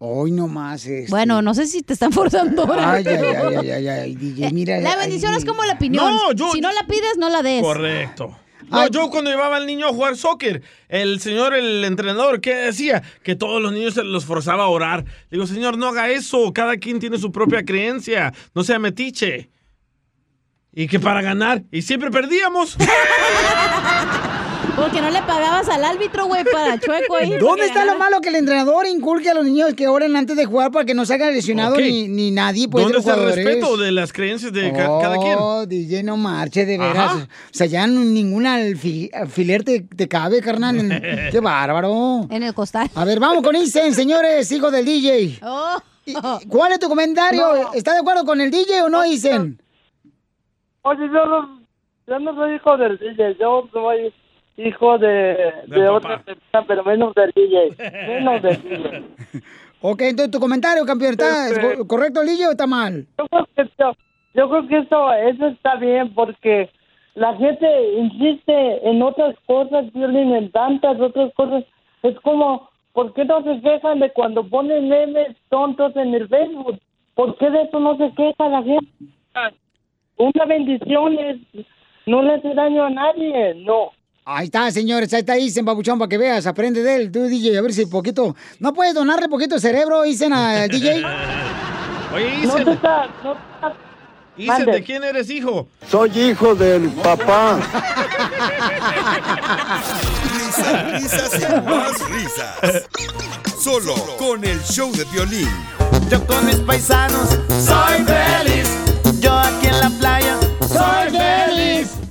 Hoy 0.00 0.30
nomás 0.30 0.84
es. 0.86 1.10
Bueno, 1.10 1.40
no 1.42 1.54
sé 1.54 1.66
si 1.66 1.82
te 1.82 1.94
están 1.94 2.12
forzando 2.12 2.62
ahora. 2.64 2.92
Ay, 2.92 3.04
ay, 3.06 3.16
ay, 3.16 3.56
ay, 3.56 3.70
ay, 3.70 3.88
ay, 3.88 4.14
DJ, 4.16 4.52
mira. 4.52 4.78
La 4.80 4.92
ay, 4.92 4.98
bendición 5.00 5.32
es 5.34 5.44
como 5.46 5.64
la 5.64 5.72
opinión. 5.72 6.14
No, 6.14 6.32
yo- 6.32 6.52
Si 6.52 6.60
no 6.60 6.70
la 6.72 6.86
pides, 6.86 7.16
no 7.18 7.30
la 7.30 7.42
des. 7.42 7.62
Correcto. 7.62 8.36
No, 8.70 8.88
yo 8.88 9.10
cuando 9.10 9.30
llevaba 9.30 9.56
al 9.56 9.66
niño 9.66 9.86
a 9.86 9.92
jugar 9.92 10.16
soccer, 10.16 10.62
el 10.88 11.20
señor, 11.20 11.54
el 11.54 11.84
entrenador, 11.84 12.40
¿qué 12.40 12.54
decía? 12.54 13.02
Que 13.22 13.34
todos 13.34 13.62
los 13.62 13.72
niños 13.72 13.94
se 13.94 14.04
los 14.04 14.24
forzaba 14.24 14.64
a 14.64 14.68
orar. 14.68 15.04
Digo, 15.30 15.46
señor, 15.46 15.78
no 15.78 15.88
haga 15.88 16.10
eso. 16.10 16.52
Cada 16.52 16.76
quien 16.76 17.00
tiene 17.00 17.18
su 17.18 17.32
propia 17.32 17.64
creencia. 17.64 18.32
No 18.54 18.64
sea 18.64 18.78
metiche. 18.78 19.50
Y 20.72 20.86
que 20.86 21.00
para 21.00 21.22
ganar. 21.22 21.62
Y 21.72 21.82
siempre 21.82 22.10
perdíamos. 22.10 22.76
Porque 24.80 25.00
no 25.00 25.10
le 25.10 25.20
pagabas 25.22 25.68
al 25.68 25.84
árbitro, 25.84 26.26
güey, 26.26 26.44
para 26.44 26.78
chueco 26.78 27.16
ahí. 27.16 27.32
¿Dónde 27.38 27.66
está 27.66 27.84
lo 27.84 27.98
malo 27.98 28.20
que 28.20 28.28
el 28.28 28.36
entrenador 28.36 28.86
inculque 28.86 29.28
a 29.30 29.34
los 29.34 29.44
niños 29.44 29.74
que 29.74 29.88
oren 29.88 30.14
antes 30.16 30.36
de 30.36 30.44
jugar 30.44 30.70
para 30.70 30.84
que 30.84 30.94
no 30.94 31.04
se 31.04 31.14
hagan 31.14 31.32
lesionados 31.34 31.78
ni, 31.78 32.06
ni 32.08 32.30
nadie? 32.30 32.68
Pues, 32.68 32.86
de 32.86 32.92
¿Dónde 32.92 32.98
está 33.10 33.14
el 33.20 33.34
respeto 33.34 33.76
de 33.76 33.92
las 33.92 34.12
creencias 34.12 34.52
de 34.52 34.72
ca- 34.72 34.98
cada 35.00 35.16
quien? 35.18 35.36
Oh, 35.38 35.66
DJ, 35.66 36.02
no 36.04 36.16
marche, 36.16 36.64
de 36.64 36.78
veras. 36.78 36.96
Ajá. 37.12 37.24
O 37.24 37.28
sea, 37.54 37.66
ya 37.66 37.86
ningún 37.86 38.44
alfi- 38.44 39.10
alfiler 39.12 39.64
te, 39.64 39.80
te 39.80 40.06
cabe, 40.06 40.40
carnal. 40.40 40.76
Qué 41.32 41.40
bárbaro. 41.40 42.26
En 42.30 42.42
el 42.44 42.54
costal. 42.54 42.88
A 42.94 43.04
ver, 43.04 43.18
vamos 43.18 43.42
con 43.42 43.56
Isen, 43.56 43.92
señores, 43.94 44.50
hijo 44.52 44.70
del 44.70 44.84
DJ. 44.84 45.40
Oh. 45.42 45.76
¿Y- 46.06 46.12
y 46.12 46.46
¿Cuál 46.48 46.72
es 46.72 46.78
tu 46.78 46.88
comentario? 46.88 47.72
¿Está 47.74 47.92
de 47.94 47.98
acuerdo 47.98 48.24
con 48.24 48.40
el 48.40 48.50
DJ 48.50 48.82
o 48.82 48.88
no, 48.88 49.04
Isen? 49.04 49.60
Oye, 50.82 51.00
yo 51.12 51.26
no, 51.26 51.60
yo 52.06 52.18
no 52.20 52.34
soy 52.34 52.54
hijo 52.54 52.76
del 52.76 52.96
DJ, 52.98 53.36
yo 53.40 53.68
soy 53.72 54.14
hijo 54.58 54.98
de, 54.98 55.36
de 55.66 55.88
otra 55.88 56.18
persona, 56.22 56.64
pero 56.66 56.84
menos 56.84 57.14
del 57.14 57.30
DJ. 57.34 57.76
Menos 58.08 58.42
del 58.42 58.62
DJ. 58.62 59.02
Ok, 59.80 60.00
entonces 60.02 60.32
tu 60.32 60.40
comentario, 60.40 60.84
campeón, 60.84 61.12
¿está 61.12 61.50
Este- 61.50 61.76
co- 61.76 61.86
correcto 61.86 62.20
el 62.22 62.26
DJ 62.26 62.48
o 62.48 62.50
está 62.50 62.66
mal? 62.66 63.06
Yo 63.16 63.26
creo 63.28 63.46
que 63.54 63.62
esto, 63.62 63.96
yo 64.34 64.50
creo 64.50 64.66
que 64.66 64.76
eso, 64.78 65.12
eso 65.12 65.46
está 65.46 65.76
bien 65.76 66.12
porque 66.14 66.68
la 67.14 67.36
gente 67.36 67.66
insiste 67.96 68.88
en 68.90 69.00
otras 69.02 69.36
cosas, 69.46 69.92
Violín, 69.92 70.34
en 70.34 70.50
tantas 70.50 70.98
otras 71.00 71.32
cosas. 71.34 71.62
Es 72.02 72.18
como, 72.22 72.68
¿por 72.92 73.14
qué 73.14 73.24
no 73.24 73.40
se 73.44 73.60
quejan 73.60 74.00
de 74.00 74.10
cuando 74.10 74.42
ponen 74.48 74.88
memes 74.88 75.36
tontos 75.48 75.94
en 75.94 76.12
el 76.12 76.26
Facebook? 76.28 76.80
¿Por 77.14 77.36
qué 77.38 77.48
de 77.48 77.62
eso 77.62 77.78
no 77.78 77.96
se 77.98 78.10
queja 78.16 78.48
la 78.48 78.62
gente? 78.64 78.90
Una 80.16 80.44
bendición 80.44 81.16
es, 81.20 81.36
no 82.06 82.22
le 82.22 82.34
hace 82.34 82.52
daño 82.52 82.82
a 82.84 82.90
nadie, 82.90 83.54
no. 83.64 83.92
Ahí 84.30 84.44
está, 84.44 84.70
señores, 84.70 85.10
ahí 85.14 85.20
está 85.20 85.38
Isen, 85.38 85.64
babuchón, 85.64 85.98
para 85.98 86.06
que 86.10 86.18
veas, 86.18 86.46
aprende 86.46 86.82
de 86.82 86.96
él, 86.96 87.10
tú, 87.10 87.22
DJ, 87.24 87.56
a 87.56 87.62
ver 87.62 87.72
si 87.72 87.86
poquito... 87.86 88.36
¿No 88.58 88.74
puedes 88.74 88.92
donarle 88.92 89.26
poquito 89.26 89.54
de 89.54 89.60
cerebro, 89.62 90.04
Isen, 90.04 90.34
al 90.34 90.68
DJ? 90.68 91.02
Oye, 92.14 92.34
Isen. 92.44 92.68
está, 92.68 93.06
no 93.24 93.32
está- 93.32 93.74
Isen. 94.36 94.66
¿de 94.66 94.82
quién 94.84 95.02
eres 95.02 95.30
hijo? 95.30 95.68
Soy 95.90 96.10
hijo 96.18 96.54
del 96.54 96.90
papá. 96.90 97.58
Risas, 100.36 100.92
risas 100.92 101.34
y 101.40 101.62
más 101.66 102.10
risas. 102.10 102.88
Solo 103.58 103.94
con 104.18 104.44
el 104.44 104.60
show 104.62 104.92
de 104.92 105.04
violín. 105.06 105.48
Yo 106.10 106.22
con 106.26 106.44
mis 106.44 106.56
paisanos 106.56 107.30
soy 107.48 108.04
feliz. 108.04 108.68
Yo 109.20 109.32
aquí 109.32 109.68
en 109.68 109.80
la 109.80 109.90
playa 109.98 110.36
¡Soy 110.68 111.18
feliz! 111.18 112.07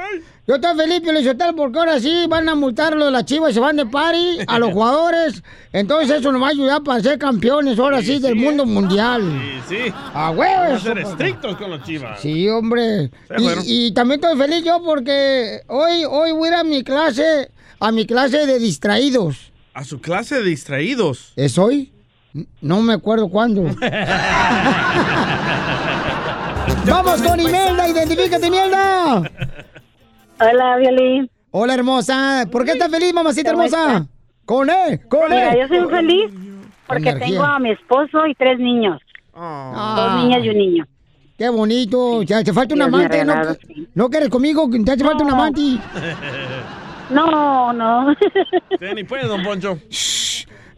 Yo 0.47 0.55
estoy 0.55 0.75
feliz, 0.75 1.01
Pio 1.03 1.13
porque 1.55 1.79
ahora 1.79 2.01
sí 2.01 2.25
van 2.27 2.49
a 2.49 2.55
multar 2.55 2.97
lo 2.97 3.05
de 3.05 3.11
las 3.11 3.27
chivas 3.27 3.51
y 3.51 3.55
se 3.55 3.61
van 3.61 3.77
de 3.77 3.85
party 3.85 4.39
a 4.47 4.59
los 4.59 4.73
jugadores. 4.77 5.43
Entonces 5.75 6.21
eso 6.21 6.33
nos 6.33 6.41
va 6.41 6.47
a 6.47 6.51
ayudar 6.53 6.83
para 6.83 7.03
ser 7.03 7.19
campeones, 7.19 7.79
ahora 7.79 8.01
sí, 8.01 8.19
del 8.19 8.37
mundo 8.37 8.65
mundial. 8.65 9.21
Sí, 9.69 9.77
sí. 9.77 9.93
¡A 10.15 10.31
Van 10.31 10.39
huevo! 10.39 10.63
a 10.63 10.71
eso, 10.71 10.85
ser 10.85 10.97
estrictos 11.01 11.55
con 11.59 11.71
los 11.71 11.83
chivas. 11.83 12.19
Sí, 12.19 12.49
hombre. 12.49 13.11
Sí, 13.37 13.45
Y, 13.67 13.89
y 13.89 13.93
también 13.93 14.25
estoy 14.25 14.39
feliz 14.39 14.65
yo 14.65 14.83
porque 14.83 15.61
hoy, 15.67 16.07
hoy 16.09 16.33
voy 16.33 16.49
a 16.49 16.53
ir 16.53 16.57
a 16.57 16.65
mi 16.65 16.83
clase, 16.83 17.51
a 17.79 17.93
mi 17.93 18.07
clase 18.07 18.47
de 18.47 18.59
distraídos. 18.59 19.52
A 19.75 19.85
su 19.85 20.01
clase 20.01 20.37
de 20.37 20.43
distraídos. 20.45 21.33
¿Es 21.37 21.57
hoy? 21.59 21.93
No 22.61 22.83
me 22.83 22.93
acuerdo 22.95 23.29
cuándo. 23.29 23.63
Vamos 26.87 27.23
con 27.23 27.41
Imelda, 27.41 27.89
identifícate, 27.89 28.47
Imelda. 28.47 29.23
Hola, 30.41 30.77
Violín. 30.79 31.31
Hola, 31.51 31.75
hermosa. 31.75 32.47
¿Por 32.51 32.65
qué 32.65 32.73
estás 32.73 32.91
feliz, 32.91 33.13
mamacita 33.13 33.51
¿Cómo 33.53 33.65
hermosa? 33.65 34.07
Con 34.45 34.69
él, 34.71 35.07
con 35.09 35.31
Mira, 35.31 35.53
él. 35.53 35.61
yo 35.61 35.69
soy 35.69 35.81
muy 35.81 35.91
feliz 35.91 36.31
porque 36.87 37.11
Energía. 37.11 37.27
tengo 37.29 37.45
a 37.45 37.59
mi 37.59 37.71
esposo 37.71 38.27
y 38.27 38.35
tres 38.35 38.59
niños. 38.59 39.01
Dos 39.35 40.23
niñas 40.23 40.45
y 40.45 40.49
un 40.51 40.59
niño. 40.59 40.85
Qué 41.39 41.49
bonito. 41.49 42.23
Ya 42.23 42.43
te 42.45 42.53
falta 42.53 42.75
un 42.75 42.83
amante. 42.83 43.25
¿No, 43.25 43.33
regalado, 43.35 43.57
¿No 43.95 44.11
quieres 44.11 44.29
conmigo? 44.29 44.69
Te 44.85 44.93
hace 44.93 45.05
falta 45.05 45.25
un 45.25 45.31
amante. 45.31 45.61
No, 47.13 47.73
no. 47.73 48.15
Usted 48.71 48.95
ni 48.95 49.05
puede, 49.05 49.27
don 49.27 49.43
Poncho. 49.43 49.79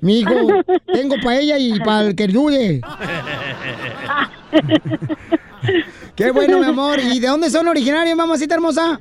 Mi 0.01 0.21
hijo, 0.21 0.35
tengo 0.93 1.17
para 1.23 1.39
ella 1.39 1.59
y 1.59 1.79
para 1.81 2.09
el 2.09 2.15
que 2.15 2.27
dude. 2.29 2.81
Qué 6.15 6.31
bueno, 6.31 6.59
mi 6.59 6.67
amor. 6.67 7.01
¿Y 7.01 7.19
de 7.21 7.29
dónde 7.29 7.49
son 7.51 7.67
originarios, 7.69 8.17
mamacita 8.17 8.55
hermosa? 8.55 9.01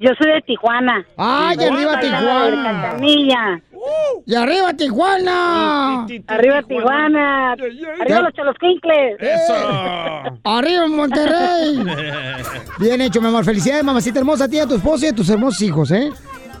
Yo 0.00 0.10
soy 0.16 0.30
de 0.32 0.40
Tijuana. 0.42 1.04
¡Ay, 1.16 1.56
arriba 1.58 1.98
Tijuana! 1.98 2.62
Cantanilla. 2.62 3.60
¡Y 4.26 4.34
arriba 4.34 4.72
Tijuana! 4.74 6.06
Arriba 6.28 6.62
Tijuana. 6.62 7.52
Arriba 7.52 8.20
los 8.20 8.32
cholosquincles. 8.32 9.16
¡Arriba 10.44 10.86
Monterrey! 10.86 11.78
Bien 12.78 13.00
hecho, 13.00 13.20
mi 13.20 13.26
amor. 13.26 13.44
Felicidades, 13.44 13.82
mamacita 13.84 14.20
hermosa, 14.20 14.44
a 14.44 14.48
ti, 14.48 14.60
a 14.60 14.66
tu 14.66 14.76
esposo 14.76 15.04
y 15.04 15.08
a 15.08 15.12
tus 15.14 15.28
hermosos 15.30 15.60
hijos, 15.62 15.90
¿eh? 15.90 16.10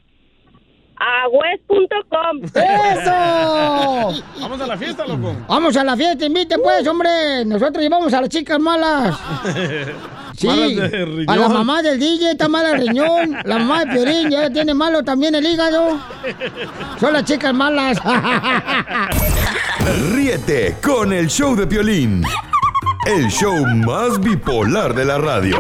A 1.02 1.28
west.com. 1.28 2.43
¡Eso! 2.55 4.22
Vamos 4.40 4.60
a 4.60 4.66
la 4.66 4.77
fiesta, 4.77 5.06
loco. 5.06 5.35
Vamos 5.48 5.74
a 5.77 5.82
la 5.85 5.97
fiesta, 5.97 6.27
invite 6.27 6.59
pues, 6.59 6.86
hombre. 6.86 7.44
Nosotros 7.47 7.82
llevamos 7.82 8.12
a 8.12 8.20
las 8.20 8.28
chicas 8.28 8.59
malas. 8.60 9.18
Sí, 10.36 10.47
Malas 10.47 10.90
de 10.90 11.05
riñón. 11.05 11.28
a 11.28 11.36
la 11.36 11.48
mamá 11.51 11.82
del 11.82 11.98
DJ 11.98 12.31
está 12.31 12.48
mala 12.48 12.70
el 12.70 12.86
riñón. 12.89 13.36
La 13.44 13.59
mamá 13.59 13.85
de 13.85 13.93
Piorín 13.93 14.31
ya 14.31 14.48
tiene 14.48 14.72
malo 14.72 15.02
también 15.02 15.35
el 15.35 15.44
hígado. 15.44 15.98
Son 16.98 17.12
las 17.12 17.24
chicas 17.24 17.52
malas. 17.52 17.98
Ríete 20.12 20.77
con 20.82 21.12
el 21.12 21.28
show 21.28 21.55
de 21.56 21.66
Piolín. 21.66 22.22
El 23.06 23.28
show 23.28 23.66
más 23.85 24.18
bipolar 24.20 24.94
de 24.94 25.05
la 25.05 25.18
radio. 25.18 25.59